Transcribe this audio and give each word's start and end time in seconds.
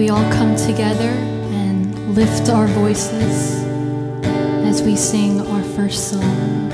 we 0.00 0.08
all 0.08 0.32
come 0.32 0.56
together 0.56 1.12
and 1.52 2.14
lift 2.14 2.48
our 2.48 2.66
voices 2.68 3.62
as 4.64 4.82
we 4.82 4.96
sing 4.96 5.38
our 5.42 5.62
first 5.76 6.08
song. 6.10 6.70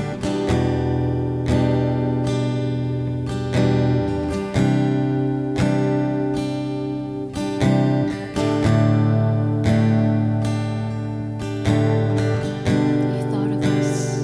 You 13.11 13.23
thought 13.29 13.51
of 13.51 13.61
us. 13.75 14.23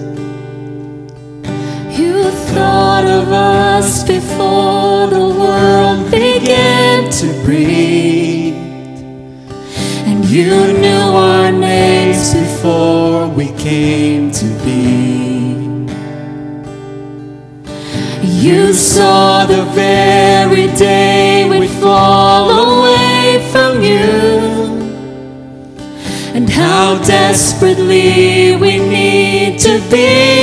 You 1.99 2.31
thought 2.55 3.05
of 3.05 3.27
us 3.33 4.03
before 4.05 5.07
the 5.07 5.27
world 5.37 6.09
began 6.09 7.11
to 7.11 7.43
breathe. 7.43 7.82
Desperately 27.33 28.55
we 28.57 28.77
need 28.77 29.57
to 29.57 29.81
be 29.89 30.42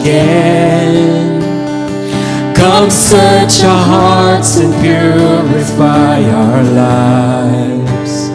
again. 0.00 1.42
Come 2.54 2.90
search 2.90 3.62
our 3.64 3.84
hearts 3.84 4.56
and 4.58 4.72
purify 4.82 6.22
our 6.22 6.62
lives. 6.62 8.28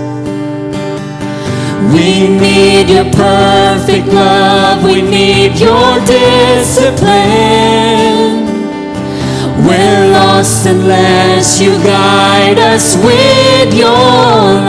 We 1.93 2.27
need 2.27 2.89
your 2.89 3.05
perfect 3.11 4.07
love, 4.07 4.83
we 4.83 5.01
need 5.01 5.59
your 5.59 5.99
discipline. 6.05 7.63
We're 9.67 10.11
lost 10.11 10.65
unless 10.65 11.61
you 11.61 11.77
guide 11.83 12.57
us 12.57 12.95
with 12.97 13.73
your 13.73 13.89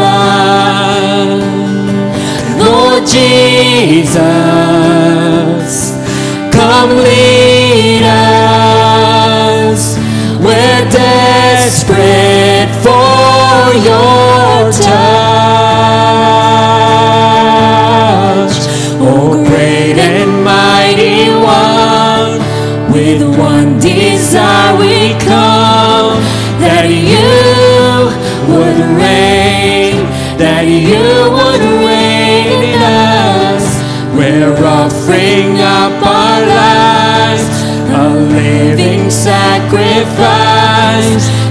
love. 0.05 1.43
Lord 2.59 3.07
Jesus, 3.07 4.15
lead 6.87 8.03
us. 8.03 9.97
We're 10.39 10.89
desperate 10.91 12.71
for 12.83 13.75
your 13.89 14.34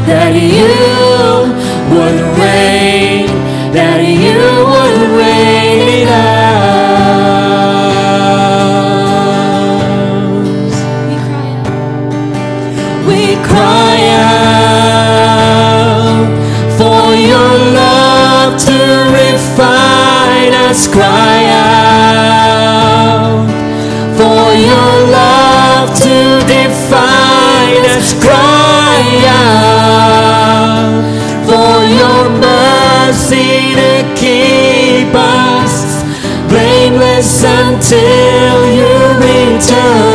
that 0.06 0.36
you 0.36 0.93
until 37.23 38.75
you 38.75 38.91
return. 39.20 40.13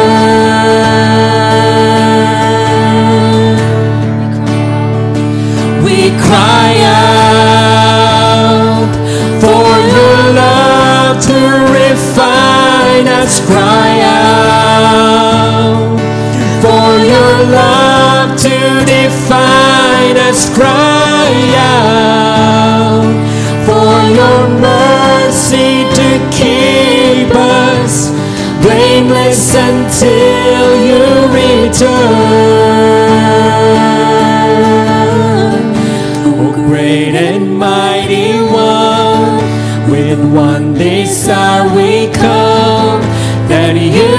this 29.38 29.54
until 29.54 30.68
you 30.88 31.04
return. 31.30 31.88
Oh, 36.26 36.52
great 36.66 37.14
and 37.14 37.56
mighty 37.56 38.32
one, 38.50 39.38
with 39.90 40.18
one 40.34 40.74
desire 40.74 41.72
we 41.76 42.10
come 42.12 43.00
that 43.48 43.76
you 43.76 44.16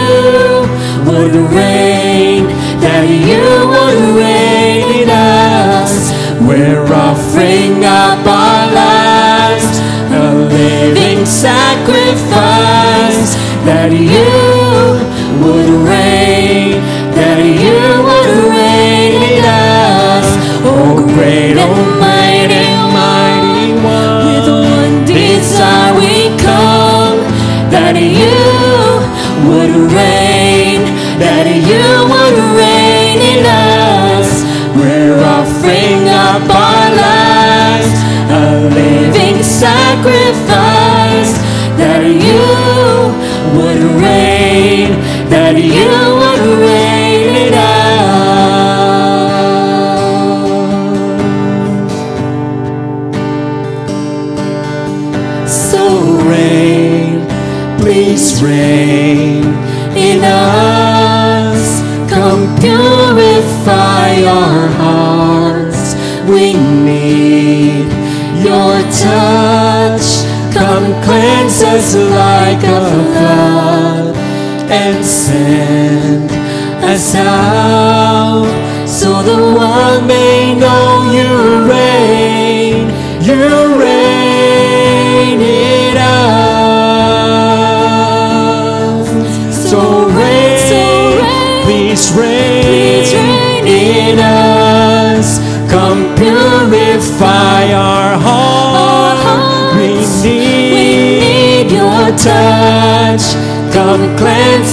would 1.09 1.35
reign, 1.51 2.45
that 2.79 3.05
you 3.29 3.43
would 3.73 4.01
reign 4.15 5.03
in 5.03 5.09
us. 5.09 6.13
We're 6.47 6.87
offering 6.93 7.83
up 7.83 8.25
our 8.25 8.71
lives, 8.71 9.79
a 10.13 10.33
living 10.49 11.25
sacrifice 11.25 12.09
that 13.65 13.91
you 13.91 14.68
would 15.37 15.68
as 76.91 77.15
I 77.15 77.98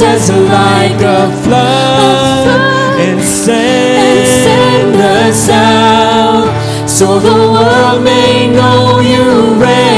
rises 0.06 0.30
like 0.30 1.00
a 1.02 1.32
flood 1.42 2.60
and 3.00 3.20
send 3.22 4.94
us 4.96 5.48
out 5.48 6.88
so 6.88 7.18
the 7.18 7.34
world 7.52 8.02
may 8.04 8.48
know 8.48 9.00
you 9.00 9.60
reign. 9.62 9.95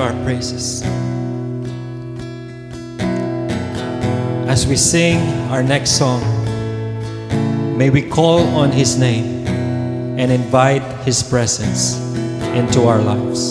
our 0.00 0.12
praises. 0.24 0.82
As 4.48 4.66
we 4.66 4.76
sing 4.76 5.18
our 5.50 5.62
next 5.62 5.98
song, 5.98 6.22
may 7.78 7.90
we 7.90 8.02
call 8.02 8.40
on 8.56 8.72
His 8.72 8.98
name 8.98 9.46
and 10.18 10.32
invite 10.32 10.82
His 11.04 11.22
presence 11.22 12.00
into 12.54 12.84
our 12.84 13.00
lives. 13.00 13.49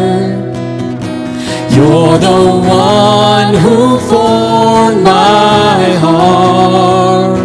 You're 1.76 2.18
the 2.30 2.42
one 2.90 3.54
who 3.64 3.78
formed 4.10 5.02
my 5.04 5.82
heart 6.04 7.40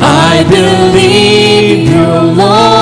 I 0.02 0.34
believe 0.54 1.88
your 1.90 2.22
love. 2.40 2.79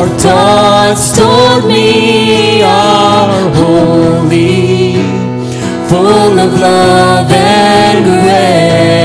your 0.00 0.08
thoughts 0.18 1.14
told 1.14 1.66
me 1.66 2.62
are 2.62 3.50
holy, 3.54 4.94
full 5.90 6.38
of 6.38 6.58
love 6.58 7.30
and 7.30 8.04
grace. 8.04 8.99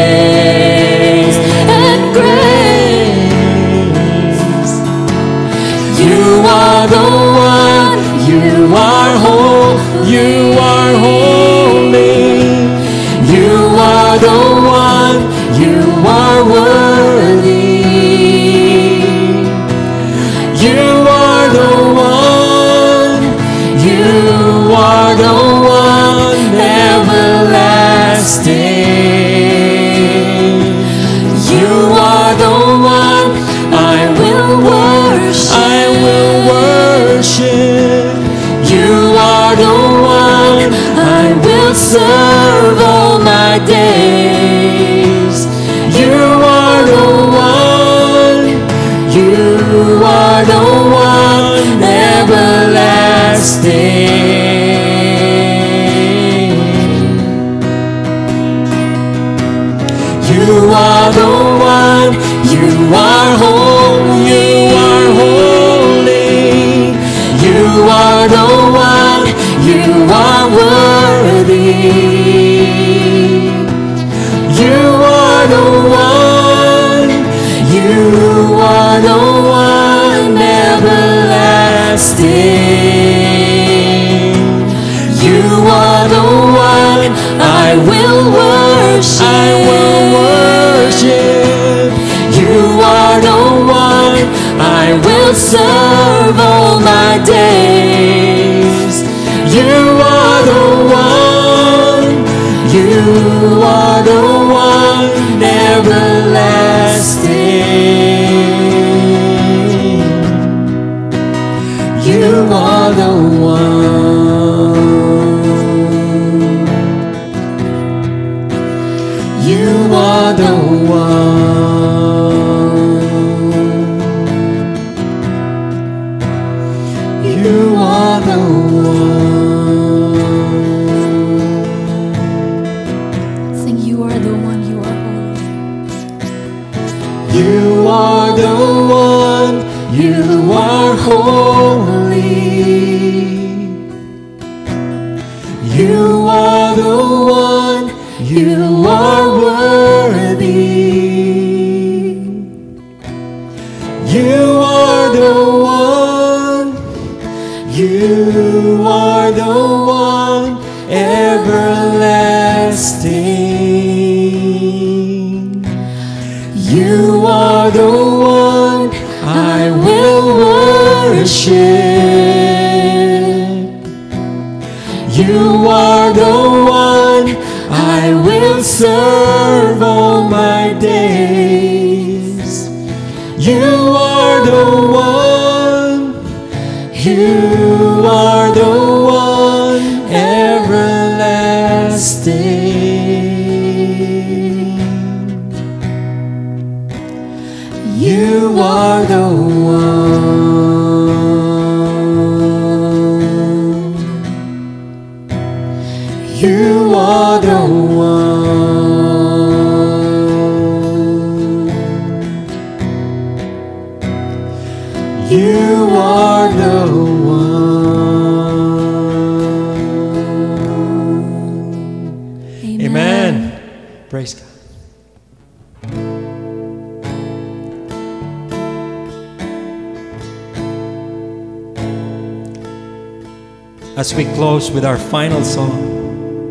close 234.55 234.71
with 234.71 234.85
our 234.85 234.97
final 234.97 235.43
song. 235.43 236.50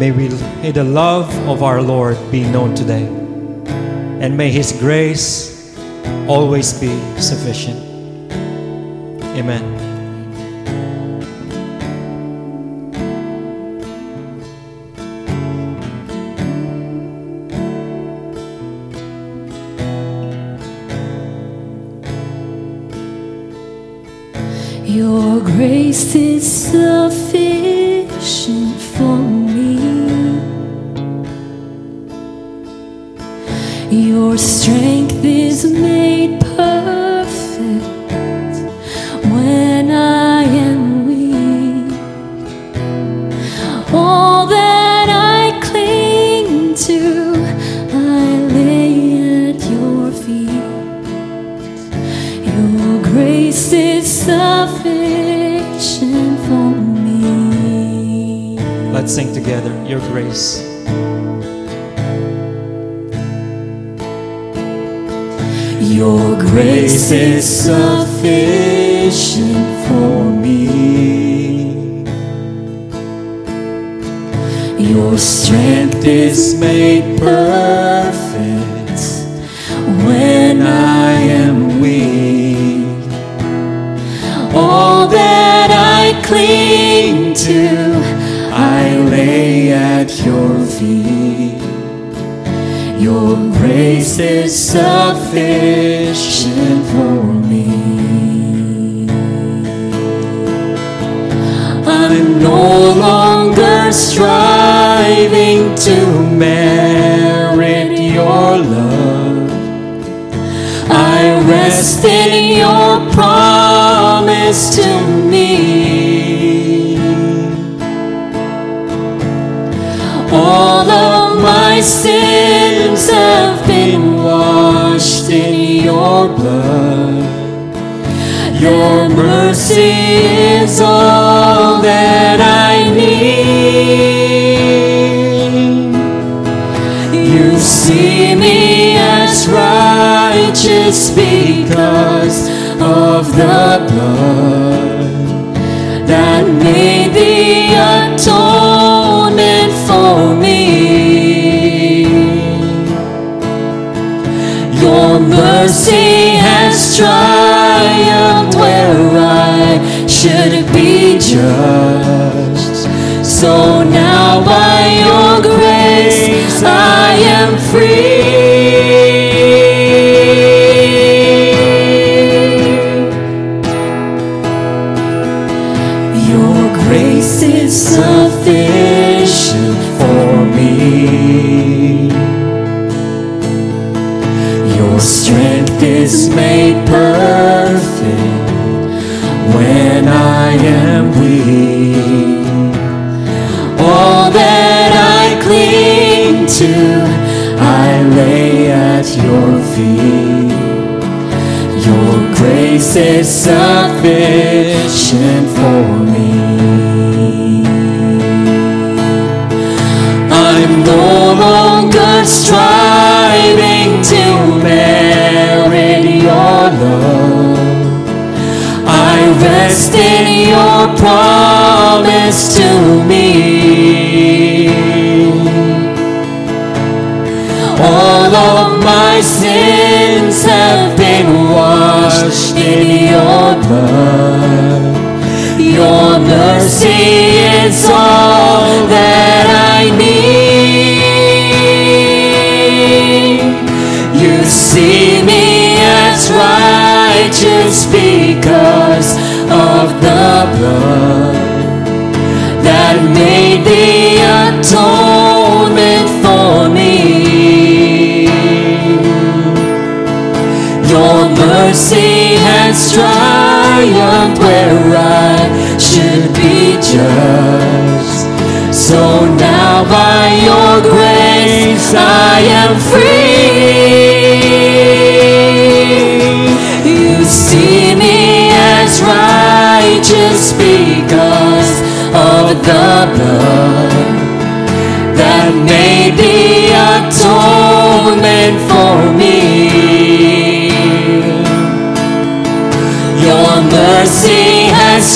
May, 0.00 0.10
we, 0.10 0.28
may 0.62 0.72
the 0.72 0.82
love 0.82 1.32
of 1.48 1.62
our 1.62 1.80
Lord 1.80 2.16
be 2.32 2.42
known 2.42 2.74
today, 2.74 3.06
and 4.18 4.36
may 4.36 4.50
His 4.50 4.72
grace 4.72 5.78
always 6.26 6.72
be 6.80 6.90
sufficient. 7.20 7.78
Amen. 9.38 9.97
precisar. 26.04 26.97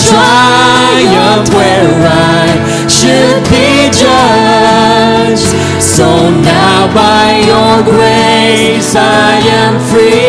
triumph 0.09 1.49
where 1.55 1.95
I 2.07 2.47
should 2.89 3.43
be 3.51 3.91
judged. 3.91 5.51
So 5.83 6.09
now 6.31 6.87
by 6.95 7.39
your 7.51 7.83
grace 7.85 8.95
I 8.97 9.41
am 9.61 9.75
free. 9.91 10.23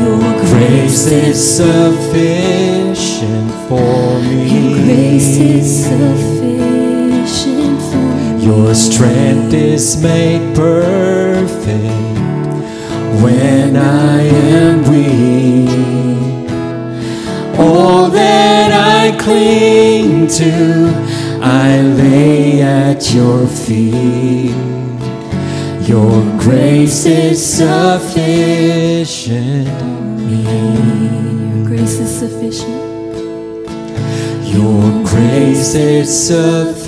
Your 0.00 0.26
grace 0.46 1.06
is 1.06 1.38
sufficient 1.56 3.50
for 3.68 4.20
me. 4.20 4.36
Your 4.52 4.70
grace 4.84 5.36
is 5.36 5.66
sufficient 5.84 7.78
for 7.90 8.08
me. 8.16 8.44
Your 8.44 8.74
strength 8.74 9.52
is 9.52 9.96
made 10.02 10.54
perfect 10.54 11.07
perfect 11.38 11.86
when 13.22 13.76
I 13.76 14.22
am 14.22 14.82
weak. 14.90 15.68
All 17.58 18.08
that 18.10 18.70
I 18.72 19.16
cling 19.16 20.26
to, 20.26 20.52
I 21.40 21.80
lay 21.80 22.62
at 22.62 23.14
your 23.14 23.46
feet. 23.46 24.56
Your 25.88 26.22
grace 26.38 27.06
is 27.06 27.38
sufficient 27.62 28.88
me. 30.28 30.42
Your 31.54 31.66
grace 31.68 31.98
is 32.00 32.18
sufficient. 32.18 32.86
Your 34.44 35.06
grace 35.18 35.74
is 35.74 36.26
sufficient 36.28 36.78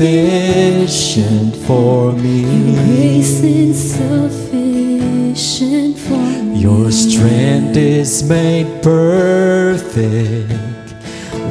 for 1.66 2.12
me. 2.12 2.44
Grace 2.74 3.42
is 3.42 3.94
sufficient 3.94 5.98
for 5.98 6.42
me. 6.44 6.60
Your 6.60 6.92
strength 6.92 7.76
is 7.76 8.22
made 8.22 8.82
perfect 8.82 10.52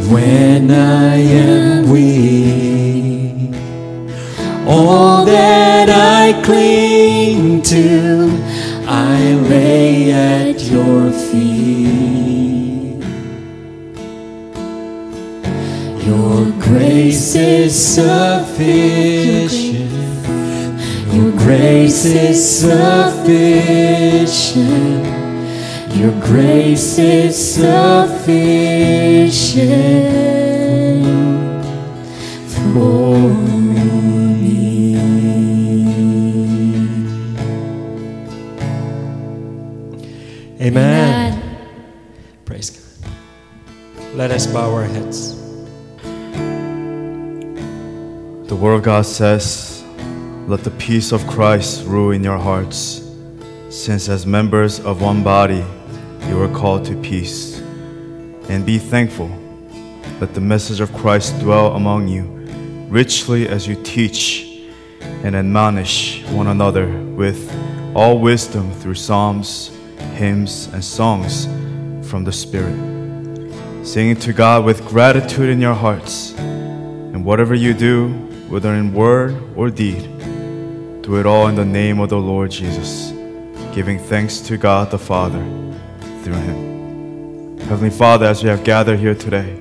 when 0.09 0.71
I 0.71 1.15
am 1.15 1.89
weak. 1.89 3.53
All 4.65 5.25
that 5.25 5.89
I 5.89 6.41
cling 6.43 7.61
to, 7.63 8.29
I 8.87 9.33
lay 9.49 10.13
at 10.13 10.61
your 10.61 11.11
feet. 11.11 11.48
Grace 16.69 17.33
is 17.35 17.73
sufficient. 17.95 18.69
Your 21.11 21.31
grace 21.31 22.05
is 22.05 22.59
sufficient. 22.59 23.89
Your 25.97 26.11
grace 26.21 26.99
is 26.99 27.35
sufficient 27.55 28.29
for 32.63 33.17
me. 33.17 34.95
Amen. 40.61 41.41
Praise 42.45 42.69
God. 42.69 42.83
Let 44.13 44.29
us 44.29 44.45
bow 44.45 44.71
our 44.71 44.83
heads. 44.83 45.38
The 48.49 48.55
Word 48.55 48.73
of 48.73 48.81
God 48.81 49.05
says, 49.05 49.83
Let 50.47 50.63
the 50.63 50.71
peace 50.71 51.11
of 51.11 51.27
Christ 51.27 51.85
rule 51.85 52.09
in 52.09 52.23
your 52.23 52.39
hearts, 52.39 53.07
since 53.69 54.09
as 54.09 54.25
members 54.25 54.79
of 54.79 55.03
one 55.03 55.23
body 55.23 55.63
you 56.27 56.41
are 56.41 56.51
called 56.51 56.83
to 56.85 56.99
peace. 56.99 57.59
And 58.49 58.65
be 58.65 58.79
thankful. 58.79 59.29
Let 60.19 60.33
the 60.33 60.41
message 60.41 60.79
of 60.79 60.91
Christ 60.95 61.39
dwell 61.39 61.75
among 61.75 62.07
you 62.07 62.23
richly 62.89 63.47
as 63.47 63.67
you 63.67 63.75
teach 63.83 64.63
and 64.99 65.35
admonish 65.35 66.23
one 66.29 66.47
another 66.47 66.87
with 66.87 67.55
all 67.95 68.17
wisdom 68.17 68.73
through 68.73 68.95
psalms, 68.95 69.69
hymns, 70.15 70.65
and 70.73 70.83
songs 70.83 71.45
from 72.09 72.23
the 72.23 72.33
Spirit, 72.33 72.75
singing 73.85 74.15
to 74.15 74.33
God 74.33 74.65
with 74.65 74.83
gratitude 74.87 75.49
in 75.49 75.61
your 75.61 75.75
hearts. 75.75 76.33
And 76.39 77.23
whatever 77.23 77.53
you 77.53 77.75
do, 77.75 78.28
whether 78.49 78.73
in 78.73 78.91
word 78.93 79.39
or 79.55 79.69
deed, 79.69 80.01
do 81.03 81.17
it 81.19 81.25
all 81.27 81.47
in 81.47 81.55
the 81.55 81.63
name 81.63 81.99
of 81.99 82.09
the 82.09 82.17
Lord 82.17 82.49
Jesus, 82.49 83.11
giving 83.75 83.99
thanks 83.99 84.39
to 84.39 84.57
God 84.57 84.89
the 84.89 84.97
Father 84.97 85.43
through 86.23 86.33
Him. 86.33 87.59
Heavenly 87.59 87.91
Father, 87.91 88.25
as 88.25 88.43
we 88.43 88.49
have 88.49 88.63
gathered 88.63 88.99
here 88.99 89.13
today, 89.13 89.55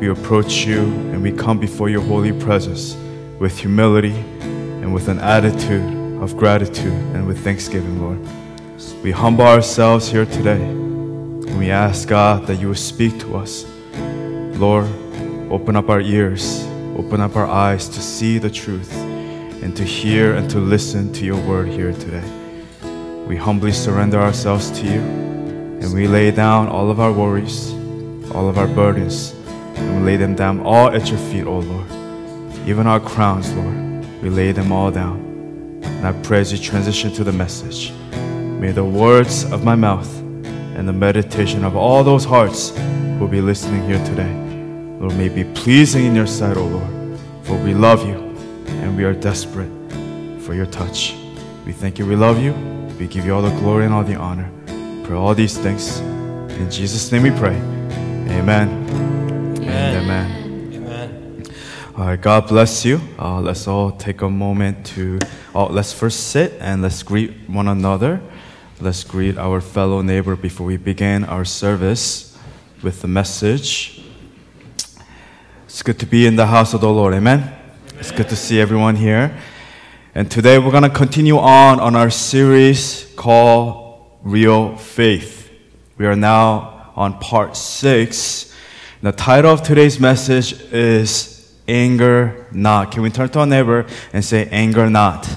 we 0.00 0.08
approach 0.08 0.64
you 0.64 0.82
and 1.10 1.20
we 1.20 1.32
come 1.32 1.58
before 1.58 1.90
your 1.90 2.02
holy 2.02 2.32
presence 2.32 2.96
with 3.40 3.58
humility 3.58 4.14
and 4.14 4.94
with 4.94 5.08
an 5.08 5.18
attitude 5.18 6.22
of 6.22 6.36
gratitude 6.36 6.92
and 7.14 7.26
with 7.26 7.42
thanksgiving, 7.42 8.00
Lord. 8.00 8.20
We 9.02 9.10
humble 9.10 9.44
ourselves 9.44 10.08
here 10.08 10.24
today 10.24 10.62
and 10.62 11.58
we 11.58 11.72
ask 11.72 12.06
God 12.06 12.46
that 12.46 12.60
you 12.60 12.68
will 12.68 12.76
speak 12.76 13.18
to 13.20 13.36
us. 13.36 13.66
Lord, 14.56 14.86
open 15.50 15.74
up 15.74 15.88
our 15.88 16.00
ears, 16.00 16.67
open 16.98 17.20
up 17.20 17.36
our 17.36 17.46
eyes 17.46 17.88
to 17.88 18.00
see 18.00 18.38
the 18.38 18.50
truth 18.50 18.92
and 19.62 19.76
to 19.76 19.84
hear 19.84 20.34
and 20.34 20.50
to 20.50 20.58
listen 20.58 21.12
to 21.12 21.24
your 21.24 21.40
word 21.46 21.68
here 21.68 21.92
today. 21.92 22.28
We 23.26 23.36
humbly 23.36 23.72
surrender 23.72 24.20
ourselves 24.20 24.70
to 24.80 24.84
you 24.84 25.00
and 25.80 25.94
we 25.94 26.08
lay 26.08 26.32
down 26.32 26.66
all 26.66 26.90
of 26.90 26.98
our 26.98 27.12
worries, 27.12 27.72
all 28.32 28.48
of 28.48 28.58
our 28.58 28.66
burdens, 28.66 29.32
and 29.76 29.98
we 29.98 30.02
lay 30.02 30.16
them 30.16 30.34
down 30.34 30.60
all 30.60 30.90
at 30.90 31.08
your 31.08 31.18
feet, 31.18 31.44
O 31.44 31.60
Lord. 31.60 31.90
Even 32.66 32.88
our 32.88 32.98
crowns, 32.98 33.54
Lord, 33.54 34.04
we 34.20 34.28
lay 34.28 34.50
them 34.50 34.72
all 34.72 34.90
down. 34.90 35.20
And 35.84 36.06
I 36.06 36.12
pray 36.22 36.40
as 36.40 36.52
you 36.52 36.58
transition 36.58 37.12
to 37.12 37.22
the 37.22 37.32
message, 37.32 37.92
may 38.60 38.72
the 38.72 38.84
words 38.84 39.44
of 39.52 39.64
my 39.64 39.76
mouth 39.76 40.18
and 40.18 40.88
the 40.88 40.92
meditation 40.92 41.64
of 41.64 41.76
all 41.76 42.02
those 42.02 42.24
hearts 42.24 42.76
who 42.76 43.18
will 43.20 43.28
be 43.28 43.40
listening 43.40 43.84
here 43.86 44.04
today, 44.04 44.47
Lord, 45.00 45.16
may 45.16 45.28
be 45.28 45.44
pleasing 45.44 46.06
in 46.06 46.14
your 46.14 46.26
sight, 46.26 46.56
O 46.56 46.64
Lord. 46.64 47.18
For 47.44 47.56
we 47.56 47.72
love 47.72 48.06
you 48.06 48.16
and 48.82 48.96
we 48.96 49.04
are 49.04 49.14
desperate 49.14 49.70
for 50.42 50.54
your 50.54 50.66
touch. 50.66 51.14
We 51.64 51.72
thank 51.72 51.98
you, 51.98 52.06
we 52.06 52.16
love 52.16 52.40
you. 52.40 52.52
We 52.98 53.06
give 53.06 53.24
you 53.24 53.34
all 53.34 53.42
the 53.42 53.56
glory 53.60 53.84
and 53.84 53.94
all 53.94 54.02
the 54.02 54.16
honor. 54.16 54.50
For 55.06 55.14
all 55.14 55.34
these 55.34 55.56
things. 55.56 56.00
In 56.00 56.68
Jesus' 56.70 57.12
name 57.12 57.22
we 57.22 57.30
pray. 57.30 57.54
Amen. 57.54 58.68
And 59.62 59.96
amen. 59.96 60.72
Amen. 60.74 61.44
All 61.96 62.06
right, 62.06 62.20
God 62.20 62.48
bless 62.48 62.84
you. 62.84 63.00
Uh, 63.18 63.40
let's 63.40 63.68
all 63.68 63.92
take 63.92 64.22
a 64.22 64.28
moment 64.28 64.84
to, 64.86 65.18
oh, 65.54 65.66
let's 65.66 65.92
first 65.92 66.30
sit 66.30 66.54
and 66.60 66.82
let's 66.82 67.04
greet 67.04 67.48
one 67.48 67.68
another. 67.68 68.20
Let's 68.80 69.04
greet 69.04 69.38
our 69.38 69.60
fellow 69.60 70.02
neighbor 70.02 70.34
before 70.34 70.66
we 70.66 70.76
begin 70.76 71.24
our 71.24 71.44
service 71.44 72.36
with 72.82 73.00
the 73.02 73.08
message. 73.08 74.02
It's 75.78 75.84
good 75.84 76.00
to 76.00 76.06
be 76.06 76.26
in 76.26 76.34
the 76.34 76.46
house 76.46 76.74
of 76.74 76.80
the 76.80 76.90
Lord. 76.90 77.14
Amen. 77.14 77.54
It's 78.00 78.10
good 78.10 78.28
to 78.30 78.34
see 78.34 78.60
everyone 78.60 78.96
here. 78.96 79.38
And 80.12 80.28
today 80.28 80.58
we're 80.58 80.72
going 80.72 80.82
to 80.82 80.90
continue 80.90 81.38
on 81.38 81.78
on 81.78 81.94
our 81.94 82.10
series 82.10 83.08
called 83.14 84.10
Real 84.24 84.76
Faith. 84.76 85.48
We 85.96 86.06
are 86.06 86.16
now 86.16 86.90
on 86.96 87.20
part 87.20 87.56
six. 87.56 88.52
The 89.02 89.12
title 89.12 89.52
of 89.52 89.62
today's 89.62 90.00
message 90.00 90.60
is 90.72 91.54
Anger 91.68 92.48
Not. 92.50 92.90
Can 92.90 93.02
we 93.02 93.10
turn 93.10 93.28
to 93.28 93.38
our 93.38 93.46
neighbor 93.46 93.86
and 94.12 94.24
say, 94.24 94.48
Anger 94.50 94.90
Not? 94.90 95.28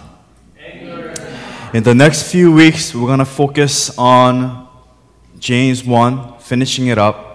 In 1.71 1.83
the 1.83 1.93
next 1.93 2.31
few 2.31 2.51
weeks, 2.51 2.95
we're 2.95 3.05
going 3.05 3.19
to 3.19 3.25
focus 3.25 3.95
on 3.95 4.67
James 5.37 5.83
1, 5.83 6.39
finishing 6.39 6.87
it 6.87 6.97
up. 6.97 7.30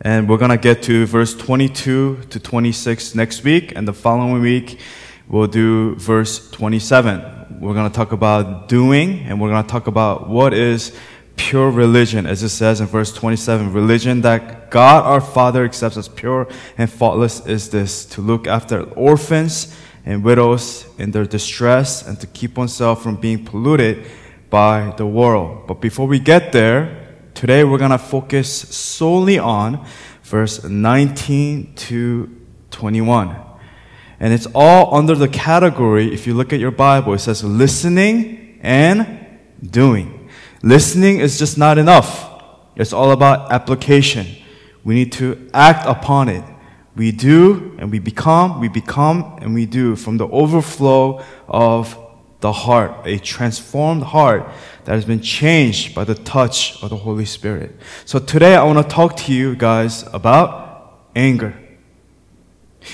And 0.00 0.28
we're 0.28 0.38
going 0.38 0.52
to 0.52 0.56
get 0.56 0.84
to 0.84 1.06
verse 1.06 1.34
22 1.34 2.20
to 2.30 2.38
26 2.38 3.16
next 3.16 3.42
week. 3.42 3.72
And 3.74 3.88
the 3.88 3.92
following 3.92 4.40
week, 4.40 4.78
we'll 5.26 5.48
do 5.48 5.96
verse 5.96 6.48
27. 6.52 7.58
We're 7.60 7.74
going 7.74 7.90
to 7.90 7.94
talk 7.94 8.12
about 8.12 8.68
doing, 8.68 9.20
and 9.20 9.40
we're 9.40 9.48
going 9.48 9.64
to 9.64 9.68
talk 9.68 9.88
about 9.88 10.28
what 10.28 10.54
is 10.54 10.96
pure 11.34 11.68
religion, 11.70 12.26
as 12.26 12.44
it 12.44 12.50
says 12.50 12.80
in 12.80 12.86
verse 12.86 13.12
27. 13.12 13.72
Religion 13.72 14.20
that 14.20 14.70
God 14.70 15.04
our 15.04 15.20
Father 15.20 15.64
accepts 15.64 15.96
as 15.96 16.08
pure 16.08 16.46
and 16.76 16.88
faultless 16.88 17.44
is 17.46 17.70
this 17.70 18.04
to 18.06 18.20
look 18.20 18.46
after 18.46 18.82
orphans 18.92 19.76
and 20.04 20.22
widows 20.22 20.86
in 20.98 21.10
their 21.10 21.24
distress 21.24 22.06
and 22.06 22.20
to 22.20 22.26
keep 22.28 22.56
oneself 22.56 23.02
from 23.02 23.16
being 23.16 23.44
polluted 23.44 24.06
by 24.48 24.94
the 24.96 25.06
world. 25.06 25.66
But 25.66 25.80
before 25.80 26.06
we 26.06 26.20
get 26.20 26.52
there, 26.52 26.97
today 27.38 27.62
we're 27.62 27.78
going 27.78 27.92
to 27.92 27.98
focus 27.98 28.50
solely 28.50 29.38
on 29.38 29.86
verse 30.24 30.64
19 30.64 31.72
to 31.76 32.36
21. 32.72 33.36
And 34.18 34.32
it's 34.32 34.48
all 34.56 34.92
under 34.92 35.14
the 35.14 35.28
category, 35.28 36.12
if 36.12 36.26
you 36.26 36.34
look 36.34 36.52
at 36.52 36.58
your 36.58 36.72
Bible, 36.72 37.14
it 37.14 37.20
says 37.20 37.44
listening 37.44 38.58
and 38.60 39.38
doing. 39.62 40.28
Listening 40.64 41.20
is 41.20 41.38
just 41.38 41.56
not 41.56 41.78
enough. 41.78 42.28
It's 42.74 42.92
all 42.92 43.12
about 43.12 43.52
application. 43.52 44.26
We 44.82 44.96
need 44.96 45.12
to 45.12 45.48
act 45.54 45.86
upon 45.86 46.28
it. 46.28 46.42
We 46.96 47.12
do 47.12 47.76
and 47.78 47.92
we 47.92 48.00
become, 48.00 48.58
we 48.58 48.66
become 48.66 49.38
and 49.40 49.54
we 49.54 49.64
do 49.64 49.94
from 49.94 50.16
the 50.16 50.26
overflow 50.26 51.22
of 51.46 51.96
the 52.40 52.52
heart, 52.52 53.06
a 53.06 53.18
transformed 53.18 54.02
heart 54.02 54.50
that 54.88 54.94
has 54.94 55.04
been 55.04 55.20
changed 55.20 55.94
by 55.94 56.02
the 56.02 56.14
touch 56.14 56.82
of 56.82 56.88
the 56.88 56.96
Holy 56.96 57.26
Spirit. 57.26 57.76
So 58.06 58.18
today 58.18 58.54
I 58.56 58.64
want 58.64 58.78
to 58.78 58.94
talk 58.94 59.18
to 59.18 59.34
you 59.34 59.54
guys 59.54 60.02
about 60.14 61.10
anger. 61.14 61.54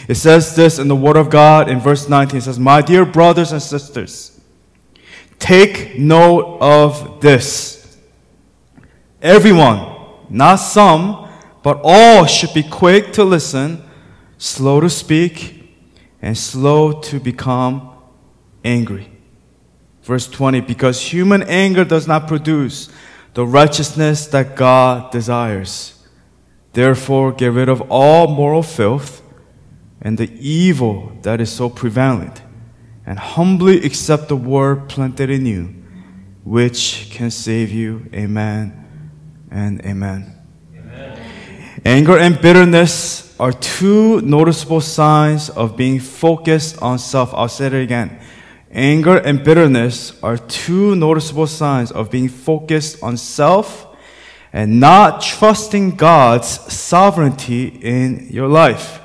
It 0.08 0.16
says 0.16 0.56
this 0.56 0.80
in 0.80 0.88
the 0.88 0.96
Word 0.96 1.16
of 1.16 1.30
God 1.30 1.68
in 1.68 1.78
verse 1.78 2.08
19. 2.08 2.38
It 2.38 2.40
says, 2.40 2.58
My 2.58 2.82
dear 2.82 3.04
brothers 3.04 3.52
and 3.52 3.62
sisters, 3.62 4.40
Take 5.38 5.96
note 5.96 6.58
of 6.60 7.20
this. 7.20 7.96
Everyone, 9.22 9.86
not 10.28 10.56
some, 10.56 11.30
but 11.62 11.80
all 11.84 12.26
should 12.26 12.52
be 12.54 12.64
quick 12.64 13.12
to 13.12 13.22
listen, 13.22 13.88
slow 14.36 14.80
to 14.80 14.90
speak, 14.90 15.78
and 16.20 16.36
slow 16.36 17.00
to 17.02 17.20
become 17.20 17.94
angry. 18.64 19.13
Verse 20.04 20.28
20, 20.28 20.60
because 20.60 21.00
human 21.00 21.42
anger 21.44 21.82
does 21.82 22.06
not 22.06 22.28
produce 22.28 22.90
the 23.32 23.46
righteousness 23.46 24.26
that 24.28 24.54
God 24.54 25.10
desires. 25.10 26.06
Therefore, 26.74 27.32
get 27.32 27.52
rid 27.52 27.70
of 27.70 27.80
all 27.90 28.28
moral 28.28 28.62
filth 28.62 29.22
and 30.02 30.18
the 30.18 30.30
evil 30.38 31.12
that 31.22 31.40
is 31.40 31.50
so 31.50 31.70
prevalent, 31.70 32.42
and 33.06 33.18
humbly 33.18 33.82
accept 33.82 34.28
the 34.28 34.36
word 34.36 34.90
planted 34.90 35.30
in 35.30 35.46
you, 35.46 35.74
which 36.44 37.08
can 37.10 37.30
save 37.30 37.72
you. 37.72 38.06
Amen 38.12 39.08
and 39.50 39.80
amen. 39.86 40.32
Anger 41.86 42.18
and 42.18 42.38
bitterness 42.40 43.34
are 43.40 43.52
two 43.52 44.20
noticeable 44.20 44.82
signs 44.82 45.48
of 45.48 45.76
being 45.76 45.98
focused 45.98 46.80
on 46.82 46.98
self. 46.98 47.32
I'll 47.32 47.48
say 47.48 47.66
it 47.66 47.74
again. 47.74 48.20
Anger 48.74 49.18
and 49.18 49.44
bitterness 49.44 50.20
are 50.20 50.36
two 50.36 50.96
noticeable 50.96 51.46
signs 51.46 51.92
of 51.92 52.10
being 52.10 52.28
focused 52.28 53.00
on 53.04 53.16
self 53.16 53.86
and 54.52 54.80
not 54.80 55.22
trusting 55.22 55.92
God's 55.94 56.48
sovereignty 56.72 57.66
in 57.66 58.26
your 58.30 58.48
life. 58.48 59.00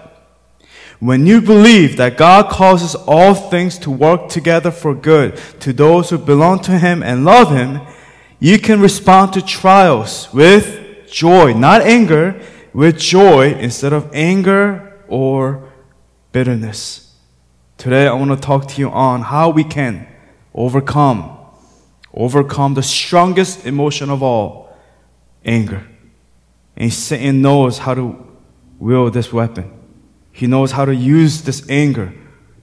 When 1.00 1.28
you 1.28 1.40
believe 1.40 1.98
that 1.98 2.18
God 2.18 2.50
causes 2.50 2.96
all 2.96 3.36
things 3.36 3.78
to 3.80 3.92
work 3.92 4.30
together 4.30 4.72
for 4.72 4.96
good 4.96 5.38
to 5.60 5.72
those 5.72 6.10
who 6.10 6.18
belong 6.18 6.62
to 6.62 6.80
Him 6.80 7.04
and 7.04 7.24
love 7.24 7.52
Him, 7.52 7.82
you 8.40 8.58
can 8.58 8.82
respond 8.82 9.34
to 9.34 9.42
trials 9.42 10.34
with 10.34 11.08
joy, 11.12 11.54
not 11.54 11.82
anger, 11.84 12.42
with 12.74 12.98
joy 12.98 13.54
instead 13.54 13.94
of 13.94 14.10
anger 14.14 15.00
or 15.08 15.72
bitterness. 16.32 17.09
Today 17.80 18.08
I 18.08 18.14
want 18.14 18.30
to 18.32 18.36
talk 18.36 18.68
to 18.68 18.82
you 18.82 18.90
on 18.90 19.22
how 19.22 19.52
we 19.52 19.64
can 19.64 20.06
overcome 20.54 21.38
overcome 22.14 22.74
the 22.74 22.84
strongest 22.84 23.66
emotion 23.66 24.10
of 24.10 24.22
all, 24.22 24.76
anger. 25.46 25.88
And 26.76 26.92
Satan 26.92 27.42
knows 27.42 27.78
how 27.78 27.94
to 27.94 28.28
wield 28.80 29.14
this 29.14 29.32
weapon. 29.32 29.72
He 30.34 30.46
knows 30.46 30.74
how 30.74 30.84
to 30.84 30.94
use 30.94 31.44
this 31.44 31.70
anger 31.70 32.14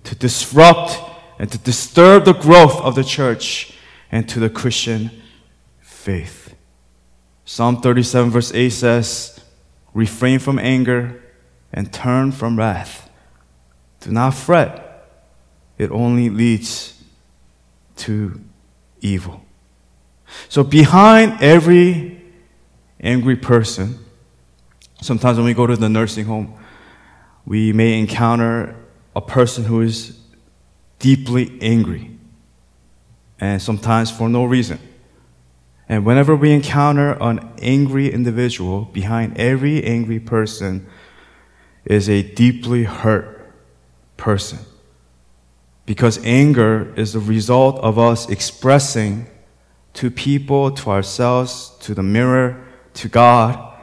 to 0.04 0.14
disrupt 0.14 0.98
and 1.38 1.50
to 1.50 1.56
disturb 1.56 2.26
the 2.26 2.34
growth 2.34 2.78
of 2.82 2.94
the 2.94 3.04
church 3.04 3.72
and 4.12 4.28
to 4.28 4.38
the 4.38 4.50
Christian 4.50 5.10
faith. 5.80 6.54
Psalm 7.46 7.80
37 7.80 8.30
verse 8.30 8.52
8 8.52 8.68
says, 8.68 9.40
refrain 9.94 10.38
from 10.38 10.58
anger 10.58 11.22
and 11.72 11.90
turn 11.90 12.32
from 12.32 12.58
wrath. 12.58 13.08
Do 14.00 14.10
not 14.10 14.34
fret 14.34 14.85
it 15.78 15.90
only 15.90 16.30
leads 16.30 17.02
to 17.96 18.40
evil. 19.00 19.42
So 20.48 20.64
behind 20.64 21.40
every 21.40 22.22
angry 23.00 23.36
person, 23.36 23.98
sometimes 25.00 25.38
when 25.38 25.46
we 25.46 25.54
go 25.54 25.66
to 25.66 25.76
the 25.76 25.88
nursing 25.88 26.26
home, 26.26 26.54
we 27.44 27.72
may 27.72 27.98
encounter 27.98 28.74
a 29.14 29.20
person 29.20 29.64
who 29.64 29.80
is 29.80 30.18
deeply 30.98 31.58
angry, 31.60 32.10
and 33.38 33.60
sometimes 33.60 34.10
for 34.10 34.28
no 34.28 34.44
reason. 34.44 34.78
And 35.88 36.04
whenever 36.04 36.34
we 36.34 36.52
encounter 36.52 37.16
an 37.20 37.48
angry 37.62 38.12
individual, 38.12 38.86
behind 38.86 39.38
every 39.38 39.84
angry 39.84 40.18
person 40.18 40.86
is 41.84 42.08
a 42.08 42.22
deeply 42.22 42.82
hurt 42.84 43.52
person. 44.16 44.58
Because 45.86 46.22
anger 46.24 46.92
is 46.96 47.12
the 47.12 47.20
result 47.20 47.78
of 47.78 47.98
us 47.98 48.28
expressing 48.28 49.28
to 49.94 50.10
people, 50.10 50.72
to 50.72 50.90
ourselves, 50.90 51.72
to 51.80 51.94
the 51.94 52.02
mirror, 52.02 52.66
to 52.94 53.08
God, 53.08 53.74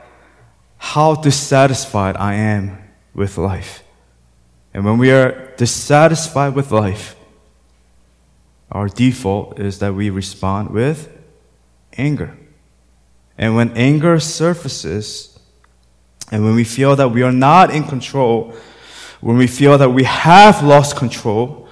how 0.78 1.16
dissatisfied 1.16 2.18
I 2.18 2.36
am 2.36 2.78
with 3.16 3.38
life. 3.38 3.84
And 4.74 4.84
when 4.86 4.98
we 4.98 5.12
are 5.12 5.54
dissatisfied 5.56 6.56
with 6.56 6.72
life, 6.72 7.16
our 8.72 8.90
default 8.90 9.60
is 9.60 9.80
that 9.80 9.94
we 9.94 10.10
respond 10.10 10.72
with 10.72 11.10
anger. 11.98 12.36
And 13.38 13.56
when 13.56 13.72
anger 13.78 14.20
surfaces, 14.20 15.40
and 16.32 16.44
when 16.44 16.56
we 16.56 16.64
feel 16.64 16.96
that 16.96 17.10
we 17.10 17.22
are 17.22 17.32
not 17.32 17.74
in 17.74 17.84
control, 17.84 18.54
when 19.22 19.38
we 19.38 19.48
feel 19.48 19.78
that 19.78 19.90
we 19.90 20.04
have 20.04 20.64
lost 20.64 20.96
control, 20.96 21.63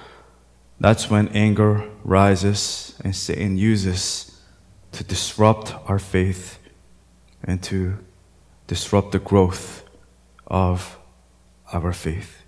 that's 0.82 1.08
when 1.08 1.28
anger 1.28 1.88
rises 2.02 2.96
and 3.04 3.14
Satan 3.14 3.56
uses 3.56 4.40
to 4.90 5.04
disrupt 5.04 5.74
our 5.88 5.98
faith 5.98 6.58
and 7.44 7.62
to 7.62 7.98
disrupt 8.66 9.12
the 9.12 9.18
growth 9.18 9.84
of 10.46 10.98
our 11.72 11.92
faith. 11.92 12.42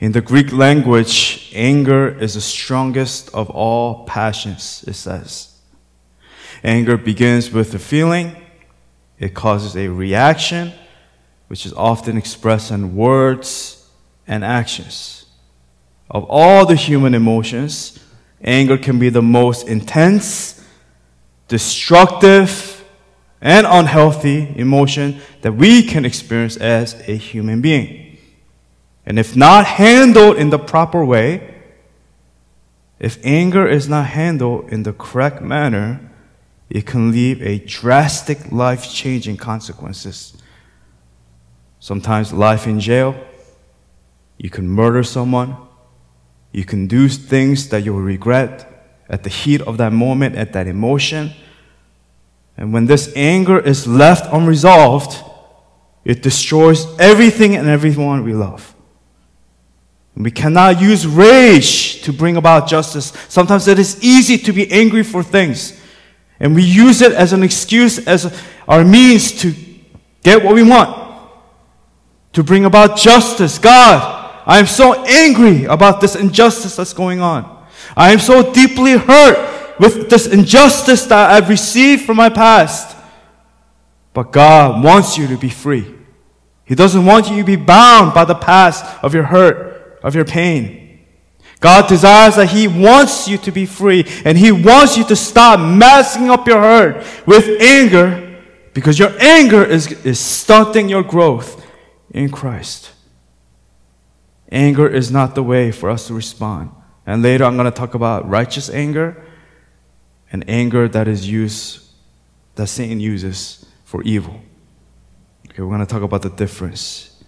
In 0.00 0.12
the 0.12 0.22
Greek 0.22 0.52
language, 0.52 1.52
anger 1.54 2.08
is 2.08 2.34
the 2.34 2.40
strongest 2.40 3.32
of 3.34 3.50
all 3.50 4.06
passions, 4.06 4.84
it 4.86 4.94
says. 4.94 5.54
Anger 6.64 6.96
begins 6.96 7.52
with 7.52 7.74
a 7.74 7.78
feeling, 7.78 8.36
it 9.18 9.34
causes 9.34 9.76
a 9.76 9.88
reaction, 9.88 10.72
which 11.48 11.66
is 11.66 11.72
often 11.74 12.16
expressed 12.16 12.70
in 12.70 12.96
words 12.96 13.86
and 14.26 14.44
actions. 14.44 15.17
Of 16.10 16.24
all 16.28 16.64
the 16.64 16.74
human 16.74 17.14
emotions, 17.14 17.98
anger 18.42 18.78
can 18.78 18.98
be 18.98 19.10
the 19.10 19.22
most 19.22 19.68
intense, 19.68 20.64
destructive, 21.48 22.84
and 23.40 23.66
unhealthy 23.68 24.52
emotion 24.56 25.20
that 25.42 25.52
we 25.52 25.82
can 25.82 26.04
experience 26.04 26.56
as 26.56 26.94
a 27.08 27.16
human 27.16 27.60
being. 27.60 28.18
And 29.06 29.18
if 29.18 29.36
not 29.36 29.64
handled 29.64 30.36
in 30.36 30.50
the 30.50 30.58
proper 30.58 31.04
way, 31.04 31.54
if 32.98 33.18
anger 33.24 33.66
is 33.66 33.88
not 33.88 34.06
handled 34.06 34.70
in 34.72 34.82
the 34.82 34.92
correct 34.92 35.40
manner, 35.40 36.00
it 36.68 36.84
can 36.84 37.12
leave 37.12 37.40
a 37.42 37.58
drastic 37.58 38.50
life 38.50 38.90
changing 38.92 39.36
consequences. 39.36 40.36
Sometimes 41.80 42.32
life 42.32 42.66
in 42.66 42.80
jail, 42.80 43.14
you 44.36 44.50
can 44.50 44.68
murder 44.68 45.02
someone, 45.02 45.56
you 46.52 46.64
can 46.64 46.86
do 46.86 47.08
things 47.08 47.68
that 47.68 47.84
you 47.84 47.92
will 47.92 48.02
regret 48.02 48.64
at 49.08 49.22
the 49.22 49.30
heat 49.30 49.60
of 49.62 49.76
that 49.78 49.92
moment, 49.92 50.36
at 50.36 50.52
that 50.52 50.66
emotion. 50.66 51.32
And 52.56 52.72
when 52.72 52.86
this 52.86 53.12
anger 53.14 53.58
is 53.58 53.86
left 53.86 54.32
unresolved, 54.32 55.24
it 56.04 56.22
destroys 56.22 56.86
everything 56.98 57.54
and 57.54 57.68
everyone 57.68 58.24
we 58.24 58.32
love. 58.32 58.74
We 60.16 60.32
cannot 60.32 60.80
use 60.80 61.06
rage 61.06 62.02
to 62.02 62.12
bring 62.12 62.36
about 62.36 62.66
justice. 62.66 63.12
Sometimes 63.28 63.68
it 63.68 63.78
is 63.78 64.02
easy 64.02 64.36
to 64.38 64.52
be 64.52 64.70
angry 64.72 65.04
for 65.04 65.22
things. 65.22 65.80
And 66.40 66.56
we 66.56 66.64
use 66.64 67.02
it 67.02 67.12
as 67.12 67.32
an 67.32 67.44
excuse, 67.44 68.04
as 68.04 68.42
our 68.66 68.84
means 68.84 69.30
to 69.42 69.54
get 70.24 70.42
what 70.42 70.54
we 70.54 70.64
want, 70.64 71.20
to 72.32 72.42
bring 72.42 72.64
about 72.64 72.96
justice. 72.96 73.58
God, 73.58 74.27
I 74.48 74.58
am 74.58 74.66
so 74.66 75.04
angry 75.04 75.64
about 75.64 76.00
this 76.00 76.16
injustice 76.16 76.76
that's 76.76 76.94
going 76.94 77.20
on. 77.20 77.66
I 77.94 78.12
am 78.12 78.18
so 78.18 78.54
deeply 78.54 78.96
hurt 78.96 79.78
with 79.78 80.08
this 80.08 80.26
injustice 80.26 81.04
that 81.04 81.30
I've 81.30 81.50
received 81.50 82.06
from 82.06 82.16
my 82.16 82.30
past. 82.30 82.96
But 84.14 84.32
God 84.32 84.82
wants 84.82 85.18
you 85.18 85.26
to 85.28 85.36
be 85.36 85.50
free. 85.50 85.94
He 86.64 86.74
doesn't 86.74 87.04
want 87.04 87.30
you 87.30 87.36
to 87.36 87.44
be 87.44 87.56
bound 87.56 88.14
by 88.14 88.24
the 88.24 88.34
past 88.34 88.84
of 89.04 89.12
your 89.12 89.24
hurt, 89.24 90.00
of 90.02 90.14
your 90.14 90.24
pain. 90.24 91.00
God 91.60 91.86
desires 91.86 92.36
that 92.36 92.48
He 92.48 92.68
wants 92.68 93.28
you 93.28 93.36
to 93.38 93.52
be 93.52 93.66
free 93.66 94.06
and 94.24 94.38
He 94.38 94.50
wants 94.50 94.96
you 94.96 95.04
to 95.04 95.16
stop 95.16 95.60
masking 95.60 96.30
up 96.30 96.46
your 96.46 96.60
hurt 96.60 97.04
with 97.26 97.60
anger 97.60 98.42
because 98.72 98.98
your 98.98 99.12
anger 99.20 99.62
is, 99.62 99.92
is 100.04 100.18
stunting 100.18 100.88
your 100.88 101.02
growth 101.02 101.64
in 102.10 102.30
Christ. 102.30 102.92
Anger 104.50 104.88
is 104.88 105.10
not 105.10 105.34
the 105.34 105.42
way 105.42 105.70
for 105.70 105.90
us 105.90 106.06
to 106.06 106.14
respond. 106.14 106.70
And 107.06 107.22
later 107.22 107.44
I'm 107.44 107.56
going 107.56 107.70
to 107.70 107.76
talk 107.76 107.94
about 107.94 108.28
righteous 108.28 108.70
anger 108.70 109.22
and 110.32 110.48
anger 110.48 110.88
that 110.88 111.08
is 111.08 111.28
used, 111.28 111.86
that 112.54 112.66
Satan 112.66 113.00
uses 113.00 113.66
for 113.84 114.02
evil. 114.02 114.40
Okay, 115.48 115.62
we're 115.62 115.68
going 115.68 115.80
to 115.80 115.86
talk 115.86 116.02
about 116.02 116.22
the 116.22 116.30
difference. 116.30 117.22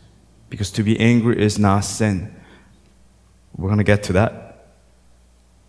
Because 0.48 0.70
to 0.72 0.82
be 0.82 0.98
angry 0.98 1.42
is 1.42 1.58
not 1.58 1.80
sin. 1.80 2.34
We're 3.56 3.68
going 3.68 3.78
to 3.78 3.84
get 3.84 4.02
to 4.04 4.12
that. 4.14 4.74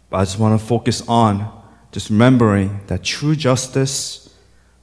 But 0.10 0.18
I 0.18 0.24
just 0.24 0.40
want 0.40 0.60
to 0.60 0.66
focus 0.66 1.08
on 1.08 1.62
just 1.92 2.10
remembering 2.10 2.82
that 2.88 3.04
true 3.04 3.36
justice, 3.36 4.34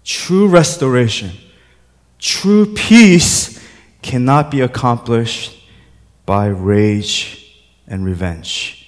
true 0.04 0.48
restoration, 0.48 1.32
true 2.18 2.74
peace 2.74 3.62
cannot 4.02 4.50
be 4.50 4.60
accomplished 4.60 5.57
by 6.28 6.46
rage 6.46 7.56
and 7.86 8.04
revenge 8.04 8.86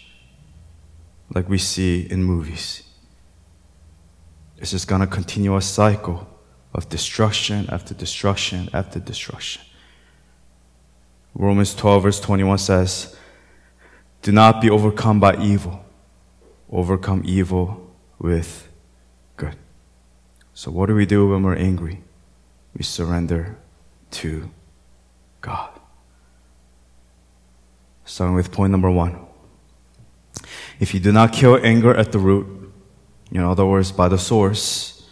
like 1.35 1.49
we 1.49 1.57
see 1.57 2.07
in 2.11 2.23
movies. 2.23 2.83
It's 4.59 4.73
just 4.73 4.87
going 4.87 5.01
to 5.01 5.07
continue 5.07 5.57
a 5.57 5.63
cycle 5.63 6.29
of 6.75 6.91
destruction 6.91 7.67
after 7.71 7.95
destruction 7.95 8.69
after 8.75 9.01
destruction. 9.01 9.63
Romans 11.35 11.75
12, 11.75 12.03
verse 12.03 12.21
21 12.21 12.59
says, 12.59 13.17
Do 14.21 14.33
not 14.33 14.61
be 14.61 14.69
overcome 14.69 15.19
by 15.19 15.43
evil, 15.43 15.83
overcome 16.71 17.23
evil 17.25 17.91
with 18.19 18.69
good. 19.39 19.57
So, 20.53 20.71
what 20.71 20.91
do 20.91 20.95
we 20.95 21.07
do 21.07 21.31
when 21.31 21.43
we're 21.43 21.57
angry? 21.57 22.03
We 22.77 22.83
surrender 22.83 23.57
to 24.11 24.51
God. 25.41 25.80
Starting 28.11 28.35
with 28.35 28.51
point 28.51 28.73
number 28.73 28.91
one. 28.91 29.25
If 30.81 30.95
you 30.95 30.99
do 30.99 31.13
not 31.13 31.33
kill 31.33 31.65
anger 31.65 31.95
at 31.95 32.11
the 32.11 32.19
root, 32.19 32.73
in 33.31 33.41
other 33.41 33.65
words, 33.65 33.93
by 33.93 34.09
the 34.09 34.19
source, 34.19 35.09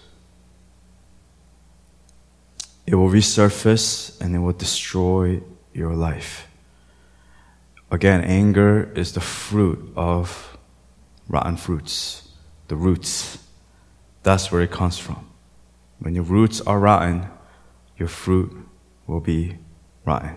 it 2.88 2.96
will 2.96 3.08
resurface 3.08 4.20
and 4.20 4.34
it 4.34 4.40
will 4.40 4.52
destroy 4.52 5.40
your 5.72 5.94
life. 5.94 6.48
Again, 7.88 8.24
anger 8.24 8.90
is 8.96 9.12
the 9.12 9.20
fruit 9.20 9.92
of 9.94 10.58
rotten 11.28 11.56
fruits, 11.56 12.28
the 12.66 12.74
roots. 12.74 13.38
That's 14.24 14.50
where 14.50 14.62
it 14.62 14.72
comes 14.72 14.98
from. 14.98 15.24
When 16.00 16.16
your 16.16 16.24
roots 16.24 16.60
are 16.62 16.80
rotten, 16.80 17.28
your 17.96 18.08
fruit 18.08 18.50
will 19.06 19.20
be 19.20 19.58
rotten. 20.04 20.34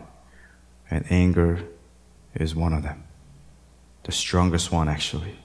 And 0.91 1.06
anger 1.10 1.67
is 2.36 2.56
one 2.56 2.74
of 2.74 2.84
them. 2.84 3.04
The 4.04 4.12
strongest 4.12 4.72
one, 4.72 4.89
actually. 4.89 5.38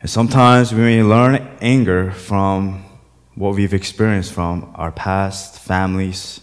And 0.00 0.10
sometimes 0.10 0.72
we 0.72 0.80
may 0.80 1.02
learn 1.02 1.48
anger 1.60 2.10
from 2.12 2.84
what 3.34 3.54
we've 3.54 3.74
experienced 3.74 4.32
from 4.32 4.72
our 4.74 4.92
past, 4.92 5.60
families, 5.60 6.40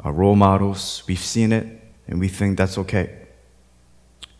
our 0.00 0.12
role 0.12 0.36
models. 0.36 1.02
We've 1.06 1.18
seen 1.18 1.52
it 1.52 1.66
and 2.06 2.20
we 2.20 2.28
think 2.28 2.58
that's 2.58 2.78
okay. 2.78 3.26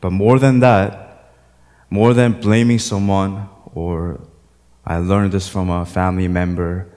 But 0.00 0.10
more 0.10 0.38
than 0.38 0.60
that, 0.60 1.32
more 1.90 2.14
than 2.14 2.40
blaming 2.40 2.78
someone 2.78 3.48
or 3.74 4.20
I 4.84 4.98
learned 4.98 5.32
this 5.32 5.48
from 5.48 5.70
a 5.70 5.86
family 5.86 6.28
member 6.28 6.88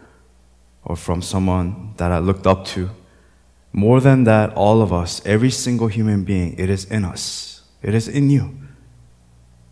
or 0.84 0.96
from 0.96 1.22
someone 1.22 1.94
that 1.98 2.12
I 2.12 2.20
looked 2.20 2.48
up 2.48 2.66
to. 2.66 2.90
More 3.78 4.02
than 4.02 4.24
that, 4.24 4.56
all 4.56 4.82
of 4.82 4.92
us, 4.92 5.22
every 5.24 5.52
single 5.52 5.88
human 5.88 6.24
being, 6.24 6.58
it 6.58 6.68
is 6.68 6.86
in 6.86 7.06
us. 7.06 7.62
It 7.84 7.94
is 7.94 8.08
in 8.08 8.32
you. 8.32 8.58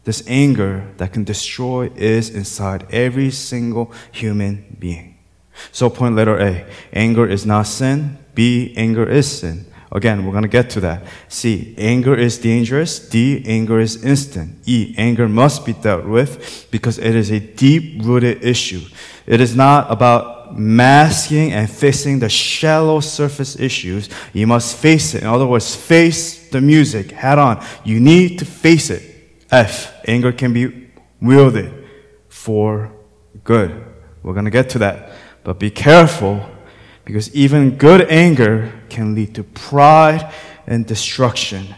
This 0.04 0.24
anger 0.28 0.94
that 0.98 1.12
can 1.12 1.24
destroy 1.24 1.90
is 1.96 2.30
inside 2.30 2.86
every 2.92 3.32
single 3.32 3.92
human 4.12 4.78
being. 4.78 5.18
So, 5.72 5.90
point 5.90 6.14
letter 6.14 6.40
A 6.40 6.68
anger 6.94 7.26
is 7.28 7.48
not 7.48 7.64
sin. 7.64 8.20
B, 8.36 8.76
anger 8.78 9.10
is 9.10 9.40
sin. 9.40 9.66
Again, 9.96 10.26
we're 10.26 10.34
going 10.34 10.44
to 10.44 10.50
get 10.50 10.70
to 10.72 10.82
that. 10.82 11.04
C, 11.30 11.74
anger 11.78 12.14
is 12.16 12.38
dangerous. 12.38 13.00
D, 13.00 13.42
anger 13.46 13.80
is 13.80 14.04
instant. 14.04 14.58
E, 14.66 14.94
anger 14.98 15.30
must 15.30 15.66
be 15.66 15.72
dealt 15.72 16.04
with 16.04 16.68
because 16.70 16.98
it 16.98 17.16
is 17.16 17.32
a 17.32 17.40
deep 17.40 18.04
rooted 18.04 18.44
issue. 18.44 18.82
It 19.26 19.40
is 19.40 19.56
not 19.56 19.90
about 19.90 20.58
masking 20.58 21.54
and 21.54 21.70
fixing 21.70 22.20
the 22.20 22.28
shallow 22.28 23.00
surface 23.00 23.58
issues. 23.58 24.10
You 24.34 24.48
must 24.48 24.76
face 24.76 25.16
it. 25.16 25.22
In 25.22 25.30
other 25.30 25.48
words, 25.48 25.74
face 25.74 26.50
the 26.50 26.60
music 26.60 27.12
head 27.12 27.40
on. 27.40 27.66
You 27.86 28.02
need 28.02 28.40
to 28.40 28.46
face 28.46 28.90
it. 28.90 29.02
F, 29.50 29.94
anger 30.06 30.34
can 30.34 30.52
be 30.52 30.90
wielded 31.22 31.72
for 32.28 32.92
good. 33.46 33.72
We're 34.24 34.34
going 34.34 34.44
to 34.44 34.52
get 34.52 34.72
to 34.72 34.80
that. 34.80 35.14
But 35.46 35.58
be 35.58 35.72
careful 35.72 36.46
because 37.06 37.34
even 37.34 37.78
good 37.78 38.12
anger 38.12 38.74
can 38.96 39.14
lead 39.14 39.36
to 39.36 39.44
pride 39.44 40.32
and 40.66 40.86
destruction 40.86 41.76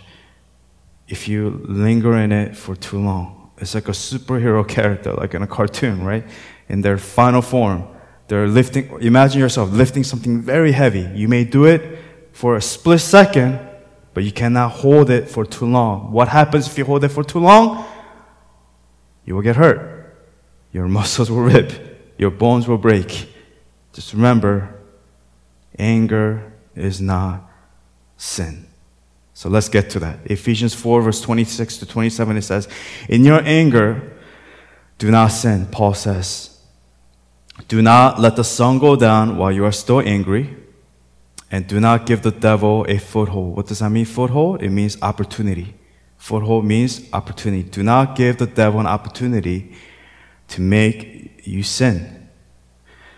if 1.08 1.27
you 1.27 1.62
linger 1.65 2.15
in 2.17 2.32
it 2.32 2.56
for 2.56 2.75
too 2.75 2.99
long. 2.99 3.51
It's 3.58 3.73
like 3.73 3.88
a 3.88 3.97
superhero 4.10 4.67
character, 4.67 5.13
like 5.13 5.34
in 5.34 5.41
a 5.41 5.47
cartoon, 5.47 6.03
right? 6.03 6.23
In 6.69 6.82
their 6.82 6.97
final 6.97 7.41
form, 7.41 7.88
they're 8.27 8.47
lifting, 8.47 8.84
imagine 9.01 9.39
yourself 9.39 9.71
lifting 9.71 10.03
something 10.03 10.41
very 10.41 10.71
heavy. 10.71 11.10
You 11.15 11.27
may 11.27 11.43
do 11.43 11.65
it 11.65 11.82
for 12.34 12.56
a 12.56 12.62
split 12.62 12.99
second, 12.99 13.60
but 14.13 14.23
you 14.23 14.32
cannot 14.32 14.69
hold 14.84 15.10
it 15.10 15.27
for 15.27 15.43
too 15.43 15.65
long. 15.65 16.12
What 16.12 16.27
happens 16.27 16.67
if 16.67 16.77
you 16.77 16.86
hold 16.86 17.03
it 17.03 17.10
for 17.10 17.23
too 17.23 17.39
long? 17.39 17.84
You 19.25 19.34
will 19.36 19.41
get 19.41 19.56
hurt. 19.56 19.80
Your 20.71 20.88
muscles 20.97 21.32
will 21.32 21.41
rip. 21.41 21.71
Your 22.17 22.32
bones 22.32 22.67
will 22.67 22.77
break. 22.77 23.34
Just 23.93 24.13
remember, 24.13 24.75
anger 25.80 26.53
is 26.78 27.02
not 27.02 27.50
sin. 28.18 28.68
So 29.34 29.50
let's 29.50 29.70
get 29.70 29.90
to 29.92 30.00
that. 30.00 30.20
Ephesians 30.26 30.74
4, 30.74 31.02
verse 31.02 31.22
26 31.22 31.78
to 31.78 31.86
27, 31.86 32.38
it 32.38 32.42
says, 32.42 32.68
In 33.08 33.24
your 33.24 33.42
anger, 33.44 34.18
do 34.98 35.12
not 35.12 35.28
sin, 35.28 35.68
Paul 35.68 35.94
says. 35.94 36.60
Do 37.68 37.82
not 37.82 38.20
let 38.20 38.36
the 38.36 38.44
sun 38.44 38.80
go 38.80 38.96
down 38.96 39.38
while 39.38 39.52
you 39.52 39.66
are 39.66 39.72
still 39.72 40.02
angry, 40.02 40.56
and 41.52 41.68
do 41.68 41.80
not 41.80 42.06
give 42.06 42.24
the 42.24 42.32
devil 42.32 42.86
a 42.88 42.98
foothold. 42.98 43.56
What 43.56 43.68
does 43.68 43.80
that 43.80 43.90
mean, 43.90 44.06
foothold? 44.06 44.62
It 44.62 44.70
means 44.70 44.98
opportunity. 45.02 45.76
Foothold 46.18 46.66
means 46.66 47.08
opportunity. 47.13 47.63
Do 47.63 47.84
not 47.84 48.16
give 48.16 48.38
the 48.38 48.48
devil 48.48 48.80
an 48.80 48.88
opportunity 48.88 49.74
to 50.50 50.62
make 50.62 51.46
you 51.48 51.63
sin. 51.63 52.30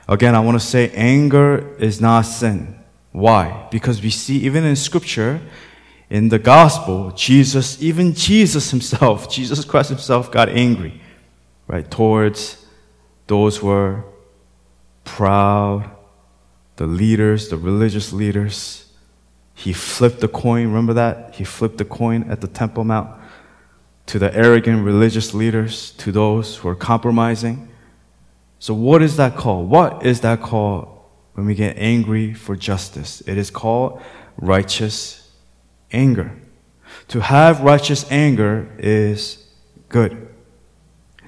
Again, 0.08 0.36
I 0.36 0.40
want 0.40 0.60
to 0.60 0.66
say 0.66 0.90
anger 0.92 1.76
is 1.78 2.02
not 2.02 2.22
sin. 2.24 2.79
Why? 3.12 3.68
Because 3.72 4.02
we 4.02 4.10
see 4.10 4.38
even 4.40 4.64
in 4.66 4.76
scripture, 4.76 5.42
in 6.10 6.30
the 6.30 6.40
gospel, 6.40 7.12
Jesus, 7.12 7.82
even 7.82 8.14
Jesus 8.14 8.72
himself, 8.72 9.30
Jesus 9.32 9.64
Christ 9.66 9.90
himself 9.90 10.32
got 10.32 10.50
angry, 10.50 11.02
right, 11.68 11.90
towards 11.90 12.66
those 13.28 13.58
who 13.58 13.68
were 13.68 14.04
proud, 15.04 15.90
the 16.78 16.88
leaders, 16.88 17.50
the 17.50 17.58
religious 17.58 18.12
leaders. 18.14 18.92
He 19.54 19.74
flipped 19.74 20.22
the 20.22 20.28
coin, 20.28 20.68
remember 20.68 20.94
that? 20.94 21.36
He 21.36 21.44
flipped 21.44 21.78
the 21.78 21.86
coin 21.86 22.30
at 22.30 22.42
the 22.42 22.48
Temple 22.48 22.84
Mount 22.84 23.20
to 24.06 24.18
the 24.18 24.36
arrogant 24.36 24.84
religious 24.84 25.36
leaders, 25.36 25.92
to 25.92 26.12
those 26.12 26.58
who 26.58 26.70
are 26.70 26.76
compromising. 26.76 27.70
So, 28.58 28.74
what 28.74 29.04
is 29.04 29.18
that 29.18 29.36
called? 29.36 29.70
What 29.70 30.04
is 30.04 30.22
that 30.22 30.42
called 30.42 30.99
when 31.34 31.46
we 31.46 31.56
get 31.56 31.78
angry 31.78 32.34
for 32.34 32.56
justice? 32.56 33.22
It 33.26 33.38
is 33.38 33.50
called 33.52 34.02
righteous 34.38 35.32
anger. 35.92 36.32
To 37.10 37.22
have 37.22 37.62
righteous 37.62 38.10
anger 38.12 38.70
is 38.78 39.48
good. 39.90 40.28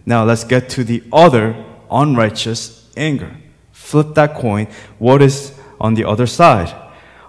Now, 0.06 0.24
let's 0.24 0.44
get 0.44 0.70
to 0.70 0.84
the 0.84 1.04
other 1.12 1.64
unrighteous 1.90 2.90
anger. 2.98 3.36
Flip 3.72 4.14
that 4.16 4.36
coin. 4.36 4.68
What 5.00 5.22
is 5.22 5.54
on 5.80 5.94
the 5.94 6.06
other 6.06 6.28
side? 6.28 6.74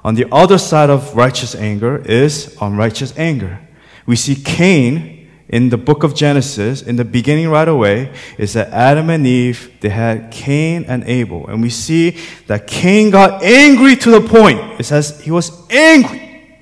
On 0.04 0.14
the 0.14 0.26
other 0.32 0.58
side 0.58 0.90
of 0.90 1.16
righteous 1.16 1.54
anger 1.54 1.98
is 1.98 2.56
unrighteous 2.60 3.16
anger. 3.16 3.60
We 4.06 4.16
see 4.16 4.34
Cain 4.34 5.11
in 5.52 5.68
the 5.68 5.76
book 5.76 6.02
of 6.02 6.14
Genesis, 6.14 6.80
in 6.80 6.96
the 6.96 7.04
beginning 7.04 7.50
right 7.50 7.68
away, 7.68 8.10
is 8.38 8.54
that 8.54 8.68
Adam 8.70 9.10
and 9.10 9.26
Eve, 9.26 9.70
they 9.80 9.90
had 9.90 10.30
Cain 10.30 10.84
and 10.88 11.04
Abel. 11.04 11.46
And 11.46 11.60
we 11.60 11.68
see 11.68 12.16
that 12.46 12.66
Cain 12.66 13.10
got 13.10 13.42
angry 13.42 13.94
to 13.96 14.10
the 14.10 14.22
point. 14.22 14.80
It 14.80 14.84
says 14.84 15.20
he 15.20 15.30
was 15.30 15.52
angry. 15.70 16.56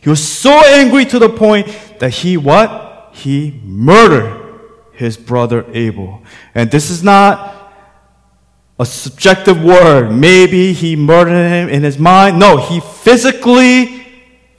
He 0.00 0.08
was 0.08 0.26
so 0.26 0.52
angry 0.66 1.04
to 1.06 1.18
the 1.18 1.28
point 1.28 1.66
that 1.98 2.10
he 2.10 2.36
what? 2.36 3.10
He 3.12 3.60
murdered 3.64 4.60
his 4.92 5.16
brother 5.16 5.66
Abel. 5.72 6.22
And 6.54 6.70
this 6.70 6.90
is 6.90 7.02
not 7.02 7.56
a 8.78 8.86
subjective 8.86 9.60
word. 9.60 10.12
Maybe 10.12 10.72
he 10.72 10.94
murdered 10.94 11.48
him 11.48 11.68
in 11.68 11.82
his 11.82 11.98
mind. 11.98 12.38
No, 12.38 12.56
he 12.58 12.78
physically, 12.78 14.06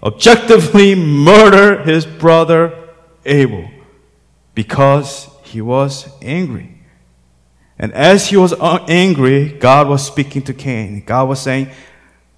objectively 0.04 0.96
murdered 0.96 1.88
his 1.88 2.06
brother 2.06 2.89
Abel 3.26 3.70
because 4.56 5.30
he 5.44 5.62
was 5.62 6.10
angry. 6.22 6.80
And 7.78 7.94
as 7.94 8.28
he 8.28 8.38
was 8.38 8.54
uh, 8.54 8.86
angry, 8.90 9.50
God 9.50 9.88
was 9.88 10.06
speaking 10.06 10.42
to 10.44 10.54
Cain. 10.54 11.04
God 11.06 11.30
was 11.30 11.42
saying, 11.42 11.70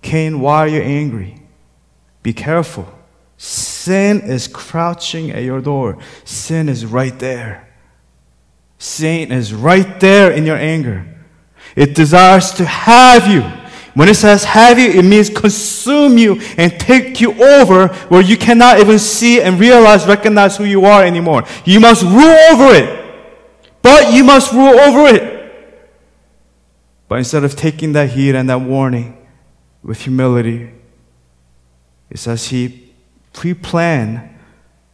Cain, 0.02 0.40
why 0.40 0.60
are 0.60 0.68
you 0.68 0.82
angry? 0.82 1.42
Be 2.22 2.34
careful. 2.34 2.88
Sin 3.38 4.22
is 4.22 4.48
crouching 4.48 5.32
at 5.32 5.44
your 5.44 5.62
door. 5.62 5.98
Sin 6.26 6.70
is 6.70 6.86
right 6.86 7.18
there. 7.18 7.68
Sin 8.78 9.32
is 9.32 9.54
right 9.54 10.00
there 10.00 10.32
in 10.32 10.46
your 10.46 10.58
anger. 10.58 11.08
It 11.76 11.96
desires 11.96 12.52
to 12.52 12.66
have 12.66 13.28
you. 13.28 13.42
When 13.94 14.08
it 14.08 14.16
says 14.16 14.44
have 14.46 14.80
you, 14.80 14.90
it 14.90 15.04
means 15.04 15.30
consume 15.30 16.18
you 16.18 16.40
and 16.58 16.80
take 16.80 17.20
you 17.20 17.34
over 17.44 17.88
where 18.08 18.22
you 18.22 18.38
cannot 18.38 18.80
even 18.80 19.00
see 19.00 19.42
and 19.42 19.60
realize, 19.60 20.08
recognize 20.08 20.56
who 20.58 20.64
you 20.64 20.86
are 20.86 21.04
anymore. 21.04 21.44
You 21.66 21.80
must 21.80 22.04
rule 22.04 22.38
over 22.52 22.74
it. 22.74 22.98
But 23.82 24.14
you 24.14 24.24
must 24.24 24.54
rule 24.54 24.80
over 24.80 25.14
it. 25.14 25.32
But 27.08 27.18
instead 27.18 27.44
of 27.44 27.56
taking 27.56 27.92
that 27.94 28.12
heat 28.12 28.36
and 28.36 28.50
that 28.50 28.62
warning 28.62 29.18
with 29.84 30.02
humility, 30.02 30.72
it 32.10 32.20
says 32.20 32.48
he 32.48 32.94
pre 33.34 33.54
planned 33.54 34.30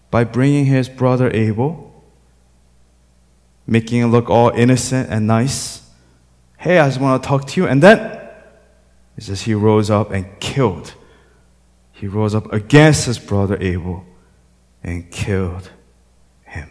by 0.09 0.23
bringing 0.23 0.65
his 0.65 0.89
brother 0.89 1.29
Abel, 1.31 1.93
making 3.67 4.01
it 4.01 4.07
look 4.07 4.29
all 4.29 4.49
innocent 4.49 5.09
and 5.11 5.27
nice. 5.27 5.87
Hey, 6.57 6.79
I 6.79 6.87
just 6.87 6.99
want 6.99 7.21
to 7.21 7.27
talk 7.27 7.45
to 7.47 7.61
you. 7.61 7.67
And 7.67 7.83
then 7.83 8.16
it 9.17 9.23
says 9.23 9.41
he 9.41 9.55
rose 9.55 9.89
up 9.89 10.11
and 10.11 10.39
killed. 10.39 10.93
He 11.91 12.07
rose 12.07 12.35
up 12.35 12.53
against 12.53 13.05
his 13.05 13.17
brother 13.17 13.57
Abel 13.59 14.05
and 14.83 15.09
killed 15.09 15.71
him. 16.43 16.69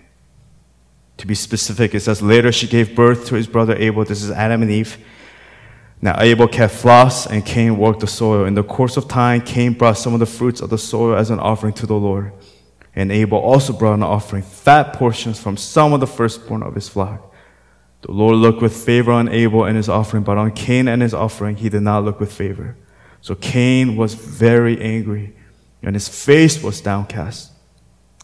To 1.17 1.27
be 1.27 1.35
specific, 1.35 1.95
it 1.95 2.01
says 2.01 2.23
later 2.23 2.53
she 2.53 2.69
gave 2.69 2.95
birth 2.95 3.27
to 3.27 3.35
his 3.35 3.49
brother 3.49 3.75
Abel. 3.75 4.05
This 4.05 4.23
is 4.23 4.31
Adam 4.31 4.63
and 4.63 4.71
Eve. 4.71 4.97
Now 6.01 6.21
Abel 6.21 6.47
kept 6.47 6.75
flocks 6.75 7.27
and 7.27 7.45
Cain 7.45 7.77
worked 7.77 8.01
the 8.01 8.07
soil. 8.07 8.45
In 8.45 8.55
the 8.55 8.63
course 8.63 8.97
of 8.97 9.09
time, 9.09 9.41
Cain 9.41 9.73
brought 9.73 9.99
some 9.99 10.15
of 10.15 10.21
the 10.21 10.27
fruits 10.27 10.61
of 10.61 10.71
the 10.71 10.79
soil 10.79 11.17
as 11.17 11.31
an 11.31 11.41
offering 11.41 11.73
to 11.75 11.87
the 11.87 11.95
Lord. 11.95 12.33
And 12.95 13.11
Abel 13.11 13.39
also 13.39 13.73
brought 13.73 13.95
an 13.95 14.05
offering, 14.05 14.43
fat 14.43 14.93
portions 14.93 15.41
from 15.41 15.57
some 15.57 15.93
of 15.93 15.99
the 16.01 16.07
firstborn 16.07 16.63
of 16.63 16.75
his 16.75 16.89
flock. 16.89 17.35
The 18.07 18.13
Lord 18.13 18.37
looked 18.37 18.63
with 18.63 18.85
favor 18.85 19.11
on 19.11 19.29
Abel 19.29 19.65
and 19.65 19.77
his 19.77 19.89
offering, 19.89 20.23
but 20.23 20.39
on 20.39 20.53
Cain 20.53 20.87
and 20.87 21.03
his 21.03 21.13
offering 21.13 21.57
he 21.57 21.69
did 21.69 21.83
not 21.83 22.05
look 22.05 22.21
with 22.21 22.33
favor. 22.33 22.77
So 23.21 23.35
Cain 23.35 23.97
was 23.97 24.15
very 24.15 24.81
angry, 24.81 25.35
and 25.83 25.97
his 25.97 26.09
face 26.09 26.63
was 26.63 26.81
downcast. 26.81 27.51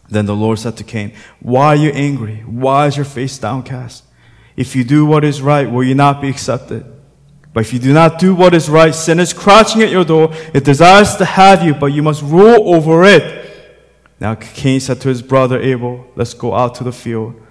Then 0.07 0.25
the 0.25 0.37
Lord 0.37 0.59
said 0.59 0.77
to 0.77 0.85
Cain, 0.85 1.13
Why 1.41 1.67
are 1.67 1.75
you 1.75 1.89
angry? 1.89 2.37
Why 2.45 2.87
is 2.87 2.95
your 2.95 3.03
face 3.03 3.37
downcast? 3.37 4.05
If 4.55 4.73
you 4.73 4.85
do 4.85 5.05
what 5.05 5.25
is 5.25 5.41
right, 5.41 5.69
will 5.69 5.83
you 5.83 5.95
not 5.95 6.21
be 6.21 6.29
accepted? 6.29 6.85
But 7.51 7.65
if 7.65 7.73
you 7.73 7.79
do 7.79 7.93
not 7.93 8.19
do 8.19 8.33
what 8.33 8.53
is 8.53 8.69
right, 8.69 8.95
sin 8.95 9.19
is 9.19 9.33
crouching 9.33 9.81
at 9.81 9.89
your 9.89 10.05
door. 10.05 10.29
It 10.53 10.63
desires 10.63 11.17
to 11.17 11.25
have 11.25 11.61
you, 11.61 11.73
but 11.73 11.87
you 11.87 12.03
must 12.03 12.21
rule 12.21 12.73
over 12.73 13.03
it. 13.03 13.51
Now 14.17 14.35
Cain 14.35 14.79
said 14.79 15.01
to 15.01 15.09
his 15.09 15.21
brother 15.21 15.59
Abel, 15.59 16.07
Let's 16.15 16.33
go 16.33 16.55
out 16.55 16.75
to 16.75 16.85
the 16.85 16.93
field. 16.93 17.42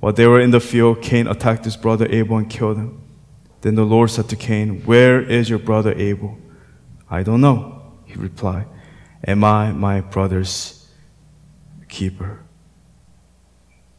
While 0.00 0.14
they 0.14 0.26
were 0.26 0.40
in 0.40 0.50
the 0.50 0.60
field, 0.60 1.02
Cain 1.02 1.26
attacked 1.26 1.64
his 1.64 1.76
brother 1.76 2.06
Abel 2.10 2.38
and 2.38 2.48
killed 2.48 2.78
him. 2.78 3.02
Then 3.60 3.74
the 3.74 3.84
Lord 3.84 4.10
said 4.10 4.28
to 4.30 4.36
Cain, 4.36 4.82
Where 4.84 5.20
is 5.20 5.50
your 5.50 5.58
brother 5.58 5.92
Abel? 5.92 6.38
I 7.10 7.22
don't 7.22 7.42
know, 7.42 7.82
he 8.06 8.14
replied. 8.14 8.66
Am 9.26 9.44
I 9.44 9.72
my 9.72 10.00
brother's 10.00 10.88
keeper? 11.88 12.40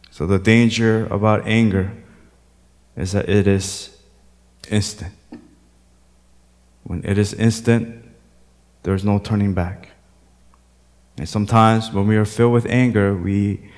So 0.10 0.26
the 0.26 0.40
danger 0.40 1.06
about 1.08 1.48
anger 1.48 1.94
is 2.98 3.12
that 3.12 3.30
it 3.30 3.48
is 3.48 3.96
instant. 4.70 5.14
When 6.84 7.06
it 7.06 7.18
is 7.18 7.34
instant, 7.34 8.04
there's 8.84 9.06
no 9.06 9.20
turning 9.20 9.54
back. 9.54 9.92
And 11.18 11.30
sometimes 11.30 11.92
when 11.92 12.08
we 12.08 12.18
are 12.18 12.26
filled 12.26 12.54
with 12.54 12.66
anger, 12.66 13.16
we 13.16 13.71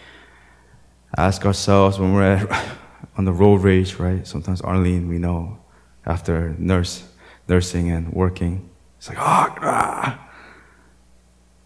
ask 1.17 1.45
ourselves 1.45 1.99
when 1.99 2.13
we're 2.13 2.47
on 3.17 3.25
the 3.25 3.33
road 3.33 3.61
rage, 3.61 3.95
right? 3.95 4.25
Sometimes 4.25 4.61
Arlene, 4.61 5.07
we 5.07 5.17
know, 5.17 5.59
after 6.05 6.55
nurse, 6.57 7.03
nursing 7.47 7.91
and 7.91 8.11
working, 8.13 8.69
it's 8.97 9.09
like, 9.09 9.17
oh, 9.19 9.55
ah. 9.61 10.29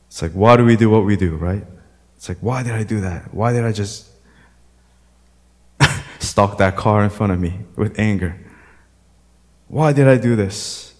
It's 0.08 0.22
like, 0.22 0.32
why 0.32 0.58
do 0.58 0.66
we 0.66 0.76
do 0.76 0.90
what 0.90 1.06
we 1.06 1.16
do, 1.16 1.36
right? 1.36 1.66
It's 2.16 2.28
like, 2.28 2.40
why 2.42 2.64
did 2.64 2.74
I 2.74 2.84
do 2.84 3.02
that? 3.02 3.34
Why 3.34 3.54
did 3.54 3.64
I 3.64 3.72
just 3.72 4.08
stalk 6.20 6.58
that 6.58 6.76
car 6.76 7.04
in 7.04 7.10
front 7.10 7.32
of 7.32 7.40
me 7.40 7.60
with 7.76 8.00
anger? 8.00 8.40
Why 9.68 9.94
did 9.94 10.08
I 10.08 10.18
do 10.18 10.36
this? 10.36 10.96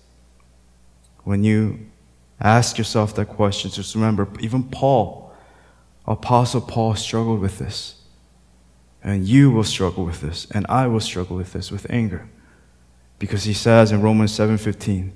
When 1.24 1.44
you 1.44 1.88
ask 2.40 2.78
yourself 2.78 3.16
that 3.16 3.26
question, 3.26 3.72
just 3.72 3.96
remember, 3.96 4.28
even 4.40 4.64
Paul, 4.64 5.34
Apostle 6.06 6.62
Paul, 6.62 6.96
struggled 6.96 7.40
with 7.40 7.58
this. 7.58 7.97
And 9.04 9.28
you 9.28 9.52
will 9.52 9.64
struggle 9.64 10.06
with 10.06 10.22
this, 10.22 10.48
and 10.52 10.66
I 10.68 10.88
will 10.88 11.00
struggle 11.00 11.38
with 11.38 11.54
this, 11.54 11.72
with 11.72 11.86
anger. 11.90 12.28
Because 13.20 13.44
he 13.44 13.54
says 13.54 13.92
in 13.92 14.02
Romans 14.02 14.32
7:15, 14.32 15.12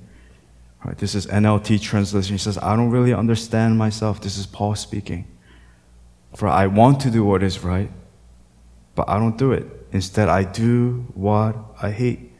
right, 0.85 0.97
this 0.97 1.13
is 1.15 1.27
NLT 1.27 1.81
translation. 1.81 2.33
He 2.33 2.39
says, 2.39 2.57
I 2.57 2.75
don't 2.75 2.89
really 2.89 3.13
understand 3.13 3.77
myself. 3.77 4.21
This 4.21 4.37
is 4.37 4.45
Paul 4.45 4.75
speaking. 4.75 5.27
For 6.35 6.47
I 6.47 6.67
want 6.67 7.01
to 7.01 7.11
do 7.11 7.25
what 7.25 7.43
is 7.43 7.63
right, 7.63 7.91
but 8.95 9.09
I 9.09 9.19
don't 9.19 9.37
do 9.37 9.51
it. 9.51 9.65
Instead, 9.91 10.29
I 10.29 10.43
do 10.43 11.05
what 11.13 11.55
I 11.81 11.91
hate. 11.91 12.31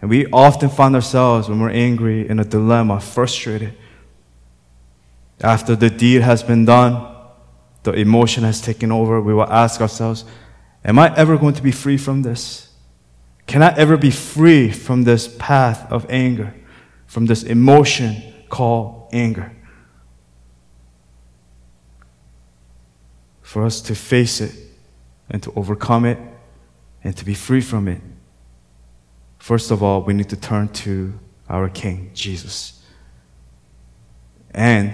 And 0.00 0.08
we 0.08 0.26
often 0.32 0.70
find 0.70 0.94
ourselves 0.94 1.48
when 1.48 1.60
we're 1.60 1.70
angry 1.70 2.26
in 2.26 2.40
a 2.40 2.44
dilemma, 2.44 3.00
frustrated. 3.00 3.76
After 5.42 5.76
the 5.76 5.90
deed 5.90 6.22
has 6.22 6.42
been 6.42 6.64
done, 6.64 7.09
the 7.82 7.92
emotion 7.92 8.44
has 8.44 8.60
taken 8.60 8.92
over, 8.92 9.20
we 9.20 9.34
will 9.34 9.50
ask 9.50 9.80
ourselves, 9.80 10.24
Am 10.84 10.98
I 10.98 11.14
ever 11.16 11.36
going 11.36 11.54
to 11.54 11.62
be 11.62 11.72
free 11.72 11.98
from 11.98 12.22
this? 12.22 12.72
Can 13.46 13.62
I 13.62 13.76
ever 13.76 13.96
be 13.96 14.10
free 14.10 14.70
from 14.70 15.04
this 15.04 15.28
path 15.38 15.90
of 15.92 16.06
anger, 16.08 16.54
from 17.06 17.26
this 17.26 17.42
emotion 17.42 18.22
called 18.48 19.10
anger? 19.12 19.54
For 23.42 23.64
us 23.64 23.80
to 23.82 23.94
face 23.94 24.40
it 24.40 24.54
and 25.28 25.42
to 25.42 25.52
overcome 25.54 26.04
it 26.04 26.18
and 27.04 27.16
to 27.16 27.24
be 27.24 27.34
free 27.34 27.60
from 27.60 27.88
it, 27.88 28.00
First 29.40 29.70
of 29.70 29.82
all, 29.82 30.02
we 30.02 30.12
need 30.12 30.28
to 30.28 30.36
turn 30.36 30.68
to 30.68 31.18
our 31.48 31.70
King, 31.70 32.10
Jesus. 32.12 32.84
And 34.50 34.92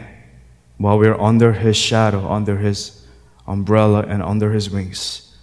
while 0.79 0.99
we're 0.99 1.19
under 1.21 1.53
his 1.53 1.77
shadow, 1.77 2.31
under 2.31 2.59
his 2.59 3.05
umbrella, 3.47 4.03
and 4.03 4.23
under 4.23 4.53
his 4.53 4.71
wings, 4.71 5.37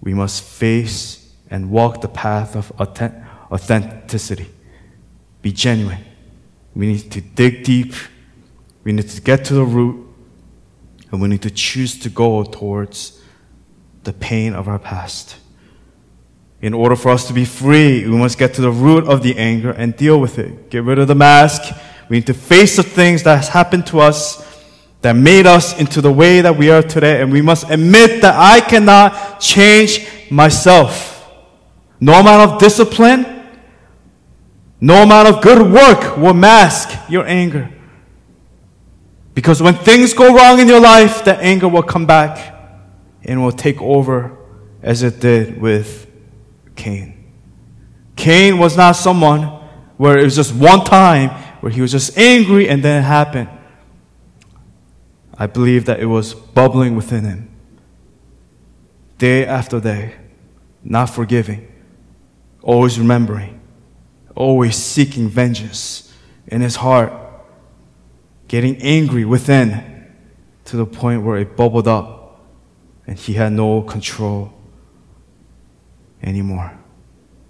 we 0.00 0.14
must 0.14 0.42
face 0.42 1.32
and 1.50 1.70
walk 1.70 2.00
the 2.00 2.08
path 2.08 2.56
of 2.56 2.72
authenticity. 2.80 4.50
Be 5.42 5.52
genuine. 5.52 6.04
We 6.74 6.88
need 6.88 7.10
to 7.12 7.20
dig 7.20 7.64
deep. 7.64 7.94
We 8.82 8.92
need 8.92 9.08
to 9.08 9.20
get 9.20 9.44
to 9.46 9.54
the 9.54 9.64
root. 9.64 10.04
And 11.12 11.20
we 11.20 11.28
need 11.28 11.42
to 11.42 11.50
choose 11.50 11.98
to 12.00 12.10
go 12.10 12.42
towards 12.42 13.22
the 14.02 14.12
pain 14.12 14.54
of 14.54 14.66
our 14.68 14.78
past. 14.78 15.36
In 16.60 16.74
order 16.74 16.96
for 16.96 17.10
us 17.10 17.28
to 17.28 17.32
be 17.32 17.44
free, 17.44 18.04
we 18.04 18.16
must 18.16 18.38
get 18.38 18.54
to 18.54 18.60
the 18.60 18.70
root 18.70 19.04
of 19.04 19.22
the 19.22 19.36
anger 19.36 19.70
and 19.70 19.96
deal 19.96 20.20
with 20.20 20.38
it. 20.38 20.70
Get 20.70 20.82
rid 20.82 20.98
of 20.98 21.06
the 21.06 21.14
mask. 21.14 21.72
We 22.08 22.16
need 22.16 22.26
to 22.26 22.34
face 22.34 22.76
the 22.76 22.82
things 22.82 23.22
that 23.22 23.36
has 23.36 23.48
happened 23.48 23.86
to 23.88 24.00
us 24.00 24.44
that 25.06 25.14
made 25.14 25.46
us 25.46 25.78
into 25.78 26.00
the 26.00 26.10
way 26.10 26.40
that 26.40 26.58
we 26.58 26.68
are 26.68 26.82
today. 26.82 27.22
And 27.22 27.30
we 27.30 27.40
must 27.40 27.70
admit 27.70 28.22
that 28.22 28.34
I 28.34 28.60
cannot 28.60 29.40
change 29.40 30.04
myself. 30.32 31.30
No 32.00 32.14
amount 32.14 32.50
of 32.50 32.58
discipline, 32.58 33.24
no 34.80 35.04
amount 35.04 35.28
of 35.28 35.40
good 35.42 35.70
work 35.70 36.16
will 36.16 36.34
mask 36.34 37.08
your 37.08 37.24
anger. 37.24 37.70
Because 39.32 39.62
when 39.62 39.74
things 39.74 40.12
go 40.12 40.34
wrong 40.34 40.58
in 40.58 40.66
your 40.66 40.80
life, 40.80 41.24
the 41.24 41.36
anger 41.36 41.68
will 41.68 41.84
come 41.84 42.06
back 42.06 42.52
and 43.22 43.40
will 43.40 43.52
take 43.52 43.80
over 43.80 44.36
as 44.82 45.04
it 45.04 45.20
did 45.20 45.60
with 45.60 46.10
Cain. 46.74 47.32
Cain 48.16 48.58
was 48.58 48.76
not 48.76 48.96
someone 48.96 49.42
where 49.98 50.18
it 50.18 50.24
was 50.24 50.34
just 50.34 50.52
one 50.52 50.84
time 50.84 51.30
where 51.60 51.70
he 51.70 51.80
was 51.80 51.92
just 51.92 52.18
angry 52.18 52.68
and 52.68 52.82
then 52.82 53.04
it 53.04 53.06
happened. 53.06 53.50
I 55.38 55.46
believe 55.46 55.84
that 55.84 56.00
it 56.00 56.06
was 56.06 56.34
bubbling 56.34 56.96
within 56.96 57.24
him. 57.24 57.50
Day 59.18 59.44
after 59.44 59.80
day, 59.80 60.14
not 60.82 61.10
forgiving, 61.10 61.70
always 62.62 62.98
remembering, 62.98 63.60
always 64.34 64.76
seeking 64.76 65.28
vengeance 65.28 66.14
in 66.46 66.60
his 66.60 66.76
heart, 66.76 67.12
getting 68.48 68.76
angry 68.82 69.24
within 69.24 70.06
to 70.64 70.76
the 70.76 70.86
point 70.86 71.22
where 71.22 71.38
it 71.38 71.56
bubbled 71.56 71.88
up 71.88 72.40
and 73.06 73.18
he 73.18 73.34
had 73.34 73.52
no 73.52 73.82
control 73.82 74.52
anymore. 76.22 76.78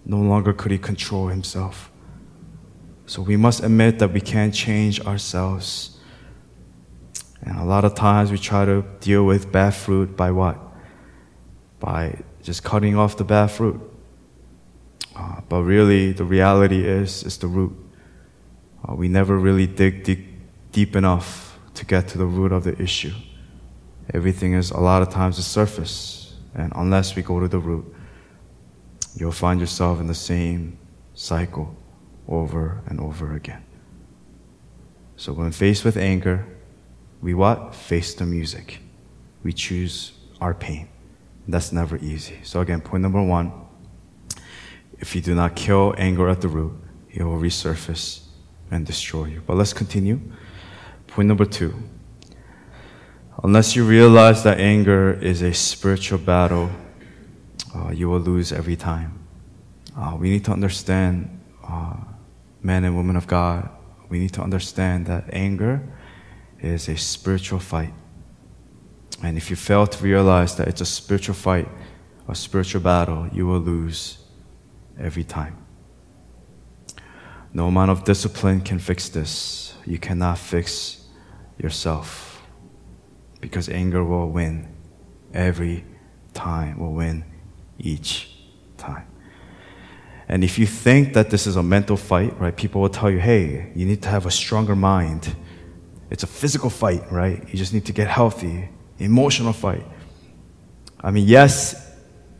No 0.04 0.18
longer 0.18 0.52
could 0.52 0.70
he 0.70 0.78
control 0.78 1.28
himself. 1.28 1.90
So 3.06 3.22
we 3.22 3.36
must 3.36 3.62
admit 3.62 3.98
that 3.98 4.12
we 4.12 4.20
can't 4.20 4.54
change 4.54 5.00
ourselves. 5.00 5.95
And 7.46 7.56
a 7.58 7.64
lot 7.64 7.84
of 7.84 7.94
times 7.94 8.32
we 8.32 8.38
try 8.38 8.64
to 8.64 8.84
deal 9.00 9.24
with 9.24 9.52
bad 9.52 9.74
fruit 9.74 10.16
by 10.16 10.32
what? 10.32 10.58
By 11.78 12.20
just 12.42 12.64
cutting 12.64 12.96
off 12.96 13.16
the 13.16 13.24
bad 13.24 13.52
fruit. 13.52 13.80
Uh, 15.14 15.40
but 15.48 15.62
really, 15.62 16.12
the 16.12 16.24
reality 16.24 16.84
is, 16.84 17.22
is 17.22 17.38
the 17.38 17.46
root. 17.46 17.72
Uh, 18.86 18.94
we 18.96 19.08
never 19.08 19.38
really 19.38 19.66
dig 19.66 20.02
deep, 20.02 20.26
deep 20.72 20.96
enough 20.96 21.58
to 21.74 21.86
get 21.86 22.08
to 22.08 22.18
the 22.18 22.26
root 22.26 22.50
of 22.50 22.64
the 22.64 22.80
issue. 22.82 23.14
Everything 24.12 24.54
is 24.54 24.72
a 24.72 24.80
lot 24.80 25.00
of 25.02 25.10
times 25.10 25.36
the 25.36 25.42
surface. 25.42 26.34
And 26.54 26.72
unless 26.74 27.14
we 27.14 27.22
go 27.22 27.38
to 27.38 27.48
the 27.48 27.60
root, 27.60 27.94
you'll 29.14 29.30
find 29.30 29.60
yourself 29.60 30.00
in 30.00 30.08
the 30.08 30.14
same 30.14 30.78
cycle 31.14 31.76
over 32.28 32.82
and 32.86 32.98
over 33.00 33.34
again. 33.34 33.62
So 35.16 35.32
when 35.32 35.52
faced 35.52 35.84
with 35.84 35.96
anger, 35.96 36.46
we 37.20 37.34
what? 37.34 37.74
Face 37.74 38.14
the 38.14 38.26
music. 38.26 38.80
We 39.42 39.52
choose 39.52 40.12
our 40.40 40.54
pain. 40.54 40.88
That's 41.48 41.72
never 41.72 41.96
easy. 41.98 42.38
So 42.42 42.60
again, 42.60 42.80
point 42.80 43.02
number 43.02 43.22
one, 43.22 43.52
if 44.98 45.14
you 45.14 45.20
do 45.20 45.34
not 45.34 45.54
kill 45.54 45.94
anger 45.96 46.28
at 46.28 46.40
the 46.40 46.48
root, 46.48 46.72
it 47.10 47.22
will 47.22 47.38
resurface 47.38 48.24
and 48.70 48.84
destroy 48.84 49.26
you. 49.26 49.42
But 49.46 49.56
let's 49.56 49.72
continue. 49.72 50.20
Point 51.06 51.28
number 51.28 51.44
two. 51.44 51.74
Unless 53.44 53.76
you 53.76 53.84
realize 53.84 54.42
that 54.44 54.58
anger 54.58 55.12
is 55.12 55.42
a 55.42 55.52
spiritual 55.52 56.18
battle, 56.18 56.70
uh, 57.74 57.90
you 57.90 58.08
will 58.08 58.20
lose 58.20 58.52
every 58.52 58.76
time. 58.76 59.26
Uh, 59.96 60.16
we 60.18 60.30
need 60.30 60.44
to 60.46 60.52
understand, 60.52 61.40
uh, 61.66 61.96
men 62.62 62.84
and 62.84 62.96
women 62.96 63.16
of 63.16 63.26
God, 63.26 63.68
we 64.08 64.18
need 64.18 64.32
to 64.32 64.42
understand 64.42 65.06
that 65.06 65.24
anger 65.32 65.82
is 66.60 66.88
a 66.88 66.96
spiritual 66.96 67.60
fight. 67.60 67.92
And 69.22 69.36
if 69.36 69.50
you 69.50 69.56
fail 69.56 69.86
to 69.86 70.04
realize 70.04 70.56
that 70.56 70.68
it's 70.68 70.80
a 70.80 70.86
spiritual 70.86 71.34
fight, 71.34 71.68
a 72.28 72.34
spiritual 72.34 72.80
battle, 72.80 73.28
you 73.32 73.46
will 73.46 73.60
lose 73.60 74.18
every 74.98 75.24
time. 75.24 75.56
No 77.52 77.68
amount 77.68 77.90
of 77.90 78.04
discipline 78.04 78.60
can 78.60 78.78
fix 78.78 79.08
this. 79.08 79.74
You 79.86 79.98
cannot 79.98 80.38
fix 80.38 81.06
yourself 81.58 82.42
because 83.40 83.68
anger 83.68 84.04
will 84.04 84.28
win 84.28 84.68
every 85.32 85.84
time, 86.34 86.78
will 86.78 86.92
win 86.92 87.24
each 87.78 88.30
time. 88.76 89.06
And 90.28 90.42
if 90.42 90.58
you 90.58 90.66
think 90.66 91.14
that 91.14 91.30
this 91.30 91.46
is 91.46 91.56
a 91.56 91.62
mental 91.62 91.96
fight, 91.96 92.38
right, 92.38 92.54
people 92.54 92.80
will 92.80 92.88
tell 92.88 93.10
you, 93.10 93.20
hey, 93.20 93.70
you 93.74 93.86
need 93.86 94.02
to 94.02 94.08
have 94.08 94.26
a 94.26 94.30
stronger 94.30 94.74
mind. 94.74 95.36
It's 96.10 96.22
a 96.22 96.26
physical 96.26 96.70
fight, 96.70 97.10
right? 97.10 97.42
You 97.48 97.58
just 97.58 97.74
need 97.74 97.84
to 97.86 97.92
get 97.92 98.08
healthy, 98.08 98.68
emotional 98.98 99.52
fight. 99.52 99.84
I 101.00 101.10
mean, 101.10 101.26
yes, 101.26 101.90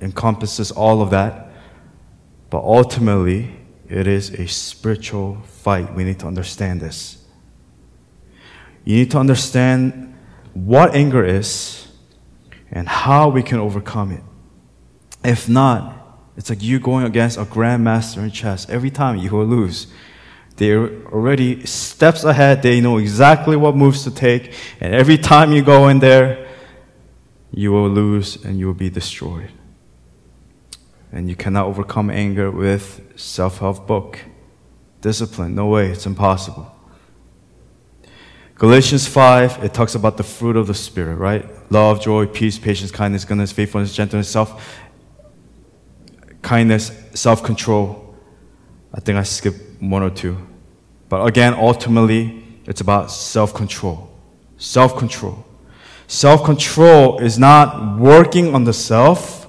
encompasses 0.01 0.71
all 0.71 1.03
of 1.03 1.11
that, 1.11 1.51
but 2.51 2.63
ultimately, 2.63 3.57
it 3.89 4.07
is 4.07 4.31
a 4.31 4.47
spiritual 4.47 5.43
fight. 5.45 5.95
We 5.95 6.05
need 6.05 6.19
to 6.21 6.27
understand 6.27 6.81
this. 6.81 7.25
You 8.85 8.97
need 8.97 9.11
to 9.13 9.19
understand 9.19 10.15
what 10.55 10.95
anger 10.95 11.25
is 11.25 11.89
and 12.71 12.89
how 12.89 13.29
we 13.29 13.43
can 13.43 13.59
overcome 13.59 14.13
it. 14.13 14.23
If 15.25 15.49
not, 15.49 15.93
it's 16.37 16.51
like 16.51 16.63
you 16.63 16.79
going 16.79 17.05
against 17.05 17.39
a 17.39 17.45
grandmaster 17.45 18.19
in 18.19 18.31
chess. 18.31 18.69
Every 18.69 18.91
time 18.91 19.17
you 19.17 19.31
will 19.31 19.45
lose. 19.45 19.89
They're 20.57 20.89
already 21.07 21.67
steps 21.67 22.25
ahead. 22.25 22.63
They 22.63 22.81
know 22.81 22.97
exactly 22.97 23.57
what 23.57 23.77
moves 23.77 24.05
to 24.05 24.11
take. 24.11 24.53
And 24.81 24.95
every 24.95 25.19
time 25.19 25.53
you 25.53 25.63
go 25.63 25.89
in 25.89 25.99
there, 25.99 26.49
you 27.53 27.73
will 27.73 27.89
lose 27.89 28.43
and 28.45 28.59
you 28.59 28.67
will 28.67 28.75
be 28.75 28.91
destroyed. 28.91 29.51
And 31.13 31.29
you 31.29 31.37
cannot 31.37 31.67
overcome 31.67 32.11
anger 32.11 32.51
with 32.51 33.01
self-help 33.17 33.87
book. 33.87 34.21
Discipline. 35.01 35.55
No 35.55 35.67
way. 35.67 35.91
It's 35.91 36.07
impossible. 36.07 36.73
Galatians 38.57 39.07
5, 39.07 39.65
it 39.65 39.75
talks 39.75 39.95
about 39.95 40.17
the 40.17 40.23
fruit 40.23 40.57
of 40.57 40.67
the 40.67 40.75
Spirit, 40.75 41.17
right? 41.17 41.45
Love, 41.71 42.01
joy, 42.01 42.27
peace, 42.27 42.59
patience, 42.59 42.91
kindness, 42.91 43.27
goodness, 43.27 43.53
faithfulness, 43.53 43.95
gentleness, 43.95 44.31
self 44.31 44.81
kindness, 46.41 46.91
self 47.13 47.43
control. 47.43 48.15
I 48.95 49.01
think 49.01 49.19
I 49.19 49.25
skipped 49.25 49.66
one 49.81 50.03
or 50.03 50.11
two. 50.11 50.37
But 51.09 51.25
again, 51.27 51.55
ultimately, 51.55 52.43
it's 52.67 52.81
about 52.81 53.11
self 53.11 53.55
control. 53.55 54.11
Self 54.57 54.97
control. 54.97 55.45
Self 56.07 56.45
control 56.45 57.19
is 57.19 57.39
not 57.39 57.99
working 57.99 58.55
on 58.55 58.65
the 58.65 58.73
self, 58.73 59.47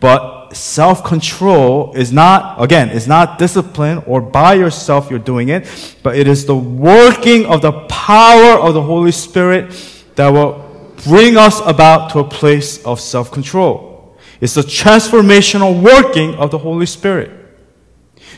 but 0.00 0.52
self 0.54 1.04
control 1.04 1.92
is 1.94 2.12
not, 2.12 2.62
again, 2.62 2.90
it's 2.90 3.06
not 3.06 3.38
discipline 3.38 4.02
or 4.06 4.20
by 4.20 4.54
yourself 4.54 5.10
you're 5.10 5.18
doing 5.18 5.48
it, 5.48 5.96
but 6.02 6.16
it 6.16 6.28
is 6.28 6.46
the 6.46 6.56
working 6.56 7.46
of 7.46 7.62
the 7.62 7.72
power 7.88 8.58
of 8.60 8.74
the 8.74 8.82
Holy 8.82 9.12
Spirit 9.12 9.72
that 10.16 10.28
will 10.28 10.64
bring 11.04 11.36
us 11.36 11.60
about 11.64 12.10
to 12.12 12.20
a 12.20 12.24
place 12.24 12.84
of 12.84 13.00
self 13.00 13.30
control. 13.30 14.16
It's 14.40 14.54
the 14.54 14.62
transformational 14.62 15.82
working 15.82 16.34
of 16.34 16.50
the 16.50 16.58
Holy 16.58 16.86
Spirit. 16.86 17.43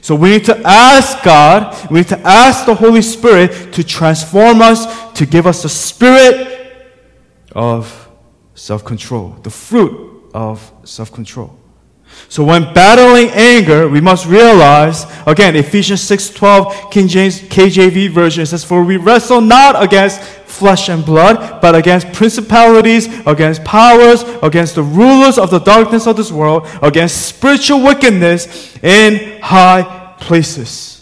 So 0.00 0.14
we 0.14 0.30
need 0.30 0.44
to 0.46 0.60
ask 0.64 1.22
God, 1.22 1.90
we 1.90 2.00
need 2.00 2.08
to 2.08 2.18
ask 2.20 2.66
the 2.66 2.74
Holy 2.74 3.02
Spirit 3.02 3.72
to 3.72 3.82
transform 3.84 4.62
us, 4.62 5.12
to 5.12 5.26
give 5.26 5.46
us 5.46 5.62
the 5.62 5.68
spirit 5.68 6.56
of 7.52 8.08
self 8.54 8.84
control, 8.84 9.30
the 9.42 9.50
fruit 9.50 10.30
of 10.34 10.72
self 10.84 11.12
control. 11.12 11.58
So 12.28 12.42
when 12.42 12.72
battling 12.74 13.30
anger, 13.30 13.88
we 13.88 14.00
must 14.00 14.26
realize, 14.26 15.06
again, 15.26 15.54
Ephesians 15.54 16.02
6:12, 16.02 16.90
King 16.90 17.08
James 17.08 17.40
KJV 17.40 18.10
version 18.10 18.44
says, 18.44 18.64
For 18.64 18.82
we 18.82 18.96
wrestle 18.96 19.40
not 19.40 19.80
against 19.82 20.20
flesh 20.20 20.88
and 20.88 21.04
blood, 21.04 21.60
but 21.60 21.74
against 21.74 22.12
principalities, 22.12 23.06
against 23.26 23.64
powers, 23.64 24.24
against 24.42 24.74
the 24.74 24.82
rulers 24.82 25.38
of 25.38 25.50
the 25.50 25.60
darkness 25.60 26.06
of 26.06 26.16
this 26.16 26.32
world, 26.32 26.66
against 26.82 27.26
spiritual 27.26 27.82
wickedness 27.82 28.76
in 28.82 29.40
high 29.40 30.14
places. 30.18 30.95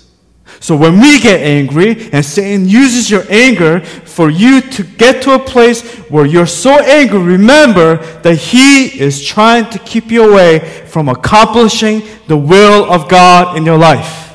So 0.65 0.75
when 0.75 0.99
we 0.99 1.21
get 1.21 1.43
angry 1.43 2.09
and 2.11 2.25
Satan 2.25 2.67
uses 2.67 3.11
your 3.11 3.25
anger 3.29 3.81
for 3.81 4.31
you 4.31 4.63
to 4.63 4.83
get 4.83 5.23
to 5.25 5.35
a 5.35 5.39
place 5.39 5.83
where 6.09 6.25
you're 6.25 6.47
so 6.47 6.83
angry, 6.83 7.19
remember 7.19 7.97
that 8.23 8.37
he 8.37 8.99
is 8.99 9.23
trying 9.23 9.69
to 9.73 9.79
keep 9.81 10.11
you 10.11 10.33
away 10.33 10.61
from 10.87 11.11
accomplishing 11.11 12.03
the 12.29 12.39
will 12.39 12.91
of 12.91 13.11
God 13.11 13.59
in 13.59 13.67
your 13.67 13.77
life. 13.77 14.31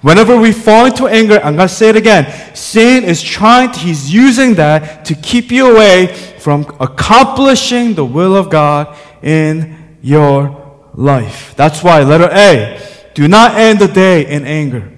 Whenever 0.00 0.40
we 0.40 0.52
fall 0.52 0.86
into 0.86 1.06
anger, 1.06 1.38
I'm 1.44 1.56
going 1.56 1.68
to 1.68 1.74
say 1.74 1.90
it 1.90 1.96
again. 1.96 2.32
Satan 2.54 3.06
is 3.06 3.22
trying, 3.22 3.70
to, 3.72 3.78
he's 3.78 4.10
using 4.10 4.54
that 4.54 5.04
to 5.04 5.14
keep 5.14 5.52
you 5.52 5.70
away 5.70 6.14
from 6.38 6.62
accomplishing 6.80 7.92
the 7.92 8.06
will 8.06 8.34
of 8.34 8.48
God 8.48 8.96
in 9.22 9.76
your 10.00 10.80
life. 10.94 11.52
That's 11.56 11.84
why, 11.84 12.04
letter 12.04 12.30
A, 12.32 12.80
do 13.12 13.28
not 13.28 13.56
end 13.56 13.80
the 13.80 13.88
day 13.88 14.26
in 14.26 14.46
anger. 14.46 14.92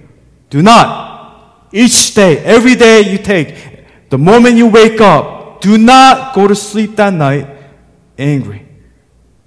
Do 0.49 0.61
not. 0.61 1.67
Each 1.71 2.13
day, 2.13 2.37
every 2.39 2.75
day 2.75 3.01
you 3.01 3.17
take, 3.17 4.09
the 4.09 4.17
moment 4.17 4.55
you 4.55 4.67
wake 4.67 5.01
up, 5.01 5.61
do 5.61 5.77
not 5.77 6.33
go 6.33 6.47
to 6.47 6.55
sleep 6.55 6.95
that 6.95 7.13
night 7.13 7.47
angry. 8.17 8.65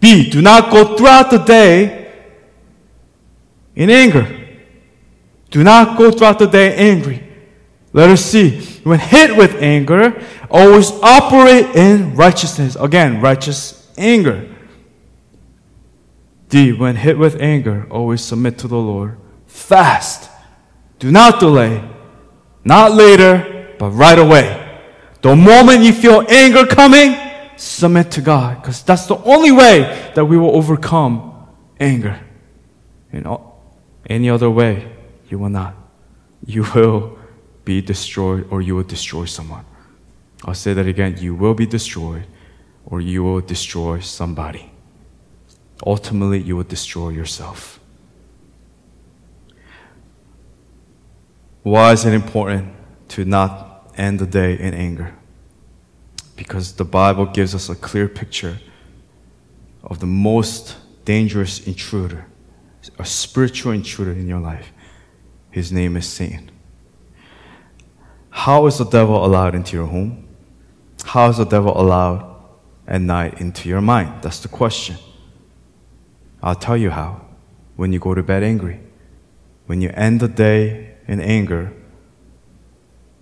B, 0.00 0.30
do 0.30 0.42
not 0.42 0.70
go 0.70 0.96
throughout 0.96 1.30
the 1.30 1.38
day 1.38 2.12
in 3.74 3.90
anger. 3.90 4.36
Do 5.50 5.64
not 5.64 5.98
go 5.98 6.10
throughout 6.10 6.38
the 6.38 6.46
day 6.46 6.74
angry. 6.74 7.26
Let 7.92 8.10
us 8.10 8.24
see. 8.24 8.60
When 8.84 8.98
hit 8.98 9.36
with 9.36 9.56
anger, 9.56 10.22
always 10.50 10.92
operate 11.02 11.74
in 11.74 12.14
righteousness. 12.14 12.76
Again, 12.76 13.20
righteous 13.20 13.90
anger. 13.98 14.48
D. 16.48 16.72
When 16.72 16.96
hit 16.96 17.18
with 17.18 17.40
anger, 17.40 17.86
always 17.90 18.22
submit 18.22 18.58
to 18.58 18.68
the 18.68 18.76
Lord. 18.76 19.18
Fast. 19.46 20.30
Do 21.00 21.10
not 21.10 21.40
delay. 21.40 21.82
Not 22.62 22.92
later, 22.92 23.74
but 23.78 23.90
right 23.90 24.18
away. 24.18 24.56
The 25.22 25.34
moment 25.34 25.82
you 25.82 25.92
feel 25.92 26.24
anger 26.28 26.66
coming, 26.66 27.16
submit 27.56 28.10
to 28.12 28.20
God. 28.20 28.60
Because 28.60 28.82
that's 28.82 29.06
the 29.06 29.16
only 29.24 29.50
way 29.50 30.12
that 30.14 30.24
we 30.24 30.36
will 30.36 30.54
overcome 30.54 31.48
anger. 31.80 32.20
In 33.12 33.26
any 34.06 34.30
other 34.30 34.50
way, 34.50 34.92
you 35.28 35.38
will 35.38 35.48
not. 35.48 35.74
You 36.44 36.64
will 36.74 37.18
be 37.64 37.80
destroyed 37.80 38.46
or 38.50 38.60
you 38.60 38.76
will 38.76 38.84
destroy 38.84 39.24
someone. 39.24 39.64
I'll 40.44 40.54
say 40.54 40.74
that 40.74 40.86
again. 40.86 41.16
You 41.18 41.34
will 41.34 41.54
be 41.54 41.66
destroyed 41.66 42.26
or 42.84 43.00
you 43.00 43.24
will 43.24 43.40
destroy 43.40 44.00
somebody. 44.00 44.70
Ultimately, 45.86 46.40
you 46.40 46.56
will 46.56 46.64
destroy 46.64 47.08
yourself. 47.08 47.79
Why 51.62 51.92
is 51.92 52.06
it 52.06 52.14
important 52.14 52.72
to 53.08 53.24
not 53.24 53.92
end 53.96 54.18
the 54.18 54.26
day 54.26 54.58
in 54.58 54.72
anger? 54.72 55.14
Because 56.36 56.72
the 56.72 56.84
Bible 56.84 57.26
gives 57.26 57.54
us 57.54 57.68
a 57.68 57.74
clear 57.74 58.08
picture 58.08 58.58
of 59.82 60.00
the 60.00 60.06
most 60.06 60.76
dangerous 61.04 61.66
intruder, 61.66 62.26
a 62.98 63.04
spiritual 63.04 63.72
intruder 63.72 64.12
in 64.12 64.26
your 64.26 64.40
life. 64.40 64.72
His 65.50 65.70
name 65.70 65.96
is 65.96 66.08
Satan. 66.08 66.50
How 68.30 68.66
is 68.66 68.78
the 68.78 68.84
devil 68.84 69.22
allowed 69.22 69.54
into 69.54 69.76
your 69.76 69.86
home? 69.86 70.28
How 71.04 71.28
is 71.28 71.36
the 71.36 71.44
devil 71.44 71.78
allowed 71.78 72.24
at 72.86 73.02
night 73.02 73.40
into 73.40 73.68
your 73.68 73.82
mind? 73.82 74.22
That's 74.22 74.40
the 74.40 74.48
question. 74.48 74.96
I'll 76.42 76.54
tell 76.54 76.76
you 76.76 76.90
how. 76.90 77.26
When 77.76 77.92
you 77.92 77.98
go 77.98 78.14
to 78.14 78.22
bed 78.22 78.42
angry, 78.42 78.80
when 79.66 79.82
you 79.82 79.90
end 79.90 80.20
the 80.20 80.28
day 80.28 80.89
in 81.10 81.20
anger, 81.20 81.72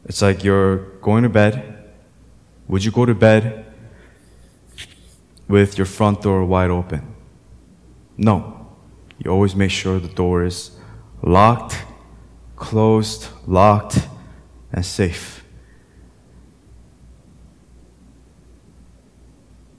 it's 0.05 0.21
like 0.21 0.45
you're 0.45 0.77
going 1.01 1.23
to 1.23 1.31
bed. 1.31 1.55
Would 2.69 2.85
you 2.85 2.91
go 2.91 3.07
to 3.07 3.15
bed 3.15 3.65
with 5.49 5.79
your 5.79 5.87
front 5.87 6.21
door 6.21 6.45
wide 6.45 6.71
open? 6.71 7.15
No. 8.19 8.67
You 9.19 9.31
always 9.31 9.57
make 9.57 9.71
sure 9.71 9.99
the 9.99 10.09
door 10.09 10.45
is 10.45 10.73
locked, 11.23 11.83
closed, 12.57 13.29
locked, 13.47 14.07
and 14.71 14.85
safe. 14.85 15.43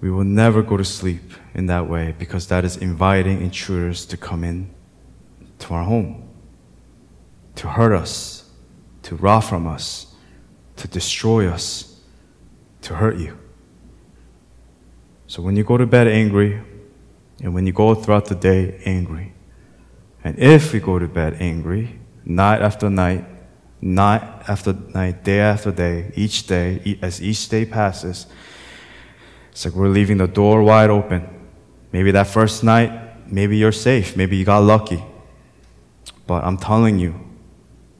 We 0.01 0.09
will 0.09 0.23
never 0.23 0.63
go 0.63 0.77
to 0.77 0.85
sleep 0.85 1.33
in 1.53 1.67
that 1.67 1.87
way 1.87 2.15
because 2.17 2.47
that 2.47 2.65
is 2.65 2.75
inviting 2.77 3.41
intruders 3.41 4.05
to 4.07 4.17
come 4.17 4.43
in 4.43 4.73
to 5.59 5.73
our 5.75 5.83
home, 5.83 6.28
to 7.59 7.67
hurt 7.67 7.91
us, 7.91 8.49
to 9.03 9.17
rob 9.17 9.43
from 9.43 9.67
us, 9.67 10.15
to 10.77 10.87
destroy 10.87 11.45
us, 11.45 11.99
to 12.81 12.95
hurt 12.95 13.17
you. 13.17 13.37
So 15.27 15.41
when 15.41 15.57
you 15.57 15.65
go 15.65 15.75
to 15.75 15.85
bed 15.85 16.07
angry, 16.07 16.61
and 17.43 17.53
when 17.53 17.67
you 17.67 17.73
go 17.73 17.93
throughout 17.95 18.27
the 18.27 18.35
day 18.35 18.79
angry, 18.85 19.33
and 20.23 20.39
if 20.39 20.71
we 20.71 20.79
go 20.79 20.99
to 20.99 21.07
bed 21.09 21.35
angry, 21.41 21.99
night 22.23 22.61
after 22.61 22.89
night, 22.89 23.25
night 23.81 24.23
after 24.47 24.71
night, 24.71 25.25
day 25.25 25.41
after 25.41 25.69
day, 25.69 26.13
each 26.15 26.47
day, 26.47 26.97
as 27.01 27.21
each 27.21 27.49
day 27.49 27.65
passes, 27.65 28.25
it's 29.51 29.65
like 29.65 29.73
we're 29.73 29.89
leaving 29.89 30.19
the 30.19 30.27
door 30.27 30.63
wide 30.63 30.89
open. 30.89 31.27
Maybe 31.91 32.11
that 32.11 32.27
first 32.27 32.63
night, 32.63 33.29
maybe 33.29 33.57
you're 33.57 33.73
safe, 33.73 34.15
maybe 34.15 34.37
you 34.37 34.45
got 34.45 34.59
lucky. 34.59 35.03
But 36.25 36.45
I'm 36.45 36.55
telling 36.55 36.99
you, 36.99 37.28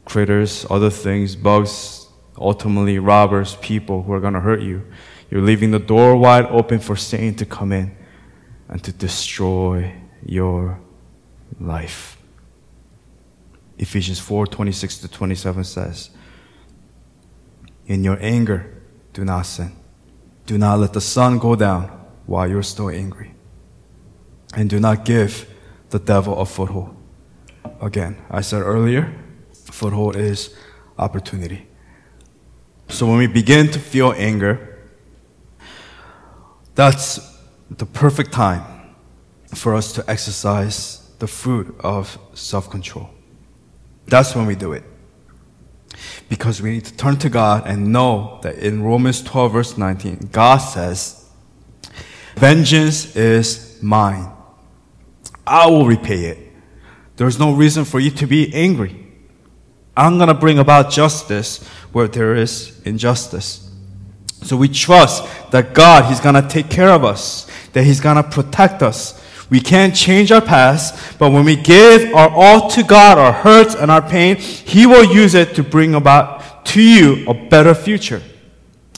critters, 0.10 0.66
other 0.72 0.90
things, 0.90 1.36
bugs, 1.36 2.08
ultimately 2.36 2.98
robbers, 2.98 3.56
people 3.58 4.02
who 4.04 4.12
are 4.12 4.20
going 4.20 4.34
to 4.34 4.40
hurt 4.40 4.62
you, 4.62 4.84
you're 5.30 5.42
leaving 5.42 5.70
the 5.70 5.80
door 5.80 6.16
wide 6.16 6.48
open 6.48 6.80
for 6.80 6.96
Satan 6.96 7.36
to 7.36 7.46
come 7.46 7.72
in 7.72 7.96
and 8.68 8.84
to 8.84 8.92
destroy 8.92 9.94
your 10.26 10.80
life. 11.60 12.18
Ephesians 13.78 14.20
4 14.20 14.48
26 14.48 14.98
to 15.00 15.08
27 15.08 15.64
says, 15.64 16.10
In 17.86 18.04
your 18.04 18.18
anger, 18.20 18.82
do 19.14 19.24
not 19.24 19.44
sin. 19.44 19.72
Do 20.48 20.58
not 20.58 20.80
let 20.80 20.94
the 20.94 21.02
sun 21.02 21.38
go 21.38 21.56
down 21.56 21.84
while 22.26 22.50
you're 22.50 22.64
still 22.64 22.90
angry. 22.90 23.36
And 24.56 24.70
do 24.70 24.80
not 24.80 25.06
give 25.06 25.48
the 25.92 26.00
devil 26.00 26.40
a 26.40 26.46
foothold. 26.46 26.96
Again, 27.80 28.18
I 28.32 28.42
said 28.42 28.64
earlier, 28.64 29.16
foothold 29.80 30.18
is 30.18 30.54
opportunity. 30.98 31.66
So 32.90 33.08
when 33.08 33.18
we 33.18 33.28
begin 33.28 33.72
to 33.72 33.80
feel 33.80 34.14
anger, 34.18 34.78
that's 36.76 37.38
the 37.70 37.86
perfect 37.86 38.34
time 38.34 38.64
for 39.54 39.76
us 39.76 39.94
to 39.94 40.10
exercise 40.10 41.10
the 41.20 41.28
fruit 41.28 41.76
of 41.80 42.18
self 42.34 42.70
control. 42.70 43.10
That's 44.08 44.36
when 44.36 44.46
we 44.46 44.56
do 44.56 44.74
it. 44.74 44.84
Because 46.28 46.62
we 46.62 46.72
need 46.72 46.86
to 46.86 46.96
turn 46.96 47.18
to 47.18 47.30
God 47.30 47.64
and 47.66 47.94
know 47.94 48.40
that 48.44 48.56
in 48.56 48.84
Romans 48.84 49.22
12, 49.22 49.52
verse 49.52 49.78
19, 49.78 50.30
God 50.32 50.58
says, 50.58 51.30
Vengeance 52.36 53.16
is 53.16 53.80
mine. 53.82 54.32
I 55.46 55.68
will 55.68 55.86
repay 55.86 56.26
it. 56.26 56.38
There's 57.16 57.40
no 57.40 57.54
reason 57.54 57.86
for 57.86 58.00
you 58.00 58.12
to 58.12 58.28
be 58.28 58.54
angry. 58.54 58.99
I'm 59.96 60.18
going 60.18 60.30
to 60.30 60.34
bring 60.34 60.60
about 60.60 60.92
justice 60.92 61.66
where 61.92 62.08
there 62.08 62.36
is 62.36 62.80
injustice. 62.86 63.70
So 64.42 64.56
we 64.56 64.70
trust 64.70 65.52
that 65.52 65.74
God, 65.74 66.06
He's 66.06 66.20
going 66.20 66.36
to 66.36 66.48
take 66.48 66.70
care 66.70 66.90
of 66.90 67.04
us, 67.04 67.50
that 67.74 67.84
He's 67.84 68.00
going 68.00 68.16
to 68.16 68.24
protect 68.24 68.82
us. 68.82 69.22
We 69.50 69.60
can't 69.60 69.96
change 69.96 70.32
our 70.32 70.42
past, 70.42 71.18
but 71.18 71.32
when 71.32 71.44
we 71.44 71.56
give 71.56 72.14
our 72.14 72.30
all 72.30 72.70
to 72.70 72.84
God, 72.84 73.18
our 73.18 73.34
hurts 73.34 73.76
and 73.76 73.90
our 73.90 74.02
pain, 74.02 74.38
He 74.38 74.86
will 74.86 75.04
use 75.04 75.34
it 75.34 75.56
to 75.56 75.64
bring 75.64 75.96
about 75.96 76.66
to 76.68 76.82
you 76.82 77.28
a 77.28 77.34
better 77.34 77.74
future. 77.74 78.22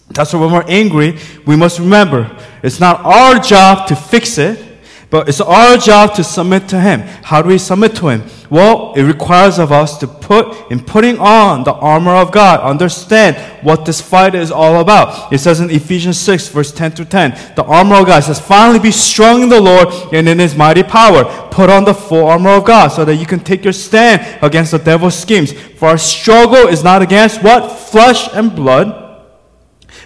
That's 0.10 0.34
why 0.34 0.42
when 0.42 0.52
we're 0.52 0.66
angry, 0.68 1.18
we 1.46 1.56
must 1.56 1.80
remember 1.80 2.38
it's 2.62 2.80
not 2.80 3.00
our 3.02 3.40
job 3.40 3.88
to 3.88 3.96
fix 3.96 4.38
it, 4.38 4.71
but 5.12 5.28
it's 5.28 5.42
our 5.42 5.78
job 5.78 6.16
to 6.16 6.24
submit 6.24 6.70
to 6.70 6.80
Him. 6.80 7.02
How 7.02 7.42
do 7.42 7.50
we 7.50 7.58
submit 7.58 7.96
to 7.98 8.08
Him? 8.08 8.24
Well, 8.50 8.94
it 8.96 9.04
requires 9.04 9.60
of 9.60 9.72
us 9.72 9.98
to 9.98 10.08
put, 10.08 10.72
in 10.72 10.80
putting 10.80 11.20
on 11.20 11.66
the 11.66 11.74
armor 11.74 12.12
of 12.12 12.32
God, 12.32 12.62
understand 12.62 13.36
what 13.62 13.86
this 13.86 14.00
fight 14.00 14.36
is 14.36 14.52
all 14.52 14.80
about. 14.80 15.32
It 15.34 15.40
says 15.40 15.60
in 15.60 15.70
Ephesians 15.70 16.18
6, 16.18 16.48
verse 16.48 16.72
10 16.72 16.94
to 16.94 17.06
10, 17.06 17.56
the 17.56 17.64
armor 17.64 17.96
of 17.96 18.08
God 18.08 18.22
says, 18.22 18.40
finally 18.40 18.80
be 18.80 18.92
strong 18.92 19.44
in 19.44 19.50
the 19.50 19.60
Lord 19.60 19.90
and 20.14 20.30
in 20.30 20.40
His 20.40 20.56
mighty 20.56 20.84
power. 20.84 21.26
Put 21.52 21.70
on 21.70 21.84
the 21.84 21.94
full 21.94 22.28
armor 22.28 22.52
of 22.52 22.64
God 22.64 22.88
so 22.88 23.04
that 23.04 23.16
you 23.16 23.26
can 23.26 23.42
take 23.42 23.66
your 23.66 23.74
stand 23.74 24.40
against 24.42 24.72
the 24.72 24.80
devil's 24.80 25.20
schemes. 25.20 25.52
For 25.52 25.90
our 25.90 25.98
struggle 25.98 26.68
is 26.70 26.86
not 26.86 27.02
against 27.02 27.44
what? 27.44 27.70
Flesh 27.70 28.34
and 28.34 28.56
blood 28.56 29.01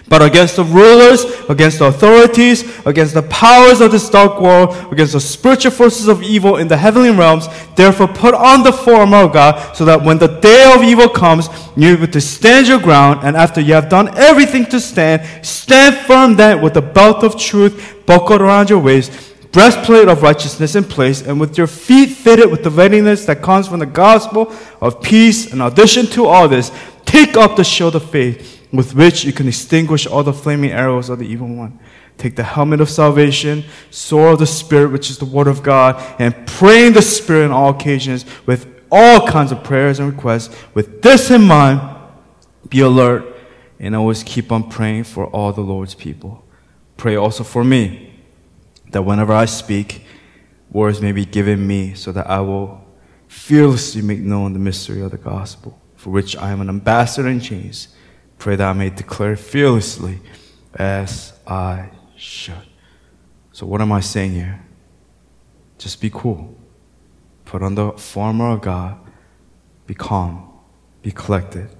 but 0.08 0.22
against 0.22 0.56
the 0.56 0.64
rulers, 0.64 1.24
against 1.48 1.80
the 1.80 1.86
authorities, 1.86 2.62
against 2.86 3.14
the 3.14 3.22
powers 3.22 3.80
of 3.80 3.90
this 3.90 4.08
dark 4.08 4.40
world, 4.40 4.92
against 4.92 5.14
the 5.14 5.20
spiritual 5.20 5.72
forces 5.72 6.06
of 6.06 6.22
evil 6.22 6.56
in 6.56 6.68
the 6.68 6.76
heavenly 6.76 7.10
realms. 7.10 7.48
Therefore, 7.74 8.08
put 8.08 8.34
on 8.34 8.62
the 8.62 8.72
full 8.72 8.96
armor 8.96 9.24
of 9.24 9.32
God, 9.32 9.74
so 9.74 9.84
that 9.84 10.02
when 10.02 10.18
the 10.18 10.28
day 10.28 10.72
of 10.72 10.82
evil 10.84 11.08
comes, 11.08 11.48
you're 11.76 11.96
able 11.96 12.06
to 12.06 12.20
stand 12.20 12.68
your 12.68 12.78
ground, 12.78 13.20
and 13.24 13.36
after 13.36 13.60
you 13.60 13.74
have 13.74 13.88
done 13.88 14.16
everything 14.16 14.64
to 14.66 14.78
stand, 14.78 15.22
stand 15.44 15.96
firm 16.06 16.36
then 16.36 16.62
with 16.62 16.74
the 16.74 16.82
belt 16.82 17.24
of 17.24 17.36
truth 17.36 17.96
buckled 18.06 18.40
around 18.40 18.70
your 18.70 18.78
waist, 18.78 19.10
breastplate 19.50 20.06
of 20.06 20.22
righteousness 20.22 20.76
in 20.76 20.84
place, 20.84 21.20
and 21.22 21.40
with 21.40 21.58
your 21.58 21.66
feet 21.66 22.10
fitted 22.10 22.48
with 22.48 22.62
the 22.62 22.70
readiness 22.70 23.24
that 23.24 23.42
comes 23.42 23.66
from 23.66 23.80
the 23.80 23.86
gospel 23.86 24.52
of 24.80 25.02
peace. 25.02 25.52
In 25.52 25.60
addition 25.60 26.06
to 26.06 26.26
all 26.26 26.46
this, 26.46 26.70
take 27.04 27.36
up 27.36 27.56
the 27.56 27.64
shield 27.64 27.96
of 27.96 28.08
faith 28.08 28.55
with 28.72 28.94
which 28.94 29.24
you 29.24 29.32
can 29.32 29.48
extinguish 29.48 30.06
all 30.06 30.22
the 30.22 30.32
flaming 30.32 30.70
arrows 30.70 31.08
of 31.08 31.18
the 31.18 31.26
evil 31.26 31.48
one. 31.48 31.78
Take 32.18 32.36
the 32.36 32.42
helmet 32.42 32.80
of 32.80 32.88
salvation, 32.88 33.64
sword 33.90 34.34
of 34.34 34.38
the 34.38 34.46
Spirit, 34.46 34.90
which 34.90 35.10
is 35.10 35.18
the 35.18 35.24
word 35.26 35.46
of 35.46 35.62
God, 35.62 36.02
and 36.18 36.46
pray 36.46 36.86
in 36.86 36.92
the 36.92 37.02
Spirit 37.02 37.46
on 37.46 37.52
all 37.52 37.70
occasions 37.70 38.24
with 38.46 38.66
all 38.90 39.26
kinds 39.26 39.52
of 39.52 39.62
prayers 39.62 39.98
and 39.98 40.10
requests. 40.10 40.56
With 40.74 41.02
this 41.02 41.30
in 41.30 41.42
mind, 41.42 41.80
be 42.68 42.80
alert 42.80 43.36
and 43.78 43.94
always 43.94 44.22
keep 44.22 44.50
on 44.50 44.70
praying 44.70 45.04
for 45.04 45.26
all 45.26 45.52
the 45.52 45.60
Lord's 45.60 45.94
people. 45.94 46.44
Pray 46.96 47.16
also 47.16 47.44
for 47.44 47.62
me, 47.62 48.14
that 48.90 49.02
whenever 49.02 49.32
I 49.32 49.44
speak, 49.44 50.04
words 50.70 51.02
may 51.02 51.12
be 51.12 51.26
given 51.26 51.66
me 51.66 51.94
so 51.94 52.12
that 52.12 52.28
I 52.28 52.40
will 52.40 52.82
fearlessly 53.28 54.00
make 54.00 54.20
known 54.20 54.54
the 54.54 54.58
mystery 54.58 55.02
of 55.02 55.10
the 55.10 55.18
gospel, 55.18 55.78
for 55.96 56.10
which 56.10 56.36
I 56.36 56.50
am 56.50 56.60
an 56.62 56.68
ambassador 56.68 57.28
in 57.28 57.40
chains. 57.40 57.88
Pray 58.38 58.56
that 58.56 58.68
I 58.68 58.72
may 58.72 58.90
declare 58.90 59.36
fearlessly 59.36 60.20
as 60.74 61.32
I 61.46 61.90
should. 62.16 62.66
So, 63.52 63.66
what 63.66 63.80
am 63.80 63.92
I 63.92 64.00
saying 64.00 64.32
here? 64.32 64.62
Just 65.78 66.00
be 66.00 66.10
cool. 66.10 66.54
Put 67.44 67.62
on 67.62 67.74
the 67.74 67.92
armor 68.16 68.50
of 68.52 68.60
God. 68.60 68.98
Be 69.86 69.94
calm. 69.94 70.52
Be 71.02 71.12
collected. 71.12 71.70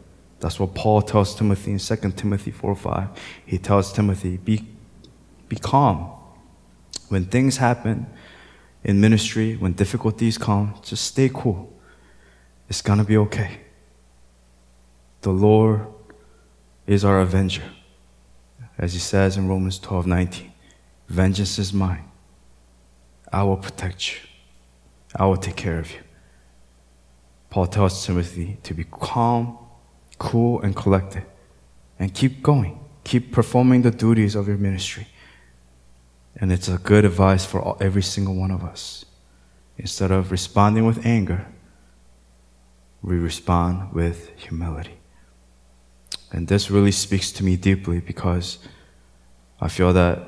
That's 0.40 0.60
what 0.60 0.74
Paul 0.74 1.02
tells 1.02 1.34
Timothy 1.34 1.72
in 1.72 1.78
2 1.78 1.96
Timothy 2.12 2.50
4 2.50 2.74
5. 2.76 3.08
He 3.44 3.58
tells 3.58 3.92
Timothy, 3.92 4.36
be, 4.36 4.64
be 5.48 5.56
calm. 5.56 6.10
When 7.08 7.24
things 7.24 7.56
happen 7.56 8.06
in 8.84 9.00
ministry, 9.00 9.56
when 9.56 9.72
difficulties 9.72 10.38
come, 10.38 10.74
just 10.82 11.04
stay 11.04 11.30
cool. 11.32 11.72
It's 12.68 12.82
going 12.82 12.98
to 12.98 13.04
be 13.04 13.16
okay. 13.16 13.60
The 15.22 15.30
Lord 15.30 15.86
is 16.86 17.04
our 17.04 17.20
avenger. 17.20 17.64
As 18.78 18.92
he 18.92 18.98
says 18.98 19.36
in 19.36 19.48
Romans 19.48 19.78
12 19.78 20.06
19, 20.06 20.52
vengeance 21.08 21.58
is 21.58 21.72
mine. 21.72 22.04
I 23.32 23.42
will 23.42 23.56
protect 23.56 24.12
you, 24.12 24.20
I 25.14 25.26
will 25.26 25.36
take 25.36 25.56
care 25.56 25.78
of 25.78 25.90
you. 25.90 25.98
Paul 27.50 27.66
tells 27.66 28.04
Timothy 28.04 28.58
to 28.64 28.74
be 28.74 28.84
calm, 28.84 29.58
cool, 30.18 30.60
and 30.60 30.76
collected, 30.76 31.24
and 31.98 32.12
keep 32.12 32.42
going. 32.42 32.80
Keep 33.04 33.32
performing 33.32 33.82
the 33.82 33.90
duties 33.90 34.34
of 34.34 34.48
your 34.48 34.56
ministry. 34.56 35.06
And 36.38 36.52
it's 36.52 36.68
a 36.68 36.76
good 36.76 37.04
advice 37.04 37.46
for 37.46 37.62
all, 37.62 37.78
every 37.80 38.02
single 38.02 38.34
one 38.34 38.50
of 38.50 38.62
us. 38.64 39.06
Instead 39.78 40.10
of 40.10 40.30
responding 40.30 40.84
with 40.84 41.06
anger, 41.06 41.46
we 43.00 43.16
respond 43.16 43.92
with 43.92 44.30
humility. 44.36 44.95
And 46.32 46.48
this 46.48 46.70
really 46.70 46.92
speaks 46.92 47.32
to 47.32 47.44
me 47.44 47.56
deeply 47.56 48.00
because 48.00 48.58
I 49.60 49.68
feel 49.68 49.92
that 49.92 50.18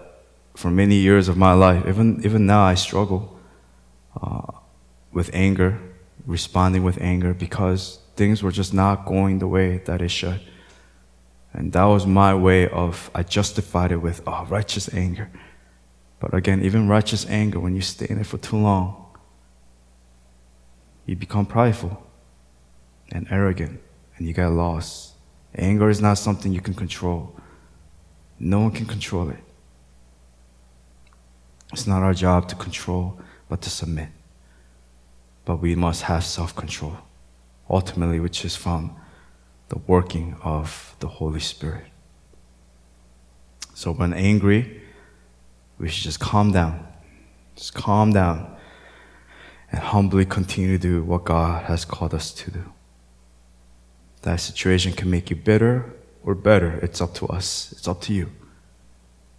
for 0.55 0.71
many 0.71 0.97
years 0.97 1.29
of 1.29 1.37
my 1.37 1.53
life, 1.53 1.85
even, 1.87 2.25
even 2.25 2.47
now, 2.47 2.63
I 2.63 2.75
struggle 2.75 3.39
uh, 4.21 4.53
with 5.13 5.31
anger, 5.33 5.79
responding 6.27 6.83
with 6.83 7.01
anger 7.01 7.35
because 7.35 8.01
things 8.17 8.43
were 8.43 8.51
just 8.53 8.75
not 8.75 9.07
going 9.07 9.39
the 9.39 9.47
way 9.47 9.79
that 9.79 10.03
it 10.03 10.11
should. 10.11 10.41
And 11.53 11.73
that 11.73 11.85
was 11.85 12.07
my 12.07 12.35
way 12.35 12.69
of, 12.69 13.11
I 13.15 13.23
justified 13.23 13.93
it 13.93 13.99
with, 13.99 14.23
oh, 14.27 14.47
righteous 14.49 14.93
anger. 14.93 15.31
But 16.21 16.35
again, 16.35 16.63
even 16.63 16.89
righteous 16.89 17.27
anger, 17.27 17.61
when 17.61 17.75
you 17.75 17.81
stay 17.81 18.07
in 18.11 18.19
it 18.19 18.27
for 18.27 18.39
too 18.39 18.57
long, 18.57 19.07
you 21.07 21.17
become 21.17 21.47
prideful 21.47 22.03
and 23.11 23.27
arrogant 23.31 23.81
and 24.17 24.27
you 24.27 24.35
get 24.35 24.49
lost. 24.49 25.15
Anger 25.59 25.91
is 25.91 26.01
not 26.01 26.19
something 26.19 26.53
you 26.53 26.61
can 26.61 26.75
control. 26.75 27.35
No 28.39 28.61
one 28.61 28.71
can 28.71 28.87
control 28.87 29.29
it. 29.31 29.43
It's 31.73 31.87
not 31.87 32.03
our 32.03 32.15
job 32.15 32.49
to 32.49 32.55
control, 32.55 33.19
but 33.49 33.61
to 33.63 33.71
submit. 33.71 34.09
But 35.45 35.57
we 35.57 35.75
must 35.75 36.03
have 36.03 36.25
self 36.25 36.55
control, 36.55 36.97
ultimately, 37.69 38.21
which 38.21 38.45
is 38.45 38.55
from 38.55 38.97
the 39.69 39.79
working 39.87 40.37
of 40.43 40.95
the 41.01 41.09
Holy 41.09 41.41
Spirit. 41.41 41.87
So 43.75 43.93
when 43.93 44.13
angry, 44.15 44.83
we 45.79 45.89
should 45.89 46.05
just 46.05 46.21
calm 46.21 46.53
down. 46.53 46.87
Just 47.57 47.75
calm 47.75 48.13
down 48.13 48.57
and 49.73 49.81
humbly 49.81 50.25
continue 50.25 50.79
to 50.79 50.83
do 50.83 51.03
what 51.03 51.25
God 51.25 51.65
has 51.65 51.85
called 51.85 52.15
us 52.15 52.33
to 52.33 52.51
do. 52.51 52.73
That 54.29 54.41
situation 54.41 54.93
can 54.93 55.09
make 55.11 55.31
you 55.31 55.37
bitter 55.37 55.91
or 56.23 56.35
better. 56.35 56.79
It's 56.83 57.01
up 57.01 57.15
to 57.15 57.27
us. 57.29 57.73
It's 57.73 57.89
up 57.89 58.03
to 58.03 58.13
you. 58.13 58.31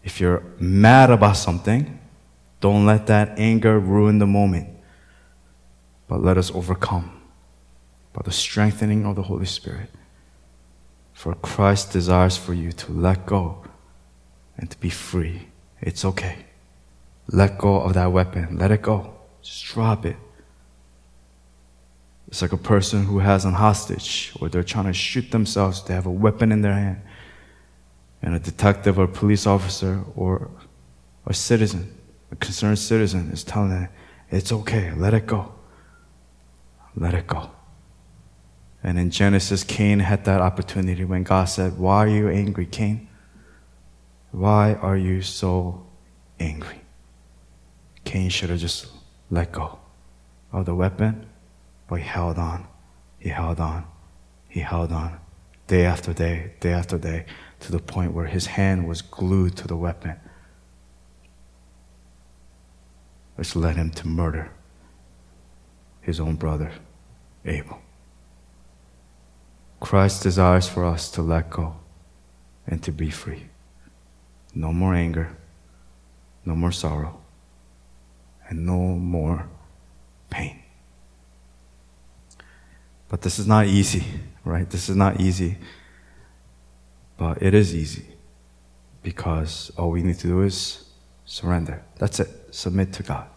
If 0.03 0.19
you're 0.19 0.41
mad 0.59 1.11
about 1.11 1.37
something, 1.37 1.99
don't 2.59 2.87
let 2.87 3.05
that 3.05 3.37
anger 3.37 3.77
ruin 3.77 4.17
the 4.17 4.25
moment. 4.25 4.67
But 6.07 6.23
let 6.23 6.39
us 6.39 6.49
overcome 6.49 7.21
by 8.13 8.23
the 8.25 8.31
strengthening 8.31 9.05
of 9.05 9.15
the 9.15 9.21
Holy 9.21 9.45
Spirit. 9.45 9.91
For 11.13 11.35
Christ 11.35 11.93
desires 11.93 12.35
for 12.35 12.55
you 12.55 12.71
to 12.71 12.91
let 12.91 13.27
go 13.27 13.63
and 14.57 14.71
to 14.71 14.77
be 14.79 14.89
free. 14.89 15.49
It's 15.81 16.03
okay. 16.03 16.47
Let 17.27 17.59
go 17.59 17.79
of 17.79 17.93
that 17.93 18.11
weapon. 18.11 18.57
Let 18.57 18.71
it 18.71 18.81
go. 18.81 19.13
Just 19.43 19.65
drop 19.65 20.07
it. 20.07 20.17
It's 22.29 22.43
like 22.43 22.53
a 22.53 22.57
person 22.57 23.05
who 23.05 23.19
has 23.19 23.43
a 23.43 23.49
hostage 23.49 24.31
or 24.39 24.49
they're 24.49 24.63
trying 24.63 24.85
to 24.85 24.93
shoot 24.93 25.31
themselves. 25.31 25.83
They 25.83 25.95
have 25.95 26.05
a 26.05 26.11
weapon 26.11 26.51
in 26.51 26.61
their 26.61 26.73
hand. 26.73 27.01
And 28.21 28.35
a 28.35 28.39
detective 28.39 28.99
or 28.99 29.07
police 29.07 29.47
officer 29.47 30.03
or 30.15 30.51
a 31.25 31.33
citizen, 31.33 31.97
a 32.31 32.35
concerned 32.35 32.77
citizen, 32.77 33.31
is 33.31 33.43
telling 33.43 33.71
them, 33.71 33.89
it's 34.29 34.51
okay, 34.51 34.93
let 34.93 35.15
it 35.15 35.25
go. 35.25 35.53
Let 36.95 37.15
it 37.15 37.25
go. 37.25 37.49
And 38.83 38.99
in 38.99 39.09
Genesis, 39.09 39.63
Cain 39.63 39.99
had 39.99 40.23
that 40.25 40.39
opportunity 40.39 41.03
when 41.05 41.23
God 41.23 41.45
said, 41.45 41.77
Why 41.79 42.05
are 42.05 42.07
you 42.07 42.29
angry, 42.29 42.65
Cain? 42.65 43.07
Why 44.31 44.75
are 44.75 44.95
you 44.95 45.21
so 45.21 45.87
angry? 46.39 46.81
Cain 48.05 48.29
should 48.29 48.51
have 48.51 48.59
just 48.59 48.87
let 49.31 49.51
go 49.51 49.79
of 50.51 50.65
the 50.65 50.75
weapon, 50.75 51.28
but 51.89 51.95
he 51.95 52.05
held 52.05 52.37
on. 52.37 52.67
He 53.17 53.29
held 53.29 53.59
on. 53.59 53.85
He 54.47 54.61
held 54.61 54.91
on 54.91 55.19
day 55.69 55.85
after 55.85 56.11
day, 56.13 56.51
day 56.59 56.73
after 56.73 56.97
day, 56.97 57.25
to 57.59 57.71
the 57.71 57.79
point 57.79 58.11
where 58.11 58.25
his 58.25 58.47
hand 58.47 58.87
was 58.87 59.03
glued 59.03 59.55
to 59.55 59.67
the 59.67 59.77
weapon, 59.77 60.15
which 63.35 63.55
led 63.55 63.75
him 63.75 63.91
to 63.91 64.07
murder 64.07 64.51
his 66.01 66.19
own 66.19 66.35
brother, 66.35 66.71
Abel. 67.45 67.79
Christ 69.79 70.23
desires 70.23 70.67
for 70.67 70.83
us 70.83 71.11
to 71.11 71.21
let 71.21 71.51
go 71.51 71.75
and 72.65 72.81
to 72.81 72.91
be 72.91 73.11
free. 73.11 73.45
No 74.55 74.73
more 74.73 74.95
anger, 74.95 75.37
no 76.45 76.55
more 76.55 76.71
sorrow, 76.71 77.21
and 78.49 78.65
no 78.65 78.79
more 78.95 79.47
pain. 80.31 80.58
But 83.09 83.21
this 83.21 83.39
is 83.39 83.47
not 83.47 83.65
easy, 83.65 84.03
right? 84.45 84.69
This 84.69 84.87
is 84.87 84.95
not 84.95 85.19
easy. 85.19 85.57
But 87.17 87.41
it 87.41 87.53
is 87.53 87.75
easy 87.75 88.05
because 89.03 89.71
all 89.77 89.91
we 89.91 90.03
need 90.03 90.19
to 90.19 90.27
do 90.27 90.43
is 90.43 90.85
surrender. 91.25 91.83
That's 91.97 92.19
it. 92.19 92.29
Submit 92.51 92.93
to 92.93 93.03
God. 93.03 93.27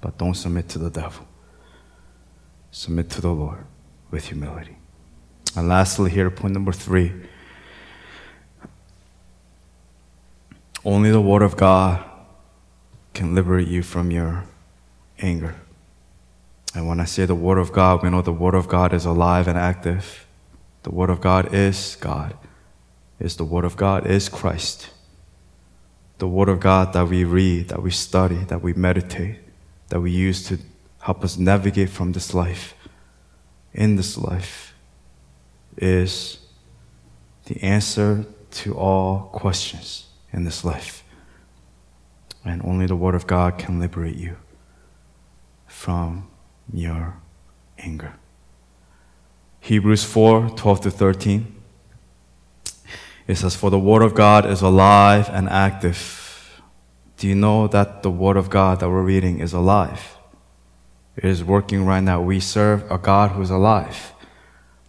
But 0.00 0.18
don't 0.18 0.34
submit 0.34 0.68
to 0.70 0.78
the 0.78 0.90
devil. 0.90 1.26
Submit 2.70 3.10
to 3.10 3.20
the 3.20 3.30
Lord 3.30 3.64
with 4.10 4.26
humility. 4.26 4.76
And 5.56 5.68
lastly, 5.68 6.10
here, 6.10 6.30
point 6.30 6.52
number 6.52 6.72
three. 6.72 7.12
Only 10.84 11.10
the 11.10 11.20
Word 11.20 11.42
of 11.42 11.56
God 11.56 12.04
can 13.14 13.34
liberate 13.34 13.68
you 13.68 13.82
from 13.82 14.10
your 14.10 14.44
anger. 15.20 15.54
And 16.74 16.88
when 16.88 16.98
I 16.98 17.04
say 17.04 17.24
the 17.24 17.36
Word 17.36 17.58
of 17.58 17.72
God, 17.72 18.02
we 18.02 18.10
know 18.10 18.20
the 18.20 18.32
Word 18.32 18.54
of 18.54 18.66
God 18.66 18.92
is 18.92 19.04
alive 19.04 19.46
and 19.46 19.56
active. 19.56 20.26
The 20.82 20.90
Word 20.90 21.08
of 21.08 21.20
God 21.20 21.54
is 21.54 21.96
God. 22.00 22.36
Is 23.20 23.36
the 23.36 23.44
Word 23.44 23.64
of 23.64 23.76
God 23.76 24.06
is 24.06 24.28
Christ. 24.28 24.90
The 26.18 26.26
Word 26.26 26.48
of 26.48 26.58
God 26.58 26.92
that 26.92 27.08
we 27.08 27.22
read, 27.22 27.68
that 27.68 27.80
we 27.80 27.92
study, 27.92 28.38
that 28.48 28.60
we 28.60 28.72
meditate, 28.72 29.38
that 29.88 30.00
we 30.00 30.10
use 30.10 30.44
to 30.48 30.58
help 31.00 31.22
us 31.22 31.38
navigate 31.38 31.90
from 31.90 32.12
this 32.12 32.34
life, 32.34 32.74
in 33.72 33.94
this 33.94 34.18
life, 34.18 34.74
is 35.76 36.38
the 37.44 37.62
answer 37.62 38.24
to 38.50 38.74
all 38.74 39.28
questions 39.32 40.06
in 40.32 40.44
this 40.44 40.64
life. 40.64 41.04
And 42.44 42.62
only 42.62 42.86
the 42.86 42.96
Word 42.96 43.14
of 43.14 43.26
God 43.26 43.58
can 43.58 43.78
liberate 43.78 44.16
you 44.16 44.36
from 45.66 46.28
your 46.72 47.16
anger. 47.78 48.14
Hebrews 49.60 50.04
4 50.04 50.50
12 50.50 50.80
to 50.82 50.90
13. 50.90 51.54
It 53.26 53.36
says, 53.36 53.56
For 53.56 53.70
the 53.70 53.78
Word 53.78 54.02
of 54.02 54.14
God 54.14 54.44
is 54.46 54.60
alive 54.60 55.30
and 55.32 55.48
active. 55.48 56.62
Do 57.16 57.28
you 57.28 57.34
know 57.34 57.66
that 57.68 58.02
the 58.02 58.10
Word 58.10 58.36
of 58.36 58.50
God 58.50 58.80
that 58.80 58.88
we're 58.90 59.02
reading 59.02 59.40
is 59.40 59.52
alive? 59.52 60.16
It 61.16 61.24
is 61.24 61.44
working 61.44 61.86
right 61.86 62.02
now. 62.02 62.20
We 62.20 62.40
serve 62.40 62.90
a 62.90 62.98
God 62.98 63.32
who 63.32 63.42
is 63.42 63.50
alive, 63.50 64.12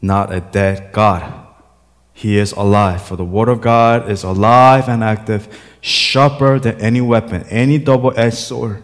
not 0.01 0.33
a 0.33 0.41
dead 0.41 0.91
God. 0.91 1.45
He 2.13 2.37
is 2.37 2.51
alive. 2.53 3.01
For 3.01 3.15
the 3.15 3.25
Word 3.25 3.47
of 3.47 3.61
God 3.61 4.09
is 4.09 4.23
alive 4.23 4.89
and 4.89 5.03
active, 5.03 5.47
sharper 5.81 6.59
than 6.59 6.79
any 6.81 7.01
weapon, 7.01 7.43
any 7.49 7.77
double 7.77 8.11
edged 8.17 8.37
sword. 8.37 8.81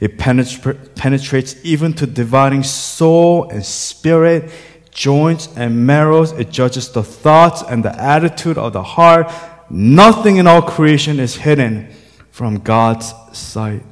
It 0.00 0.16
penetra- 0.16 0.94
penetrates 0.94 1.56
even 1.64 1.92
to 1.94 2.06
dividing 2.06 2.62
soul 2.62 3.48
and 3.50 3.64
spirit, 3.64 4.50
joints 4.90 5.48
and 5.56 5.86
marrows. 5.86 6.32
It 6.32 6.50
judges 6.50 6.90
the 6.90 7.02
thoughts 7.02 7.62
and 7.62 7.84
the 7.84 8.00
attitude 8.00 8.58
of 8.58 8.72
the 8.72 8.82
heart. 8.82 9.32
Nothing 9.70 10.36
in 10.36 10.46
all 10.46 10.62
creation 10.62 11.18
is 11.18 11.36
hidden 11.36 11.92
from 12.30 12.58
God's 12.58 13.12
sight. 13.32 13.82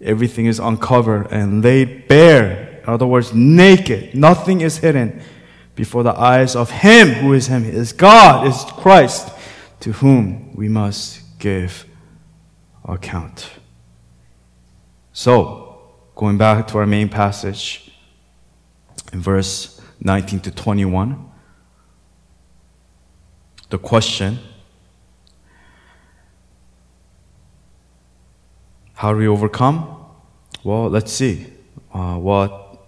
Everything 0.00 0.46
is 0.46 0.60
uncovered 0.60 1.28
and 1.30 1.62
laid 1.62 2.08
bare. 2.08 2.80
In 2.82 2.88
other 2.88 3.06
words, 3.06 3.34
naked. 3.34 4.14
Nothing 4.14 4.60
is 4.60 4.78
hidden 4.78 5.22
before 5.74 6.02
the 6.02 6.18
eyes 6.18 6.54
of 6.54 6.70
Him 6.70 7.08
who 7.08 7.32
is 7.32 7.48
Him, 7.48 7.64
is 7.64 7.92
God, 7.92 8.46
is 8.46 8.64
Christ, 8.76 9.32
to 9.80 9.92
whom 9.92 10.54
we 10.54 10.68
must 10.68 11.20
give 11.38 11.86
account. 12.84 13.50
So, 15.16 15.78
going 16.16 16.38
back 16.38 16.66
to 16.66 16.78
our 16.78 16.86
main 16.86 17.08
passage 17.08 17.92
in 19.12 19.20
verse 19.20 19.80
19 20.00 20.40
to 20.40 20.50
21, 20.50 21.30
the 23.70 23.78
question 23.78 24.40
how 28.94 29.12
do 29.12 29.18
we 29.18 29.28
overcome? 29.28 30.04
Well, 30.64 30.90
let's 30.90 31.12
see 31.12 31.46
uh, 31.92 32.16
what 32.16 32.84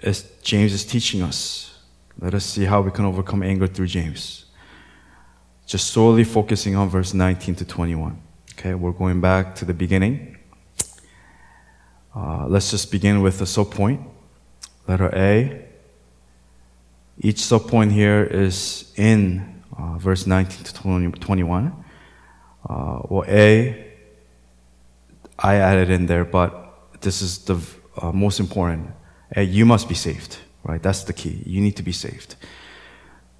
is 0.00 0.30
James 0.42 0.74
is 0.74 0.84
teaching 0.84 1.22
us. 1.22 1.78
Let 2.18 2.34
us 2.34 2.44
see 2.44 2.66
how 2.66 2.82
we 2.82 2.90
can 2.90 3.06
overcome 3.06 3.42
anger 3.42 3.66
through 3.66 3.86
James. 3.86 4.44
Just 5.64 5.92
solely 5.92 6.24
focusing 6.24 6.76
on 6.76 6.90
verse 6.90 7.14
19 7.14 7.54
to 7.54 7.64
21. 7.64 8.20
Okay, 8.52 8.74
we're 8.74 8.92
going 8.92 9.22
back 9.22 9.54
to 9.54 9.64
the 9.64 9.72
beginning. 9.72 10.31
Uh, 12.14 12.46
let's 12.46 12.70
just 12.70 12.90
begin 12.90 13.22
with 13.22 13.38
the 13.38 13.44
subpoint. 13.44 14.04
Letter 14.86 15.10
A. 15.14 15.64
Each 17.18 17.36
subpoint 17.36 17.92
here 17.92 18.24
is 18.24 18.92
in 18.96 19.62
uh, 19.78 19.96
verse 19.98 20.26
19 20.26 20.64
to 20.64 20.74
20, 20.74 21.12
21. 21.12 21.84
Uh, 22.68 23.00
well, 23.08 23.24
A, 23.28 23.92
I 25.38 25.56
added 25.56 25.90
in 25.90 26.06
there, 26.06 26.24
but 26.24 27.00
this 27.00 27.22
is 27.22 27.38
the 27.38 27.58
uh, 28.00 28.12
most 28.12 28.40
important. 28.40 28.90
A, 29.34 29.42
you 29.42 29.64
must 29.64 29.88
be 29.88 29.94
saved, 29.94 30.38
right? 30.64 30.82
That's 30.82 31.04
the 31.04 31.12
key. 31.12 31.42
You 31.46 31.60
need 31.60 31.76
to 31.76 31.82
be 31.82 31.92
saved. 31.92 32.36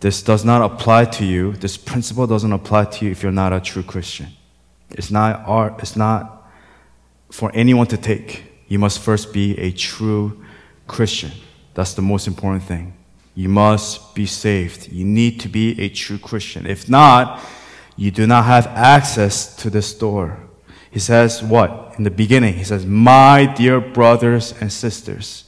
This 0.00 0.22
does 0.22 0.44
not 0.44 0.62
apply 0.62 1.04
to 1.06 1.24
you. 1.24 1.52
This 1.52 1.76
principle 1.76 2.26
doesn't 2.26 2.52
apply 2.52 2.86
to 2.86 3.04
you 3.04 3.12
if 3.12 3.22
you're 3.22 3.30
not 3.30 3.52
a 3.52 3.60
true 3.60 3.84
Christian. 3.84 4.28
It's 4.90 5.10
not 5.10 5.80
it's 5.80 5.96
not 5.96 6.50
for 7.30 7.50
anyone 7.54 7.86
to 7.86 7.96
take. 7.96 8.51
You 8.72 8.78
must 8.78 9.00
first 9.00 9.34
be 9.34 9.58
a 9.58 9.70
true 9.70 10.42
Christian. 10.86 11.30
That's 11.74 11.92
the 11.92 12.00
most 12.00 12.26
important 12.26 12.64
thing. 12.64 12.94
You 13.34 13.50
must 13.50 14.14
be 14.14 14.24
saved. 14.24 14.90
You 14.90 15.04
need 15.04 15.40
to 15.40 15.50
be 15.50 15.78
a 15.78 15.90
true 15.90 16.16
Christian. 16.16 16.64
If 16.64 16.88
not, 16.88 17.44
you 17.98 18.10
do 18.10 18.26
not 18.26 18.46
have 18.46 18.66
access 18.68 19.54
to 19.56 19.68
this 19.68 19.92
door. 19.92 20.38
He 20.90 21.00
says 21.00 21.42
what? 21.42 21.96
In 21.98 22.04
the 22.04 22.10
beginning, 22.10 22.54
he 22.54 22.64
says, 22.64 22.86
My 22.86 23.44
dear 23.44 23.78
brothers 23.78 24.54
and 24.58 24.72
sisters. 24.72 25.44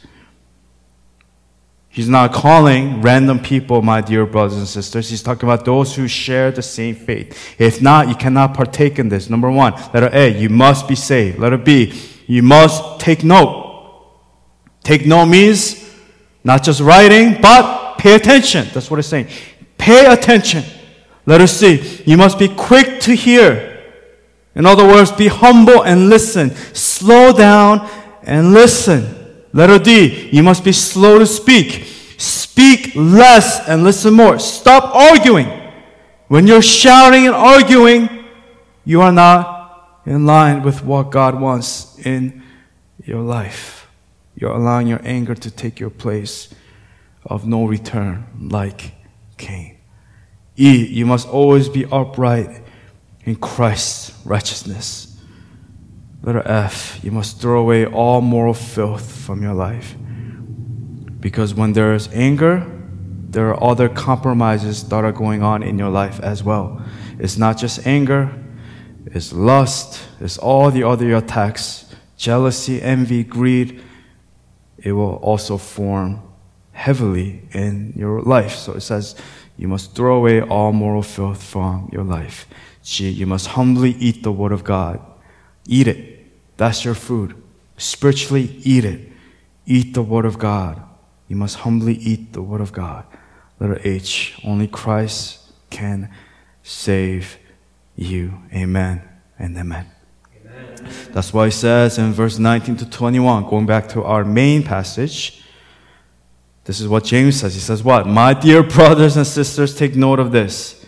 He's 1.88 2.10
not 2.10 2.30
calling 2.34 3.00
random 3.00 3.38
people 3.38 3.80
my 3.80 4.02
dear 4.02 4.26
brothers 4.26 4.58
and 4.58 4.68
sisters. 4.68 5.08
He's 5.08 5.22
talking 5.22 5.48
about 5.48 5.64
those 5.64 5.96
who 5.96 6.08
share 6.08 6.50
the 6.50 6.60
same 6.60 6.94
faith. 6.94 7.58
If 7.58 7.80
not, 7.80 8.06
you 8.08 8.16
cannot 8.16 8.52
partake 8.52 8.98
in 8.98 9.08
this. 9.08 9.30
Number 9.30 9.50
one, 9.50 9.72
letter 9.94 10.10
A, 10.12 10.28
you 10.28 10.50
must 10.50 10.86
be 10.86 10.94
saved. 10.94 11.38
Letter 11.38 11.56
B, 11.56 11.98
you 12.26 12.42
must 12.42 13.00
take 13.00 13.24
note. 13.24 13.62
Take 14.82 15.06
note 15.06 15.26
means 15.26 15.82
not 16.42 16.62
just 16.62 16.80
writing, 16.80 17.40
but 17.40 17.96
pay 17.98 18.14
attention. 18.14 18.68
That's 18.72 18.90
what 18.90 18.98
it's 18.98 19.08
saying. 19.08 19.28
Pay 19.78 20.06
attention. 20.06 20.64
Letter 21.26 21.46
C, 21.46 22.02
you 22.04 22.16
must 22.16 22.38
be 22.38 22.48
quick 22.48 23.00
to 23.00 23.14
hear. 23.14 23.82
In 24.54 24.66
other 24.66 24.86
words, 24.86 25.10
be 25.10 25.28
humble 25.28 25.82
and 25.82 26.08
listen. 26.08 26.54
Slow 26.74 27.32
down 27.32 27.88
and 28.22 28.52
listen. 28.52 29.46
Letter 29.52 29.78
D, 29.78 30.28
you 30.30 30.42
must 30.42 30.64
be 30.64 30.72
slow 30.72 31.18
to 31.18 31.26
speak. 31.26 31.86
Speak 32.18 32.92
less 32.94 33.66
and 33.68 33.82
listen 33.82 34.14
more. 34.14 34.38
Stop 34.38 34.94
arguing. 34.94 35.48
When 36.28 36.46
you're 36.46 36.62
shouting 36.62 37.26
and 37.26 37.34
arguing, 37.34 38.08
you 38.84 39.00
are 39.00 39.12
not 39.12 39.63
in 40.07 40.26
line 40.26 40.62
with 40.62 40.84
what 40.84 41.11
God 41.11 41.40
wants 41.40 41.98
in 41.98 42.42
your 43.05 43.22
life. 43.22 43.88
You're 44.36 44.52
allowing 44.52 44.86
your 44.86 45.00
anger 45.05 45.34
to 45.34 45.50
take 45.50 45.80
your 45.80 45.90
place 45.90 46.52
of 47.24 47.46
no 47.46 47.66
return, 47.66 48.26
like 48.40 48.94
Cain. 49.38 49.78
E, 50.57 50.86
you 50.86 51.07
must 51.07 51.28
always 51.28 51.68
be 51.68 51.84
upright 51.86 52.62
in 53.24 53.36
Christ's 53.36 54.12
righteousness. 54.24 55.20
Letter 56.22 56.46
F, 56.46 57.00
you 57.02 57.11
must 57.11 57.40
throw 57.40 57.61
away 57.61 57.86
all 57.86 58.20
moral 58.20 58.55
filth 58.55 59.11
from 59.24 59.42
your 59.42 59.55
life. 59.55 59.94
Because 61.20 61.55
when 61.55 61.72
there 61.72 61.94
is 61.94 62.09
anger, 62.12 62.70
there 63.30 63.48
are 63.48 63.62
other 63.62 63.88
compromises 63.88 64.84
that 64.88 65.05
are 65.05 65.12
going 65.12 65.42
on 65.42 65.62
in 65.62 65.78
your 65.78 65.90
life 65.90 66.20
as 66.20 66.42
well. 66.42 66.82
It's 67.18 67.36
not 67.36 67.59
just 67.59 67.86
anger, 67.86 68.30
it's 69.07 69.32
lust, 69.32 70.00
it's 70.20 70.38
all 70.38 70.70
the 70.70 70.82
other 70.82 71.14
attacks 71.14 71.84
jealousy, 72.16 72.80
envy, 72.80 73.24
greed. 73.24 73.82
It 74.78 74.92
will 74.92 75.16
also 75.16 75.59
form 75.59 76.22
heavily 76.72 77.42
in 77.52 77.92
your 77.96 78.22
life. 78.22 78.55
So 78.55 78.72
it 78.72 78.80
says, 78.80 79.14
you 79.57 79.68
must 79.68 79.94
throw 79.94 80.16
away 80.16 80.40
all 80.40 80.72
moral 80.72 81.02
filth 81.02 81.42
from 81.42 81.88
your 81.92 82.05
life. 82.05 82.46
G, 82.82 83.09
you 83.09 83.26
must 83.26 83.48
humbly 83.48 83.92
eat 83.92 84.22
the 84.22 84.32
Word 84.32 84.52
of 84.52 84.64
God. 84.64 85.00
Eat 85.66 85.88
it. 85.88 86.26
That's 86.57 86.84
your 86.84 86.94
food. 86.94 87.40
Spiritually, 87.76 88.61
eat 88.62 88.84
it. 88.84 89.12
Eat 89.66 89.94
the 89.94 90.02
Word 90.02 90.24
of 90.24 90.38
God. 90.38 90.82
You 91.28 91.36
must 91.36 91.57
humbly 91.57 91.94
eat 91.94 92.32
the 92.32 92.42
Word 92.42 92.61
of 92.61 92.72
God. 92.72 93.05
Letter 93.61 93.80
H. 93.84 94.38
Only 94.44 94.66
Christ 94.66 95.52
can 95.70 96.11
save 96.62 97.38
you. 97.97 98.34
Amen 98.53 99.03
and 99.38 99.57
amen. 99.57 99.86
amen. 100.47 100.90
That's 101.12 101.32
why 101.32 101.47
it 101.47 101.53
says 101.53 101.99
in 101.99 102.12
verse 102.12 102.38
19 102.38 102.76
to 102.78 102.90
21, 102.90 103.49
going 103.49 103.66
back 103.66 103.88
to 103.90 104.05
our 104.05 104.24
main 104.24 104.62
passage, 104.62 105.42
this 106.64 106.80
is 106.80 106.88
what 106.88 107.05
James 107.05 107.40
says. 107.40 107.55
He 107.55 107.61
says, 107.61 107.82
What? 107.82 108.07
My 108.07 108.32
dear 108.34 108.62
brothers 108.62 109.16
and 109.16 109.26
sisters, 109.26 109.76
take 109.76 109.95
note 109.95 110.18
of 110.18 110.32
this. 110.32 110.84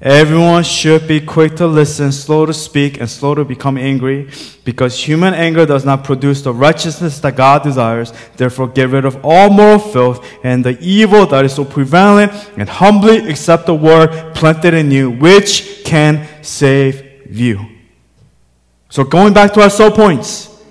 Everyone 0.00 0.62
should 0.62 1.08
be 1.08 1.20
quick 1.20 1.56
to 1.56 1.66
listen, 1.66 2.12
slow 2.12 2.46
to 2.46 2.54
speak, 2.54 3.00
and 3.00 3.10
slow 3.10 3.34
to 3.34 3.44
become 3.44 3.76
angry, 3.76 4.30
because 4.62 4.96
human 4.96 5.34
anger 5.34 5.66
does 5.66 5.84
not 5.84 6.04
produce 6.04 6.40
the 6.40 6.54
righteousness 6.54 7.18
that 7.18 7.34
God 7.34 7.64
desires. 7.64 8.12
Therefore, 8.36 8.68
get 8.68 8.90
rid 8.90 9.04
of 9.04 9.18
all 9.24 9.50
moral 9.50 9.80
filth 9.80 10.24
and 10.44 10.64
the 10.64 10.78
evil 10.80 11.26
that 11.26 11.44
is 11.44 11.54
so 11.54 11.64
prevalent, 11.64 12.30
and 12.56 12.68
humbly 12.68 13.28
accept 13.28 13.66
the 13.66 13.74
word 13.74 14.36
planted 14.36 14.72
in 14.72 14.92
you, 14.92 15.10
which 15.10 15.82
can 15.84 16.28
save 16.44 17.26
you. 17.28 17.58
So, 18.90 19.02
going 19.02 19.34
back 19.34 19.52
to 19.54 19.62
our 19.62 19.70
soul 19.70 19.90
points, 19.90 20.62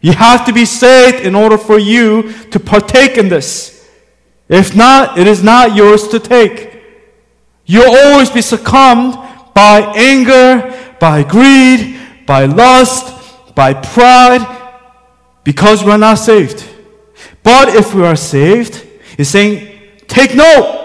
you 0.00 0.12
have 0.12 0.46
to 0.46 0.52
be 0.52 0.64
saved 0.64 1.20
in 1.20 1.34
order 1.34 1.58
for 1.58 1.78
you 1.78 2.32
to 2.44 2.58
partake 2.58 3.18
in 3.18 3.28
this. 3.28 3.86
If 4.48 4.74
not, 4.74 5.18
it 5.18 5.26
is 5.26 5.44
not 5.44 5.76
yours 5.76 6.08
to 6.08 6.18
take. 6.18 6.71
You'll 7.66 7.94
always 7.94 8.30
be 8.30 8.42
succumbed 8.42 9.14
by 9.54 9.92
anger, 9.96 10.94
by 11.00 11.22
greed, 11.22 12.00
by 12.26 12.46
lust, 12.46 13.54
by 13.54 13.74
pride, 13.74 14.46
because 15.44 15.84
we're 15.84 15.96
not 15.96 16.14
saved. 16.14 16.68
But 17.42 17.68
if 17.70 17.94
we 17.94 18.02
are 18.04 18.16
saved, 18.16 18.86
he's 19.16 19.28
saying, 19.28 19.78
take 20.06 20.34
note. 20.34 20.80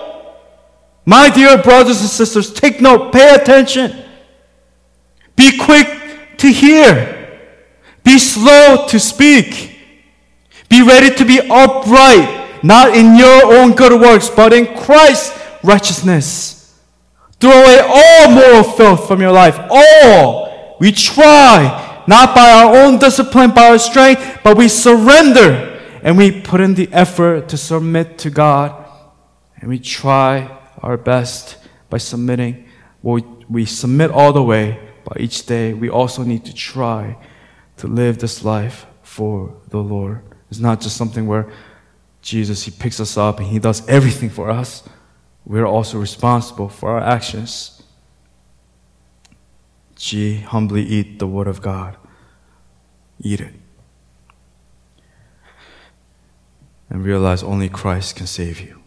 My 1.06 1.30
dear 1.30 1.58
brothers 1.62 2.02
and 2.02 2.10
sisters, 2.10 2.52
take 2.52 2.82
note, 2.82 3.14
pay 3.14 3.36
attention. 3.36 4.04
Be 5.36 5.58
quick 5.58 6.38
to 6.38 6.48
hear. 6.48 7.40
Be 8.04 8.20
slow 8.20 8.88
to 8.88 9.00
speak. 9.00 9.80
Be 10.70 10.82
ready 10.82 11.14
to 11.16 11.26
be 11.26 11.40
upright, 11.40 12.64
not 12.64 12.96
in 12.96 13.16
your 13.16 13.54
own 13.56 13.74
good 13.74 14.00
works, 14.02 14.30
but 14.30 14.52
in 14.52 14.76
Christ's 14.78 15.40
righteousness. 15.64 16.57
Throw 17.40 17.52
away 17.52 17.80
all 17.80 18.32
moral 18.32 18.64
filth 18.64 19.08
from 19.08 19.22
your 19.22 19.32
life. 19.32 19.60
All. 19.70 20.76
We 20.80 20.92
try, 20.92 22.04
not 22.08 22.36
by 22.36 22.52
our 22.52 22.76
own 22.76 23.00
discipline, 23.00 23.52
by 23.52 23.70
our 23.70 23.80
strength, 23.80 24.40
but 24.44 24.58
we 24.58 24.68
surrender 24.68 25.74
and 26.02 26.18
we 26.18 26.42
put 26.42 26.62
in 26.62 26.76
the 26.76 26.92
effort 26.92 27.50
to 27.50 27.58
submit 27.58 28.18
to 28.20 28.30
God. 28.30 28.86
And 29.58 29.70
we 29.70 29.80
try 29.80 30.58
our 30.80 30.98
best 30.98 31.58
by 31.90 31.98
submitting. 31.98 32.68
we, 33.02 33.24
we 33.50 33.66
submit 33.66 34.12
all 34.12 34.34
the 34.34 34.44
way, 34.44 34.80
but 35.04 35.20
each 35.20 35.46
day 35.46 35.74
we 35.74 35.90
also 35.90 36.24
need 36.24 36.46
to 36.46 36.54
try 36.54 37.18
to 37.78 37.88
live 37.88 38.20
this 38.20 38.44
life 38.44 38.86
for 39.04 39.56
the 39.70 39.80
Lord. 39.80 40.22
It's 40.50 40.60
not 40.60 40.82
just 40.82 40.98
something 40.98 41.28
where 41.28 41.52
Jesus, 42.22 42.64
He 42.64 42.72
picks 42.72 43.00
us 43.00 43.18
up 43.18 43.40
and 43.40 43.48
He 43.48 43.60
does 43.60 43.88
everything 43.88 44.30
for 44.30 44.50
us 44.50 44.88
we're 45.48 45.66
also 45.66 45.98
responsible 45.98 46.68
for 46.68 46.92
our 46.92 47.00
actions. 47.00 47.82
G, 49.96 50.42
humbly 50.42 50.84
eat 50.84 51.20
the 51.20 51.28
Word 51.28 51.48
of 51.48 51.62
God. 51.62 51.96
Eat 53.22 53.40
it. 53.40 53.54
And 56.90 57.04
realize 57.04 57.44
only 57.44 57.70
Christ 57.70 58.18
can 58.18 58.28
save 58.28 58.60
you. 58.60 58.82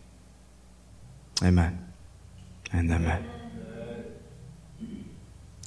Amen. 1.42 1.92
And 2.72 2.92
amen. 2.92 3.24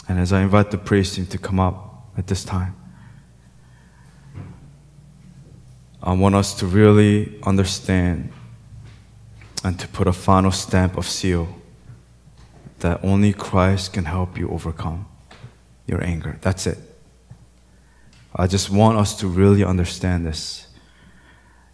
And 0.07 0.19
as 0.19 0.31
I 0.31 0.41
invite 0.41 0.69
the 0.69 0.77
praise 0.77 1.15
team 1.15 1.25
to 1.27 1.39
come 1.39 1.59
up 1.59 2.11
at 2.17 2.27
this 2.27 2.43
time, 2.43 2.75
I 6.03 6.13
want 6.13 6.35
us 6.35 6.53
to 6.55 6.67
really 6.67 7.39
understand 7.43 8.31
and 9.63 9.79
to 9.79 9.87
put 9.87 10.07
a 10.07 10.13
final 10.13 10.51
stamp 10.51 10.97
of 10.97 11.07
seal 11.07 11.47
that 12.79 13.03
only 13.03 13.31
Christ 13.31 13.93
can 13.93 14.05
help 14.05 14.37
you 14.37 14.49
overcome 14.49 15.05
your 15.87 16.03
anger. 16.03 16.37
That's 16.41 16.67
it. 16.67 16.77
I 18.35 18.47
just 18.47 18.69
want 18.69 18.97
us 18.97 19.15
to 19.17 19.27
really 19.27 19.63
understand 19.63 20.25
this. 20.25 20.67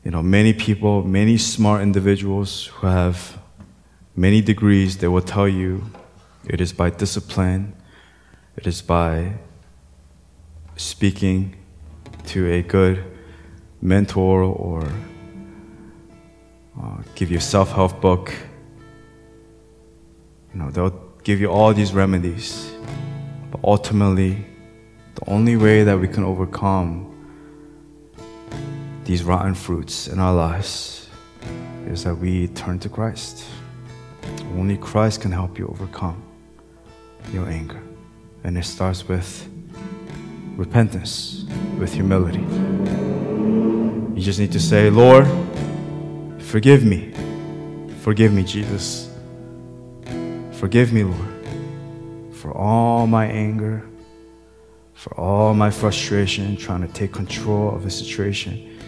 You 0.03 0.11
know, 0.11 0.21
many 0.21 0.53
people, 0.53 1.03
many 1.03 1.37
smart 1.37 1.81
individuals 1.81 2.67
who 2.67 2.87
have 2.87 3.39
many 4.15 4.41
degrees, 4.41 4.97
they 4.97 5.07
will 5.07 5.21
tell 5.21 5.47
you 5.47 5.89
it 6.45 6.61
is 6.61 6.73
by 6.73 6.89
discipline, 6.89 7.73
it 8.55 8.67
is 8.67 8.81
by 8.81 9.33
speaking 10.75 11.55
to 12.27 12.51
a 12.51 12.61
good 12.61 13.03
mentor 13.81 14.43
or 14.43 14.87
uh, 16.81 16.97
give 17.15 17.31
you 17.31 17.37
a 17.37 17.41
self 17.41 17.71
help 17.71 18.01
book. 18.01 18.33
You 20.53 20.59
know, 20.59 20.71
they'll 20.71 20.99
give 21.23 21.39
you 21.39 21.47
all 21.47 21.73
these 21.73 21.93
remedies. 21.93 22.71
But 23.51 23.61
ultimately, 23.63 24.45
the 25.15 25.29
only 25.29 25.57
way 25.57 25.83
that 25.83 25.99
we 25.99 26.07
can 26.07 26.23
overcome 26.23 27.05
these 29.03 29.23
rotten 29.23 29.55
fruits 29.55 30.07
in 30.07 30.19
our 30.19 30.33
lives 30.33 31.09
is 31.87 32.03
that 32.03 32.15
we 32.15 32.47
turn 32.49 32.79
to 32.79 32.89
Christ. 32.89 33.43
Only 34.55 34.77
Christ 34.77 35.21
can 35.21 35.31
help 35.31 35.57
you 35.57 35.67
overcome 35.67 36.21
your 37.33 37.47
anger. 37.47 37.81
And 38.43 38.57
it 38.57 38.65
starts 38.65 39.07
with 39.07 39.47
repentance, 40.55 41.45
with 41.77 41.93
humility. 41.93 42.45
You 44.15 44.21
just 44.21 44.39
need 44.39 44.51
to 44.51 44.59
say, 44.59 44.89
Lord, 44.89 45.25
forgive 46.49 46.83
me. 46.83 47.13
Forgive 48.01 48.33
me, 48.33 48.43
Jesus. 48.43 49.07
Forgive 50.53 50.91
me, 50.91 51.03
Lord, 51.03 51.45
for 52.33 52.51
all 52.57 53.05
my 53.05 53.27
anger, 53.27 53.87
for 54.93 55.13
all 55.15 55.53
my 55.53 55.69
frustration 55.69 56.57
trying 56.57 56.81
to 56.81 56.91
take 56.91 57.13
control 57.13 57.75
of 57.75 57.85
a 57.85 57.91
situation. 57.91 58.79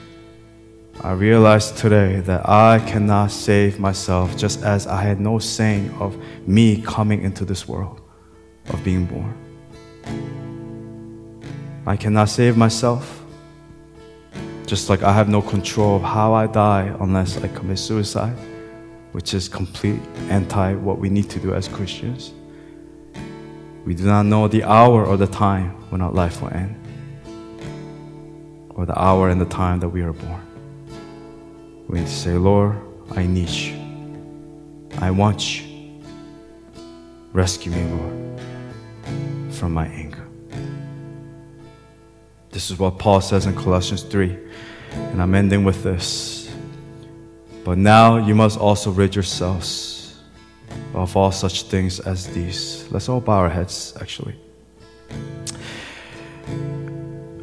I 1.01 1.11
realized 1.11 1.77
today 1.77 2.21
that 2.21 2.49
I 2.49 2.79
cannot 2.79 3.29
save 3.29 3.79
myself 3.79 4.35
just 4.35 4.63
as 4.63 4.87
I 4.87 4.99
had 5.03 5.19
no 5.19 5.37
saying 5.37 5.91
of 5.99 6.17
me 6.47 6.81
coming 6.81 7.21
into 7.21 7.45
this 7.45 7.67
world, 7.67 8.01
of 8.69 8.83
being 8.83 9.05
born. 9.05 9.37
I 11.85 11.95
cannot 11.95 12.29
save 12.29 12.57
myself, 12.57 13.20
just 14.71 14.87
like 14.87 15.03
I 15.03 15.11
have 15.11 15.27
no 15.27 15.41
control 15.41 15.97
of 15.97 16.01
how 16.01 16.33
I 16.33 16.47
die 16.47 16.95
unless 17.01 17.35
I 17.35 17.49
commit 17.49 17.77
suicide, 17.77 18.37
which 19.11 19.33
is 19.33 19.49
complete 19.49 19.99
anti 20.29 20.75
what 20.75 20.97
we 20.97 21.09
need 21.09 21.29
to 21.31 21.39
do 21.41 21.53
as 21.53 21.67
Christians. 21.67 22.31
We 23.85 23.95
do 23.95 24.05
not 24.05 24.27
know 24.27 24.47
the 24.47 24.63
hour 24.63 25.05
or 25.05 25.17
the 25.17 25.27
time 25.27 25.71
when 25.89 25.99
our 25.99 26.13
life 26.13 26.41
will 26.41 26.53
end, 26.53 26.73
or 28.69 28.85
the 28.85 28.97
hour 28.97 29.27
and 29.27 29.41
the 29.41 29.51
time 29.63 29.81
that 29.81 29.89
we 29.89 30.03
are 30.03 30.13
born. 30.13 30.41
We 31.89 31.99
need 31.99 32.07
to 32.07 32.13
say, 32.13 32.35
Lord, 32.37 32.77
I 33.11 33.25
need 33.25 33.49
you. 33.49 33.75
I 34.99 35.11
want 35.11 35.41
you. 35.53 36.01
Rescue 37.33 37.73
me, 37.73 37.83
Lord, 37.91 38.41
from 39.53 39.73
my 39.73 39.87
anger. 39.87 40.25
This 42.51 42.71
is 42.71 42.79
what 42.79 42.99
Paul 42.99 43.19
says 43.19 43.45
in 43.45 43.53
Colossians 43.53 44.03
3. 44.03 44.50
And 44.91 45.21
I'm 45.21 45.35
ending 45.35 45.63
with 45.63 45.83
this. 45.83 46.49
But 47.63 47.77
now 47.77 48.17
you 48.17 48.35
must 48.35 48.59
also 48.59 48.91
rid 48.91 49.15
yourselves 49.15 50.17
of 50.93 51.15
all 51.15 51.31
such 51.31 51.63
things 51.63 51.99
as 51.99 52.27
these. 52.27 52.87
Let's 52.91 53.07
all 53.09 53.21
bow 53.21 53.39
our 53.39 53.49
heads, 53.49 53.93
actually. 54.01 54.35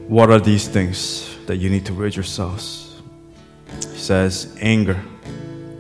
What 0.08 0.30
are 0.30 0.40
these 0.40 0.68
things 0.68 1.36
that 1.46 1.56
you 1.56 1.70
need 1.70 1.84
to 1.86 1.92
rid 1.92 2.16
yourselves? 2.16 3.00
He 3.92 3.98
says 3.98 4.56
anger, 4.60 5.00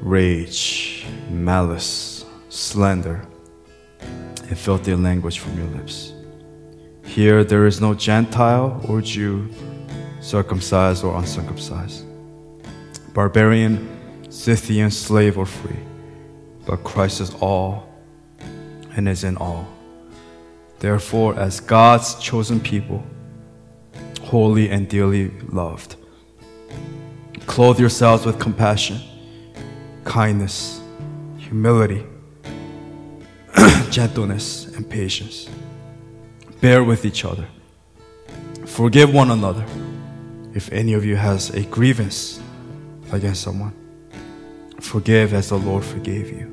rage, 0.00 1.06
malice, 1.30 2.24
slander, 2.48 3.26
and 4.00 4.58
filthy 4.58 4.94
language 4.94 5.38
from 5.38 5.56
your 5.56 5.66
lips. 5.68 6.12
Here 7.04 7.42
there 7.42 7.66
is 7.66 7.80
no 7.80 7.94
Gentile 7.94 8.80
or 8.86 9.00
Jew, 9.00 9.48
circumcised 10.28 11.04
or 11.04 11.16
uncircumcised, 11.16 12.04
barbarian, 13.14 13.88
Scythian, 14.28 14.90
slave 14.90 15.38
or 15.38 15.46
free, 15.46 15.80
but 16.66 16.84
Christ 16.84 17.22
is 17.22 17.34
all 17.40 17.88
and 18.94 19.08
is 19.08 19.24
in 19.24 19.38
all. 19.38 19.66
Therefore, 20.80 21.34
as 21.38 21.60
God's 21.60 22.14
chosen 22.16 22.60
people, 22.60 23.02
holy 24.20 24.68
and 24.68 24.86
dearly 24.86 25.30
loved, 25.48 25.96
clothe 27.46 27.80
yourselves 27.80 28.26
with 28.26 28.38
compassion, 28.38 29.00
kindness, 30.04 30.82
humility, 31.38 32.04
gentleness, 33.90 34.66
and 34.76 34.88
patience. 34.88 35.48
Bear 36.60 36.84
with 36.84 37.06
each 37.06 37.24
other. 37.24 37.48
Forgive 38.66 39.14
one 39.14 39.30
another 39.30 39.64
if 40.58 40.72
any 40.72 40.92
of 40.92 41.04
you 41.04 41.14
has 41.14 41.50
a 41.50 41.62
grievance 41.66 42.40
against 43.12 43.42
someone. 43.42 43.72
Forgive 44.80 45.32
as 45.32 45.50
the 45.50 45.56
Lord 45.56 45.84
forgave 45.84 46.30
you. 46.30 46.46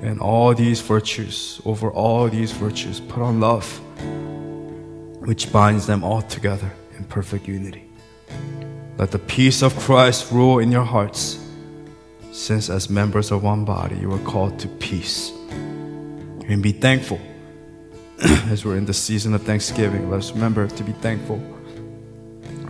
And 0.00 0.18
all 0.18 0.54
these 0.54 0.80
virtues, 0.80 1.60
over 1.66 1.90
all 1.90 2.30
these 2.30 2.52
virtues, 2.52 3.00
put 3.00 3.22
on 3.22 3.38
love, 3.38 3.66
which 5.28 5.52
binds 5.52 5.86
them 5.86 6.02
all 6.02 6.22
together 6.22 6.72
in 6.96 7.04
perfect 7.04 7.46
unity. 7.46 7.84
Let 8.96 9.10
the 9.10 9.18
peace 9.18 9.60
of 9.62 9.78
Christ 9.78 10.32
rule 10.32 10.58
in 10.58 10.72
your 10.72 10.84
hearts, 10.84 11.38
since 12.32 12.70
as 12.70 12.88
members 12.88 13.30
of 13.30 13.42
one 13.42 13.66
body 13.66 13.96
you 13.96 14.10
are 14.10 14.24
called 14.24 14.58
to 14.60 14.68
peace. 14.68 15.30
And 16.48 16.62
be 16.62 16.72
thankful. 16.72 17.20
as 18.48 18.64
we're 18.64 18.78
in 18.78 18.86
the 18.86 18.94
season 18.94 19.34
of 19.34 19.42
Thanksgiving, 19.42 20.08
let 20.08 20.20
us 20.20 20.32
remember 20.32 20.66
to 20.66 20.82
be 20.82 20.92
thankful. 20.92 21.51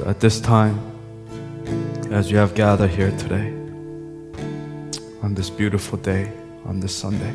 So 0.00 0.08
at 0.08 0.18
this 0.18 0.40
time, 0.40 0.80
as 2.10 2.30
you 2.30 2.38
have 2.38 2.54
gathered 2.54 2.88
here 2.88 3.10
today, 3.18 3.48
on 5.20 5.34
this 5.34 5.50
beautiful 5.50 5.98
day, 5.98 6.32
on 6.64 6.80
this 6.80 6.96
Sunday, 6.96 7.34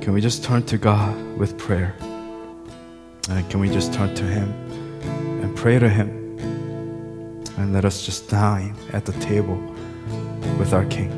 can 0.00 0.12
we 0.12 0.20
just 0.20 0.42
turn 0.42 0.64
to 0.64 0.76
God 0.76 1.14
with 1.38 1.56
prayer? 1.56 1.94
And 3.30 3.48
can 3.48 3.60
we 3.60 3.70
just 3.70 3.94
turn 3.94 4.12
to 4.16 4.24
Him 4.24 4.52
and 5.40 5.56
pray 5.56 5.78
to 5.78 5.88
Him? 5.88 6.08
And 7.58 7.72
let 7.72 7.84
us 7.84 8.04
just 8.04 8.28
dine 8.28 8.74
at 8.92 9.04
the 9.04 9.12
table 9.20 9.58
with 10.58 10.72
our 10.72 10.84
King. 10.86 11.12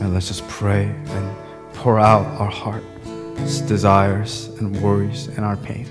And 0.00 0.14
let's 0.14 0.28
just 0.28 0.46
pray 0.46 0.84
and 0.84 1.36
pour 1.74 1.98
out 1.98 2.24
our 2.40 2.48
heart's 2.48 3.62
desires 3.62 4.46
and 4.60 4.80
worries 4.80 5.26
and 5.26 5.40
our 5.40 5.56
pain. 5.56 5.88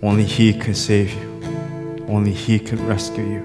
Only 0.00 0.24
He 0.24 0.52
can 0.52 0.74
save 0.74 1.12
you. 1.12 2.06
Only 2.08 2.32
He 2.32 2.60
can 2.60 2.86
rescue 2.86 3.24
you 3.24 3.42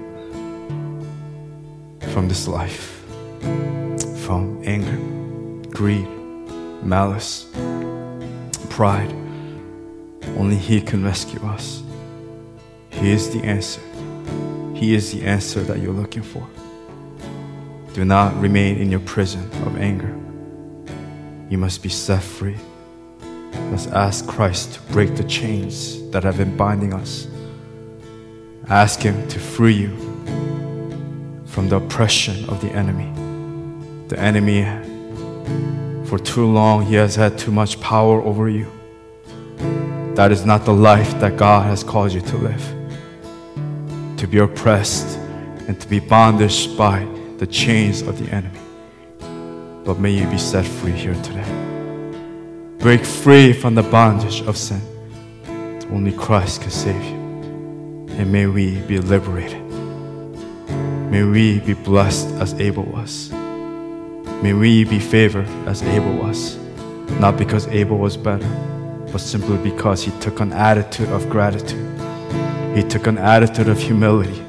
from 2.12 2.28
this 2.28 2.46
life, 2.46 3.04
from 4.24 4.62
anger, 4.64 4.96
greed, 5.70 6.06
malice, 6.82 7.50
pride. 8.70 9.12
Only 10.38 10.56
He 10.56 10.80
can 10.80 11.04
rescue 11.04 11.44
us. 11.44 11.82
He 12.90 13.10
is 13.10 13.30
the 13.32 13.42
answer. 13.42 13.80
He 14.74 14.94
is 14.94 15.12
the 15.12 15.24
answer 15.24 15.60
that 15.62 15.80
you're 15.80 15.92
looking 15.92 16.22
for. 16.22 16.48
Do 17.94 18.04
not 18.04 18.38
remain 18.40 18.78
in 18.78 18.92
your 18.92 19.00
prison 19.00 19.42
of 19.66 19.76
anger. 19.76 20.14
You 21.50 21.58
must 21.58 21.82
be 21.82 21.88
set 21.88 22.22
free. 22.22 22.58
Let's 23.70 23.88
ask 23.88 24.26
Christ 24.28 24.74
to 24.74 24.80
break 24.92 25.16
the 25.16 25.24
chains 25.24 26.03
that 26.14 26.22
have 26.22 26.38
been 26.38 26.56
binding 26.56 26.94
us. 26.94 27.26
Ask 28.68 29.00
Him 29.00 29.26
to 29.26 29.40
free 29.40 29.74
you 29.74 29.90
from 31.44 31.68
the 31.68 31.76
oppression 31.76 32.48
of 32.48 32.60
the 32.60 32.70
enemy. 32.70 33.10
The 34.06 34.16
enemy, 34.20 34.62
for 36.06 36.20
too 36.20 36.46
long, 36.46 36.86
he 36.86 36.94
has 36.94 37.16
had 37.16 37.36
too 37.36 37.50
much 37.50 37.80
power 37.80 38.22
over 38.22 38.48
you. 38.48 38.70
That 40.14 40.30
is 40.30 40.44
not 40.44 40.64
the 40.64 40.72
life 40.72 41.18
that 41.18 41.36
God 41.36 41.66
has 41.66 41.82
called 41.82 42.12
you 42.12 42.20
to 42.20 42.36
live. 42.36 42.64
To 44.18 44.28
be 44.28 44.38
oppressed 44.38 45.18
and 45.66 45.80
to 45.80 45.88
be 45.88 45.98
bondaged 45.98 46.78
by 46.78 47.08
the 47.38 47.46
chains 47.48 48.02
of 48.02 48.24
the 48.24 48.32
enemy. 48.32 48.60
But 49.84 49.98
may 49.98 50.12
you 50.12 50.28
be 50.28 50.38
set 50.38 50.64
free 50.64 50.92
here 50.92 51.20
today. 51.24 51.50
Break 52.78 53.04
free 53.04 53.52
from 53.52 53.74
the 53.74 53.82
bondage 53.82 54.42
of 54.42 54.56
sin. 54.56 54.93
Only 55.90 56.12
Christ 56.12 56.62
can 56.62 56.70
save 56.70 57.02
you. 57.02 57.24
And 58.16 58.32
may 58.32 58.46
we 58.46 58.80
be 58.82 58.98
liberated. 58.98 59.62
May 61.10 61.22
we 61.24 61.60
be 61.60 61.74
blessed 61.74 62.28
as 62.36 62.54
Abel 62.54 62.84
was. 62.84 63.30
May 64.42 64.52
we 64.52 64.84
be 64.84 64.98
favored 64.98 65.46
as 65.66 65.82
Abel 65.82 66.14
was. 66.14 66.56
Not 67.20 67.36
because 67.36 67.66
Abel 67.68 67.98
was 67.98 68.16
better, 68.16 68.48
but 69.12 69.20
simply 69.20 69.58
because 69.58 70.02
he 70.02 70.10
took 70.20 70.40
an 70.40 70.52
attitude 70.52 71.08
of 71.10 71.28
gratitude. 71.30 71.90
He 72.76 72.82
took 72.82 73.06
an 73.06 73.18
attitude 73.18 73.68
of 73.68 73.78
humility 73.78 74.40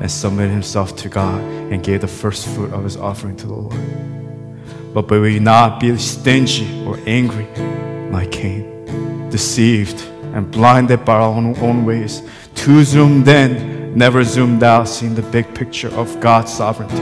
and 0.00 0.10
submitted 0.10 0.52
himself 0.52 0.96
to 0.96 1.08
God 1.08 1.40
and 1.40 1.82
gave 1.82 2.00
the 2.02 2.08
first 2.08 2.46
fruit 2.48 2.72
of 2.72 2.84
his 2.84 2.96
offering 2.96 3.36
to 3.36 3.46
the 3.46 3.54
Lord. 3.54 4.92
But 4.92 5.10
may 5.10 5.18
we 5.18 5.38
not 5.38 5.80
be 5.80 5.96
stingy 5.98 6.84
or 6.84 6.98
angry 7.06 7.46
like 8.10 8.32
Cain, 8.32 9.30
deceived 9.30 10.04
and 10.34 10.50
blinded 10.50 11.04
by 11.04 11.14
our 11.14 11.34
own, 11.34 11.56
own 11.58 11.84
ways, 11.84 12.22
too 12.54 12.84
zoomed 12.84 13.28
in, 13.28 13.96
never 13.96 14.22
zoomed 14.22 14.62
out, 14.62 14.88
seeing 14.88 15.14
the 15.14 15.22
big 15.22 15.52
picture 15.54 15.88
of 15.94 16.20
God's 16.20 16.52
sovereignty. 16.52 17.00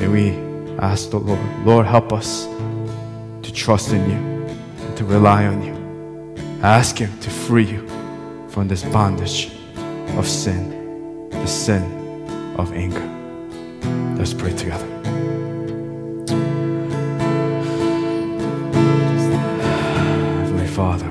May 0.00 0.08
we 0.08 0.30
ask 0.78 1.10
the 1.10 1.18
Lord, 1.18 1.66
Lord, 1.66 1.86
help 1.86 2.12
us 2.12 2.46
to 3.42 3.52
trust 3.52 3.92
in 3.92 4.08
you 4.08 4.16
and 4.86 4.96
to 4.96 5.04
rely 5.04 5.46
on 5.46 5.62
you. 5.62 5.74
Ask 6.62 6.98
Him 6.98 7.18
to 7.20 7.30
free 7.30 7.64
you 7.64 7.86
from 8.48 8.68
this 8.68 8.82
bondage 8.84 9.52
of 10.16 10.26
sin, 10.26 11.28
the 11.30 11.46
sin 11.46 11.82
of 12.56 12.72
anger. 12.72 13.06
Let's 14.16 14.34
pray 14.34 14.52
together. 14.52 14.86
Heavenly 20.36 20.66
Father, 20.66 21.09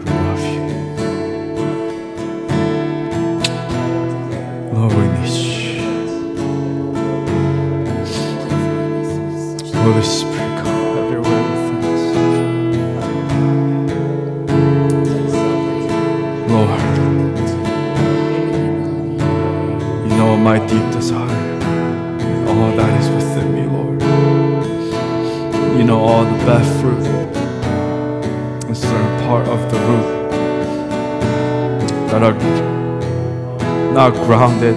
grounded 34.30 34.76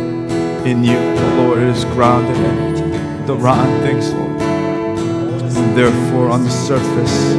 in 0.66 0.82
you, 0.82 0.96
The 0.96 1.34
Lord, 1.36 1.58
is 1.58 1.84
grounded 1.84 2.38
in 2.38 3.26
the 3.26 3.34
rotten 3.36 3.82
things, 3.82 4.10
Lord. 4.14 4.40
And 4.40 5.76
therefore, 5.76 6.30
on 6.30 6.44
the 6.44 6.48
surface, 6.48 7.36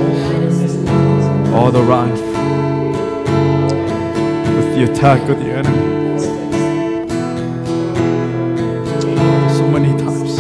all 1.52 1.72
the 1.72 1.82
rotten 1.82 2.12
with 4.56 4.76
the 4.76 4.84
attack 4.92 5.28
of 5.28 5.40
the 5.40 5.54
enemy. 5.60 6.20
So 9.58 9.68
many 9.68 9.98
times, 9.98 10.38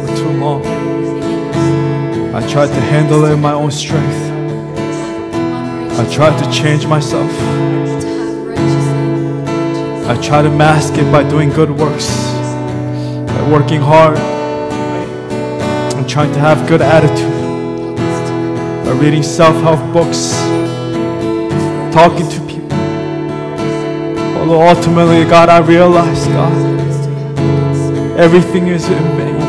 for 0.00 0.16
too 0.16 0.32
long, 0.40 0.64
I 2.34 2.40
tried 2.50 2.68
to 2.68 2.80
handle 2.80 3.26
it 3.26 3.32
in 3.32 3.40
my 3.42 3.52
own 3.52 3.70
strength. 3.70 4.32
I 6.00 6.10
tried 6.10 6.42
to 6.42 6.50
change 6.50 6.86
myself. 6.86 7.30
I 10.08 10.16
try 10.22 10.40
to 10.40 10.48
mask 10.48 10.94
it 10.94 11.10
by 11.10 11.28
doing 11.28 11.50
good 11.50 11.68
works, 11.68 12.08
by 13.26 13.50
working 13.50 13.80
hard, 13.80 14.16
and 15.96 16.08
trying 16.08 16.32
to 16.32 16.38
have 16.38 16.68
good 16.68 16.80
attitude, 16.80 17.96
by 18.84 18.92
reading 18.92 19.24
self-help 19.24 19.80
books, 19.92 20.30
talking 21.92 22.28
to 22.28 22.40
people. 22.46 22.72
Although 24.38 24.62
ultimately, 24.62 25.24
God, 25.24 25.48
I 25.48 25.58
realize, 25.58 26.24
God, 26.28 26.56
everything 28.16 28.68
is 28.68 28.88
in 28.88 29.02
vain 29.16 29.40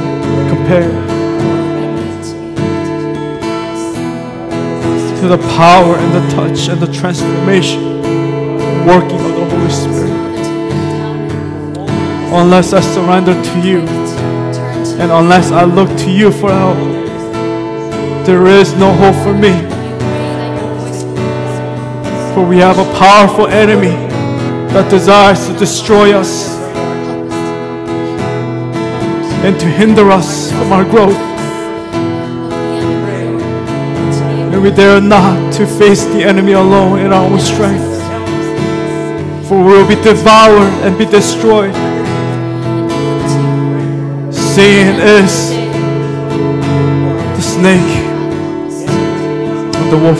compared 0.49 0.91
to 5.21 5.27
the 5.27 5.37
power 5.55 5.97
and 5.97 6.13
the 6.13 6.27
touch 6.35 6.67
and 6.67 6.81
the 6.81 6.91
transformation 6.91 7.97
working 8.87 9.16
Unless 12.29 12.73
I 12.73 12.81
surrender 12.81 13.33
to 13.33 13.59
you 13.61 13.79
and 14.99 15.11
unless 15.11 15.51
I 15.51 15.63
look 15.63 15.89
to 15.99 16.11
you 16.11 16.31
for 16.31 16.51
help, 16.51 16.77
there 18.25 18.47
is 18.47 18.73
no 18.75 18.91
hope 18.91 19.15
for 19.23 19.33
me. 19.33 19.53
For 22.33 22.45
we 22.45 22.57
have 22.57 22.79
a 22.79 22.99
powerful 22.99 23.47
enemy 23.47 23.95
that 24.73 24.89
desires 24.89 25.47
to 25.47 25.57
destroy 25.57 26.13
us 26.13 26.49
and 29.45 29.57
to 29.59 29.65
hinder 29.65 30.11
us 30.11 30.51
from 30.51 30.73
our 30.73 30.83
growth. 30.83 31.15
And 34.51 34.61
we 34.61 34.71
dare 34.71 34.99
not 34.99 35.53
to 35.53 35.65
face 35.65 36.03
the 36.05 36.23
enemy 36.23 36.51
alone 36.51 36.99
in 36.99 37.13
our 37.13 37.23
own 37.23 37.39
strength. 37.39 37.85
For 39.47 39.57
we 39.63 39.73
will 39.73 39.87
be 39.87 39.95
devoured 39.95 40.73
and 40.83 40.97
be 40.97 41.05
destroyed. 41.05 41.73
Satan 44.57 44.99
is 44.99 45.51
the 47.37 47.41
snake 47.43 47.93
and 48.89 49.91
the 49.91 49.97
wolf. 49.99 50.19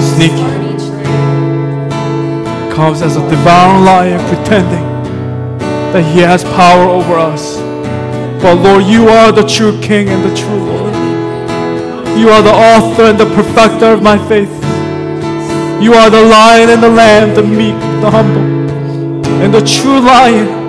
Sneaky. 0.00 0.48
Comes 2.74 3.02
as 3.02 3.16
a 3.16 3.28
devouring 3.28 3.84
lion 3.84 4.18
pretending 4.34 4.86
that 5.92 6.10
he 6.14 6.20
has 6.20 6.42
power 6.42 6.88
over 6.88 7.16
us. 7.16 7.58
But 8.40 8.62
Lord, 8.62 8.84
you 8.84 9.10
are 9.10 9.30
the 9.30 9.46
true 9.46 9.78
King 9.82 10.08
and 10.08 10.24
the 10.24 10.34
true 10.34 10.56
Lord. 10.56 10.94
You 12.18 12.30
are 12.30 12.40
the 12.40 12.54
author 12.54 13.10
and 13.10 13.20
the 13.20 13.26
perfecter 13.34 13.92
of 13.92 14.02
my 14.02 14.16
faith. 14.26 14.48
You 15.82 15.92
are 15.92 16.08
the 16.08 16.22
lion 16.22 16.70
and 16.70 16.82
the 16.82 16.88
lamb, 16.88 17.34
the 17.34 17.42
meek, 17.42 17.78
the 18.00 18.10
humble, 18.10 18.40
and 19.42 19.52
the 19.52 19.60
true 19.60 20.00
lion, 20.00 20.65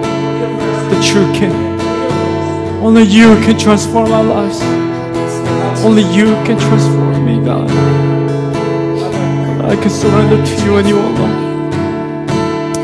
the 0.90 1.02
true 1.04 1.32
king. 1.34 1.54
Only 2.82 3.04
you 3.04 3.36
can 3.46 3.58
transform 3.58 4.12
our 4.12 4.24
lives. 4.24 4.62
Only 5.84 6.04
you 6.04 6.36
can 6.46 6.58
transform 6.58 7.26
me, 7.26 7.44
God. 7.44 7.70
I 9.66 9.76
can 9.76 9.90
surrender 9.90 10.38
to 10.46 10.66
you 10.66 10.78
and 10.78 10.88
you 10.88 10.98
alone. 11.00 11.72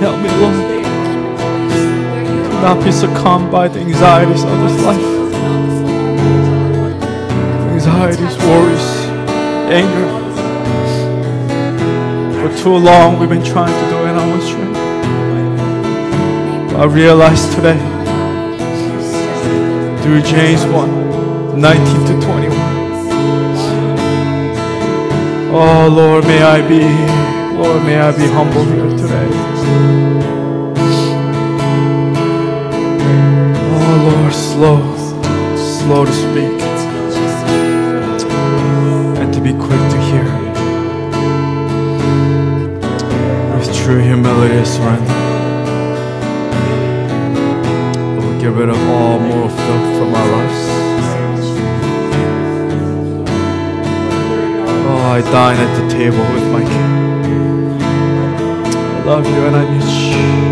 Help 0.01 0.17
me, 0.21 0.29
Lord. 0.41 0.73
Not 2.61 2.83
be 2.83 2.91
succumbed 2.91 3.51
by 3.51 3.67
the 3.67 3.79
anxieties 3.79 4.43
of 4.43 4.59
this 4.59 4.83
life. 4.85 5.05
Anxieties, 7.73 8.37
worries, 8.37 8.87
anger. 9.69 10.09
For 12.39 12.49
too 12.63 12.75
long 12.75 13.19
we've 13.19 13.29
been 13.29 13.43
trying 13.43 13.73
to 13.73 13.89
do 13.89 13.97
it 13.97 14.09
in 14.09 14.15
our 14.15 14.27
own 14.33 14.41
strength. 14.41 14.79
I 16.75 16.85
realize 16.85 17.45
today, 17.55 17.77
through 20.03 20.21
James 20.21 20.65
1 20.65 21.61
19 21.61 22.05
to 22.07 22.25
21. 22.25 22.59
Oh 25.55 25.87
Lord, 25.87 26.25
may 26.25 26.43
I 26.43 26.59
be, 26.67 26.83
Lord, 27.57 27.83
may 27.85 27.97
I 27.97 28.11
be 28.11 28.27
humble 28.27 28.65
here 28.65 28.89
today. 28.97 29.29
Oh 33.55 33.95
Lord, 34.09 34.33
slow, 34.33 34.81
slow 35.55 36.03
to 36.03 36.11
speak, 36.11 36.61
and 39.21 39.33
to 39.33 39.39
be 39.39 39.53
quick 39.53 39.79
to 39.93 39.97
hear. 40.09 40.27
With 43.55 43.73
true 43.73 44.01
humility 44.01 44.55
and 44.55 44.67
surrender, 44.67 45.22
rid 48.55 48.69
of 48.69 48.77
all 48.89 49.19
moral 49.19 49.49
filth 49.49 49.97
from 49.97 50.13
our 50.13 50.27
lives. 50.31 50.61
Oh, 54.85 55.01
I 55.15 55.21
dine 55.21 55.57
at 55.57 55.81
the 55.81 55.89
table 55.89 56.25
with 56.33 56.51
my 56.51 56.61
King. 56.61 57.81
I 57.81 59.03
love 59.05 59.25
you 59.25 59.45
and 59.47 59.55
I 59.55 59.63
need 59.71 60.37
you. 60.37 60.42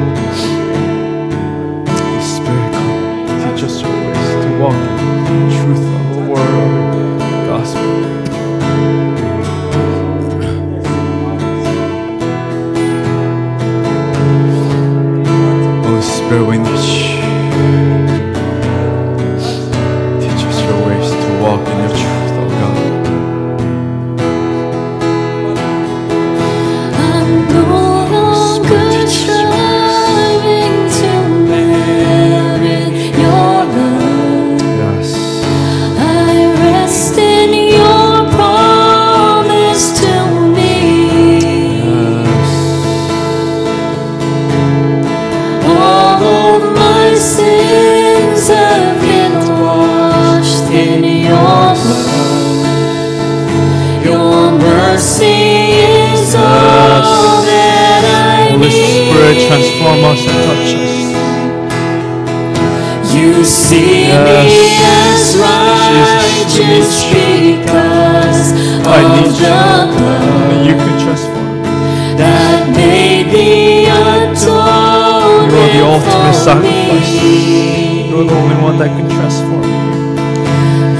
Ultimate 76.05 76.33
sacrifice. 76.33 77.13
me. 77.13 78.09
You're 78.09 78.25
the 78.25 78.35
only 78.35 78.55
one 78.61 78.77
that 78.79 78.89
can 78.97 79.07
transform. 79.09 79.63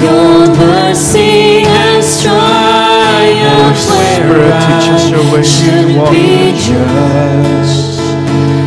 Your 0.02 0.48
mercy 0.58 1.62
has 1.64 2.22
triumphed 2.24 3.86
Holy 3.90 4.06
Spirit, 4.16 4.54
teach 4.66 4.88
us 4.96 5.06
your 5.12 5.22
I 5.22 5.34
ways 5.34 5.48
to 5.48 5.54
should 5.66 5.96
walk. 5.98 6.12
be 6.12 6.54
judged. 6.58 8.00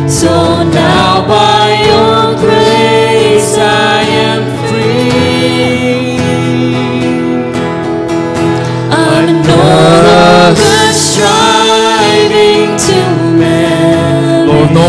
So 0.09 0.63
now 0.63 1.27
by 1.27 1.64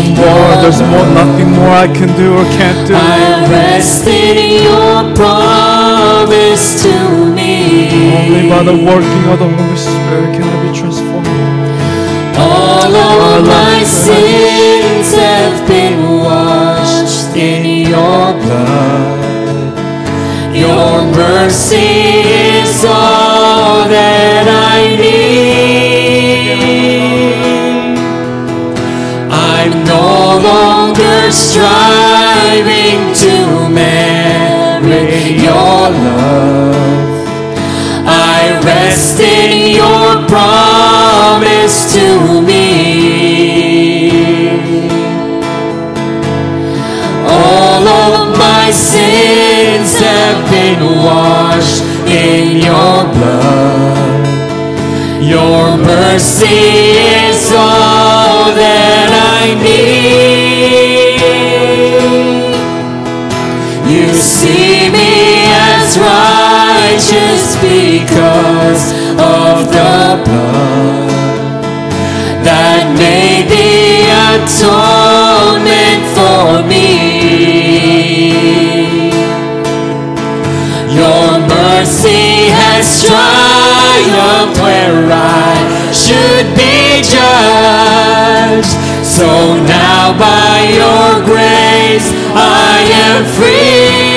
no 0.01 0.15
more. 0.15 0.61
There's 0.61 0.81
more, 0.81 1.05
nothing 1.13 1.51
more 1.51 1.69
I 1.69 1.87
can 1.87 2.09
do 2.15 2.37
or 2.37 2.43
can't 2.57 2.87
do. 2.87 2.93
I 2.95 3.49
rest 3.49 4.05
in 4.07 4.63
your 4.63 5.15
promise 5.15 6.83
to 6.83 6.93
me. 7.33 7.89
Only 8.17 8.49
by 8.49 8.63
the 8.63 8.77
working 8.77 9.23
of 9.31 9.39
the 9.39 9.49
Holy 9.49 9.77
Spirit 9.77 10.29
can 10.35 10.43
I 10.43 10.57
be 10.65 10.77
transformed. 10.77 11.27
All 12.37 12.95
of 12.95 13.45
my 13.45 13.83
sins 13.83 15.13
have 15.15 15.67
been 15.67 16.19
washed 16.19 17.35
in 17.35 17.89
your 17.89 18.33
blood. 18.43 19.17
Your 20.55 21.03
mercy 21.13 22.21
is 22.57 22.85
all 22.85 23.87
that 23.89 24.46
promise 40.27 41.93
to 41.93 42.41
me. 42.41 42.67
All 47.29 47.87
of 47.87 48.37
my 48.37 48.71
sins 48.71 49.99
have 49.99 50.49
been 50.49 50.83
washed 51.03 51.83
in 52.07 52.57
your 52.57 53.05
blood. 53.15 53.97
Your 55.21 55.77
mercy 55.77 56.45
is 57.27 57.51
all 57.51 58.53
that 58.53 59.09
I 59.39 59.53
need. 59.61 60.87
You 63.91 64.13
see 64.13 64.89
me 64.89 65.51
as 65.51 65.97
righteous 65.97 67.55
because 67.61 68.96
blood 70.15 71.11
that 72.47 72.83
made 72.95 73.47
the 73.51 74.07
atonement 74.39 76.03
for 76.15 76.63
me. 76.63 76.87
Your 80.95 81.27
mercy 81.43 82.47
has 82.55 83.03
triumphed 83.03 84.59
where 84.63 85.11
I 85.11 85.91
should 85.91 86.47
be 86.55 87.03
judged. 87.03 88.73
So 89.03 89.27
now 89.67 90.15
by 90.17 90.71
your 90.79 91.19
grace 91.27 92.07
I 92.33 92.79
am 93.05 93.25
free. 93.35 94.16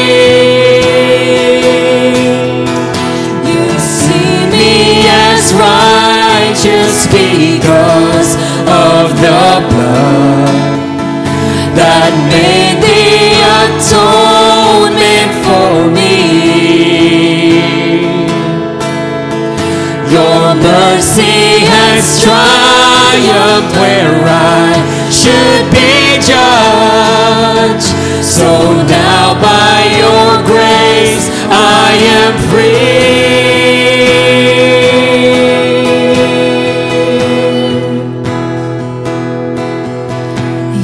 Be 26.20 26.26
judged. 26.26 27.92
So 28.24 28.82
now 28.84 29.34
by 29.40 29.84
your 29.98 30.42
grace 30.46 31.28
I 31.50 31.92
am 32.16 32.38
free. 32.50 32.90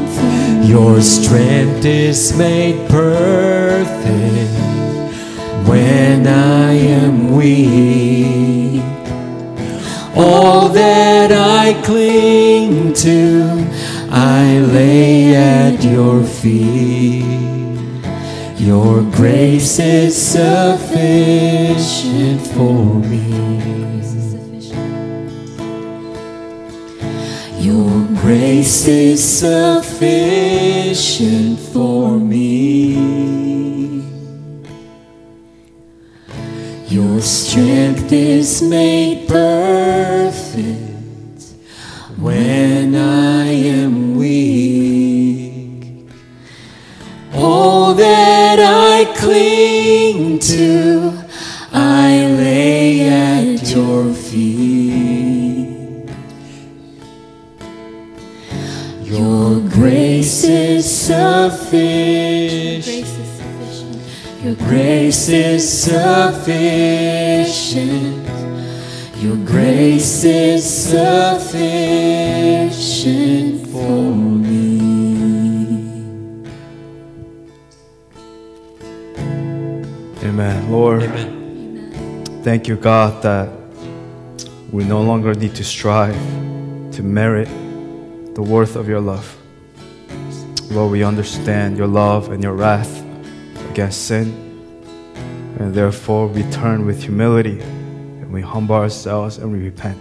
for 0.10 0.24
me. 0.60 0.68
Your 0.68 1.02
strength 1.02 1.86
is 1.86 2.34
made 2.38 2.90
perfect 2.90 3.03
I 13.06 14.60
lay 14.60 15.36
at 15.36 15.84
your 15.84 16.24
feet. 16.24 17.26
Your 18.58 19.02
grace 19.12 19.80
is 19.80 20.16
sufficient 20.16 20.82
for 22.48 23.00
me. 23.00 23.20
Your 27.60 28.08
grace 28.22 28.88
is 28.88 29.22
sufficient 29.40 30.80
for 31.60 32.18
me. 32.18 32.94
Your 36.88 37.20
strength 37.22 38.12
is 38.14 38.62
made 38.62 38.93
thank 82.54 82.68
you, 82.68 82.76
God, 82.76 83.24
that 83.24 83.50
we 84.72 84.84
no 84.84 85.02
longer 85.02 85.34
need 85.34 85.56
to 85.56 85.64
strive 85.64 86.14
to 86.92 87.02
merit 87.02 87.48
the 88.36 88.44
worth 88.44 88.76
of 88.76 88.88
your 88.88 89.02
love. 89.02 89.26
Lord, 90.70 90.92
we 90.92 91.04
understand 91.04 91.80
your 91.80 91.88
love 91.88 92.30
and 92.30 92.44
your 92.44 92.54
wrath 92.54 93.04
against 93.72 94.06
sin, 94.06 94.28
and 95.58 95.74
therefore 95.74 96.28
we 96.28 96.44
turn 96.52 96.86
with 96.86 97.02
humility 97.02 97.60
and 97.60 98.32
we 98.32 98.44
humble 98.44 98.76
ourselves 98.76 99.40
and 99.40 99.52
we 99.52 99.58
repent. 99.58 99.98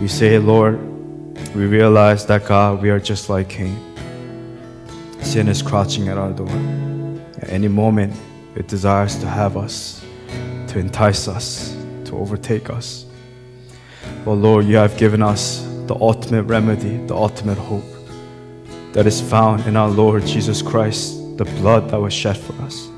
We 0.00 0.08
say, 0.08 0.38
Lord, 0.38 0.80
we 1.54 1.66
realize 1.66 2.24
that 2.24 2.46
God, 2.46 2.80
we 2.80 2.88
are 2.88 3.00
just 3.00 3.28
like 3.28 3.50
Cain. 3.50 3.76
Sin 5.20 5.46
is 5.48 5.60
crouching 5.60 6.08
at 6.08 6.16
our 6.16 6.32
door. 6.32 6.48
At 7.42 7.50
any 7.50 7.68
moment, 7.68 8.16
it 8.56 8.66
desires 8.66 9.16
to 9.16 9.26
have 9.26 9.58
us, 9.58 9.97
to 10.68 10.78
entice 10.78 11.28
us, 11.28 11.76
to 12.04 12.16
overtake 12.16 12.70
us. 12.70 13.06
But 14.24 14.32
Lord, 14.34 14.66
you 14.66 14.76
have 14.76 14.96
given 14.96 15.22
us 15.22 15.60
the 15.86 15.94
ultimate 15.94 16.42
remedy, 16.44 16.98
the 17.06 17.16
ultimate 17.16 17.58
hope 17.58 17.84
that 18.92 19.06
is 19.06 19.20
found 19.20 19.66
in 19.66 19.76
our 19.76 19.88
Lord 19.88 20.24
Jesus 20.26 20.60
Christ, 20.62 21.36
the 21.38 21.44
blood 21.44 21.90
that 21.90 22.00
was 22.00 22.12
shed 22.12 22.36
for 22.36 22.52
us, 22.62 22.88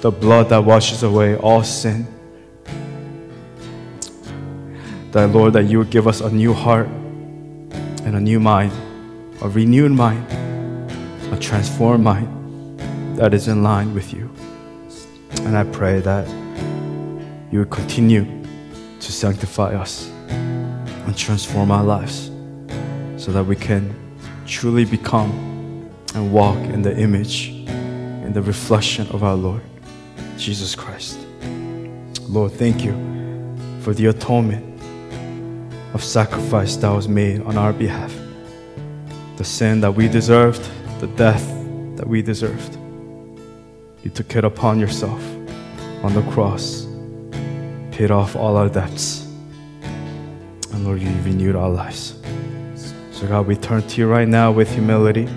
the 0.00 0.10
blood 0.10 0.48
that 0.50 0.64
washes 0.64 1.02
away 1.02 1.36
all 1.36 1.62
sin. 1.62 2.06
That, 5.12 5.30
Lord, 5.32 5.52
that 5.52 5.64
you 5.64 5.78
would 5.78 5.90
give 5.90 6.08
us 6.08 6.20
a 6.20 6.30
new 6.30 6.52
heart 6.52 6.86
and 6.86 8.16
a 8.16 8.20
new 8.20 8.40
mind, 8.40 8.72
a 9.40 9.48
renewed 9.48 9.92
mind, 9.92 10.26
a 11.32 11.38
transformed 11.38 12.04
mind 12.04 12.78
that 13.16 13.32
is 13.32 13.48
in 13.48 13.62
line 13.62 13.94
with 13.94 14.12
you. 14.12 14.30
And 15.42 15.56
I 15.56 15.64
pray 15.64 16.00
that 16.00 16.26
you 17.54 17.60
would 17.60 17.70
continue 17.70 18.26
to 18.98 19.12
sanctify 19.12 19.76
us 19.76 20.08
and 20.28 21.16
transform 21.16 21.70
our 21.70 21.84
lives 21.84 22.32
so 23.16 23.30
that 23.30 23.44
we 23.44 23.54
can 23.54 23.94
truly 24.44 24.84
become 24.84 25.30
and 26.16 26.32
walk 26.32 26.58
in 26.58 26.82
the 26.82 26.98
image, 26.98 27.50
in 27.68 28.32
the 28.32 28.42
reflection 28.42 29.06
of 29.10 29.22
our 29.22 29.36
Lord, 29.36 29.62
Jesus 30.36 30.74
Christ. 30.74 31.16
Lord, 32.22 32.50
thank 32.50 32.84
you 32.84 32.92
for 33.82 33.94
the 33.94 34.06
atonement 34.06 34.82
of 35.94 36.02
sacrifice 36.02 36.74
that 36.78 36.90
was 36.90 37.06
made 37.06 37.40
on 37.42 37.56
our 37.56 37.72
behalf. 37.72 38.12
The 39.36 39.44
sin 39.44 39.80
that 39.82 39.92
we 39.92 40.08
deserved, 40.08 40.68
the 40.98 41.06
death 41.06 41.46
that 41.98 42.08
we 42.08 42.20
deserved. 42.20 42.76
You 44.02 44.10
took 44.10 44.34
it 44.34 44.44
upon 44.44 44.80
yourself 44.80 45.22
on 46.02 46.14
the 46.14 46.22
cross, 46.32 46.83
paid 47.94 48.10
off 48.10 48.34
all 48.34 48.56
our 48.56 48.68
debts. 48.68 49.24
And 50.72 50.84
Lord, 50.84 51.00
you 51.00 51.08
renewed 51.22 51.54
our 51.54 51.70
lives. 51.70 52.18
So, 53.12 53.28
God, 53.28 53.46
we 53.46 53.54
turn 53.54 53.82
to 53.86 54.00
you 54.00 54.08
right 54.08 54.26
now 54.26 54.50
with 54.50 54.68
humility. 54.74 55.28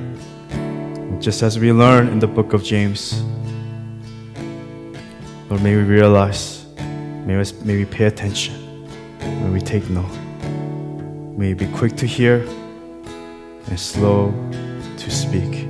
Just 1.19 1.43
as 1.43 1.59
we 1.59 1.71
learn 1.71 2.07
in 2.07 2.17
the 2.17 2.25
book 2.25 2.53
of 2.53 2.63
James, 2.63 3.21
Lord, 5.49 5.61
may 5.61 5.75
we 5.75 5.83
realize, 5.83 6.65
may 7.25 7.37
we, 7.37 7.43
may 7.63 7.77
we 7.77 7.85
pay 7.85 8.05
attention, 8.05 8.55
may 9.19 9.51
we 9.51 9.61
take 9.61 9.87
note. 9.91 10.17
May 11.37 11.49
we 11.49 11.53
be 11.53 11.67
quick 11.77 11.95
to 11.97 12.07
hear 12.07 12.37
and 13.67 13.79
slow 13.79 14.33
to 14.97 15.11
speak. 15.11 15.67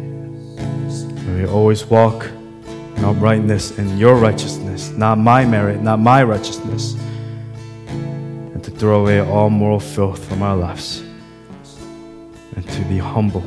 May 1.26 1.42
we 1.42 1.46
always 1.46 1.86
walk 1.86 2.28
in 2.96 3.04
uprightness 3.04 3.78
and 3.78 4.00
your 4.00 4.16
righteousness, 4.16 4.67
not 4.98 5.18
my 5.20 5.46
merit, 5.46 5.82
not 5.82 6.00
my 6.00 6.24
righteousness, 6.24 6.96
and 7.88 8.64
to 8.64 8.72
throw 8.72 9.02
away 9.02 9.20
all 9.20 9.50
moral 9.50 9.80
filth 9.80 10.28
from 10.28 10.42
our 10.42 10.58
lives, 10.58 11.04
and 12.56 12.68
to 12.68 12.82
be 12.86 12.98
humble, 12.98 13.44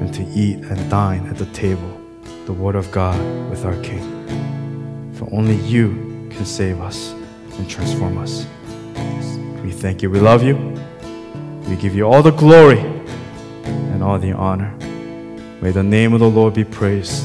and 0.00 0.12
to 0.12 0.22
eat 0.34 0.56
and 0.56 0.90
dine 0.90 1.26
at 1.28 1.36
the 1.36 1.46
table, 1.46 2.00
the 2.46 2.52
Word 2.52 2.74
of 2.74 2.90
God 2.90 3.18
with 3.48 3.64
our 3.64 3.80
King. 3.82 5.12
For 5.14 5.28
only 5.32 5.54
you 5.54 6.28
can 6.30 6.44
save 6.44 6.80
us 6.80 7.12
and 7.52 7.70
transform 7.70 8.18
us. 8.18 8.46
We 9.62 9.70
thank 9.70 10.02
you. 10.02 10.10
We 10.10 10.20
love 10.20 10.42
you. 10.42 10.56
We 11.68 11.76
give 11.76 11.94
you 11.94 12.04
all 12.04 12.22
the 12.22 12.32
glory 12.32 12.80
and 12.80 14.02
all 14.02 14.18
the 14.18 14.32
honor. 14.32 14.74
May 15.62 15.70
the 15.70 15.82
name 15.82 16.12
of 16.12 16.20
the 16.20 16.28
Lord 16.28 16.54
be 16.54 16.64
praised 16.64 17.24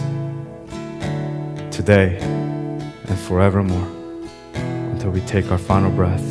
today 1.72 2.31
forevermore 3.22 3.88
until 4.54 5.12
we 5.12 5.22
take 5.22 5.52
our 5.52 5.58
final 5.58 5.92
breath 5.92 6.28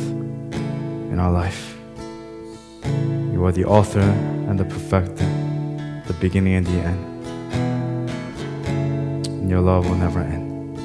in 1.11 1.19
our 1.19 1.31
life. 1.31 1.77
You 3.31 3.43
are 3.45 3.51
the 3.51 3.65
author 3.65 3.99
and 3.99 4.59
the 4.59 4.65
perfecter, 4.65 5.25
the 6.07 6.13
beginning 6.19 6.55
and 6.55 6.67
the 6.67 6.79
end. 6.79 7.25
And 9.27 9.49
your 9.49 9.61
love 9.61 9.87
will 9.87 9.95
never 9.95 10.19
end. 10.19 10.77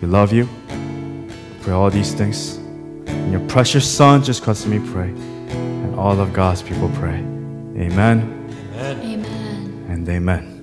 We 0.00 0.08
love 0.08 0.32
you. 0.32 0.48
We 0.70 1.62
Pray 1.62 1.72
all 1.72 1.90
these 1.90 2.14
things. 2.14 2.56
In 3.06 3.32
your 3.32 3.46
precious 3.48 3.90
Son, 3.90 4.22
just 4.22 4.42
cause 4.42 4.66
me 4.66 4.78
pray. 4.92 5.08
And 5.08 5.94
all 5.96 6.18
of 6.20 6.32
God's 6.32 6.62
people 6.62 6.90
pray. 6.94 7.18
Amen 7.76 8.44
Amen. 8.76 9.00
Amen. 9.02 9.86
and 9.88 10.08
amen. 10.08 10.38
Amen. 10.38 10.53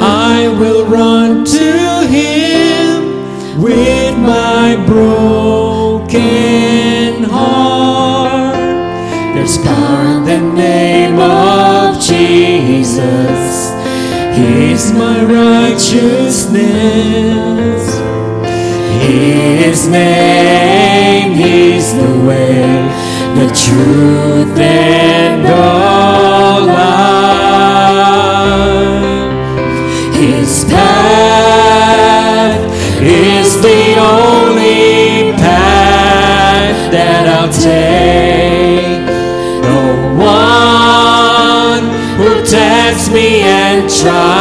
I 0.00 0.48
will 0.58 0.86
run 0.86 1.44
to 1.44 2.06
Him 2.06 3.60
with 3.60 4.16
my 4.18 4.76
broken 4.86 6.10
heart. 7.24 8.54
There's 9.34 9.58
power 9.58 10.06
in 10.06 10.24
the 10.24 10.40
name 10.54 11.18
of 11.18 12.00
Jesus. 12.00 13.72
He's 14.36 14.92
my 14.92 15.24
righteousness. 15.24 16.50
His 19.06 19.88
name, 19.88 21.32
He's 21.34 21.92
the 21.94 22.18
way, 22.26 22.62
the 23.34 23.48
truth, 23.52 24.56
and 24.58 25.44
the 25.44 25.79
and 44.02 44.39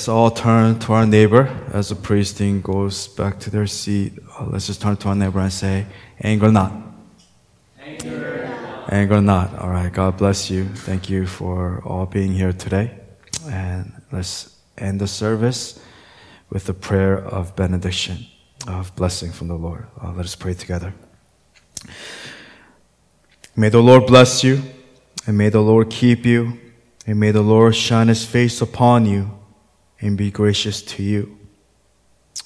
let's 0.00 0.08
all 0.08 0.30
turn 0.30 0.78
to 0.78 0.94
our 0.94 1.04
neighbor 1.04 1.46
as 1.74 1.90
the 1.90 2.24
team 2.34 2.62
goes 2.62 3.06
back 3.06 3.38
to 3.38 3.50
their 3.50 3.66
seat. 3.66 4.14
Uh, 4.38 4.46
let's 4.46 4.66
just 4.66 4.80
turn 4.80 4.96
to 4.96 5.08
our 5.08 5.14
neighbor 5.14 5.40
and 5.40 5.52
say, 5.52 5.84
Anger 6.22 6.50
not. 6.50 6.72
Anger 8.88 9.20
not. 9.20 9.58
All 9.58 9.68
right, 9.68 9.92
God 9.92 10.16
bless 10.16 10.50
you. 10.50 10.64
Thank 10.64 11.10
you 11.10 11.26
for 11.26 11.82
all 11.84 12.06
being 12.06 12.32
here 12.32 12.54
today. 12.54 12.98
And 13.46 13.92
let's 14.10 14.56
end 14.78 15.02
the 15.02 15.06
service 15.06 15.78
with 16.48 16.66
a 16.70 16.74
prayer 16.74 17.18
of 17.18 17.54
benediction, 17.54 18.24
of 18.66 18.96
blessing 18.96 19.30
from 19.30 19.48
the 19.48 19.56
Lord. 19.56 19.86
Uh, 20.02 20.12
let 20.12 20.24
us 20.24 20.34
pray 20.34 20.54
together. 20.54 20.94
May 23.54 23.68
the 23.68 23.82
Lord 23.82 24.06
bless 24.06 24.42
you, 24.42 24.62
and 25.26 25.36
may 25.36 25.50
the 25.50 25.60
Lord 25.60 25.90
keep 25.90 26.24
you, 26.24 26.58
and 27.06 27.20
may 27.20 27.32
the 27.32 27.42
Lord 27.42 27.76
shine 27.76 28.08
his 28.08 28.24
face 28.24 28.62
upon 28.62 29.04
you 29.04 29.32
and 30.00 30.16
be 30.16 30.30
gracious 30.30 30.82
to 30.82 31.02
you. 31.02 31.38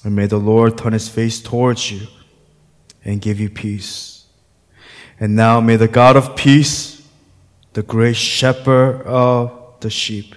And 0.03 0.15
may 0.15 0.27
the 0.27 0.37
Lord 0.37 0.77
turn 0.77 0.93
his 0.93 1.09
face 1.09 1.41
towards 1.41 1.91
you 1.91 2.07
and 3.03 3.21
give 3.21 3.39
you 3.39 3.49
peace. 3.49 4.25
And 5.19 5.35
now 5.35 5.61
may 5.61 5.75
the 5.77 5.87
God 5.87 6.15
of 6.15 6.35
peace, 6.35 7.07
the 7.73 7.83
great 7.83 8.15
shepherd 8.15 9.01
of 9.03 9.79
the 9.79 9.89
sheep, 9.89 10.35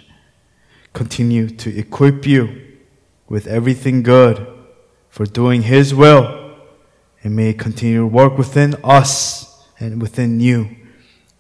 continue 0.93 1.49
to 1.49 1.77
equip 1.77 2.27
you 2.27 2.79
with 3.29 3.47
everything 3.47 4.03
good 4.03 4.47
for 5.09 5.27
doing 5.27 5.63
his 5.63 5.95
will. 5.95 6.37
and 7.25 7.35
may 7.35 7.53
continue 7.53 7.99
to 7.99 8.07
work 8.07 8.39
within 8.39 8.77
us 8.85 9.67
and 9.81 10.01
within 10.01 10.41
you 10.41 10.77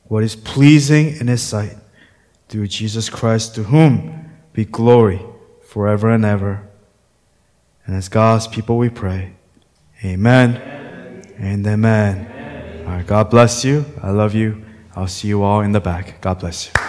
what 0.08 0.24
is 0.24 0.34
pleasing 0.34 1.16
in 1.20 1.28
His 1.28 1.42
sight 1.42 1.76
through 2.48 2.66
Jesus 2.66 3.10
Christ, 3.10 3.54
to 3.54 3.64
whom 3.64 4.30
be 4.52 4.64
glory 4.64 5.20
forever 5.68 6.10
and 6.10 6.24
ever. 6.24 6.66
And 7.84 7.94
as 7.94 8.08
God's 8.08 8.48
people 8.48 8.78
we 8.78 8.88
pray, 8.88 9.34
Amen, 10.02 10.56
and 11.36 11.66
Amen. 11.66 12.84
All 12.86 12.92
right, 12.94 13.06
God 13.06 13.28
bless 13.28 13.66
you. 13.66 13.84
I 14.02 14.10
love 14.10 14.34
you. 14.34 14.64
I'll 14.96 15.06
see 15.06 15.28
you 15.28 15.42
all 15.42 15.60
in 15.60 15.72
the 15.72 15.80
back. 15.80 16.22
God 16.22 16.40
bless 16.40 16.68
you. 16.68 16.87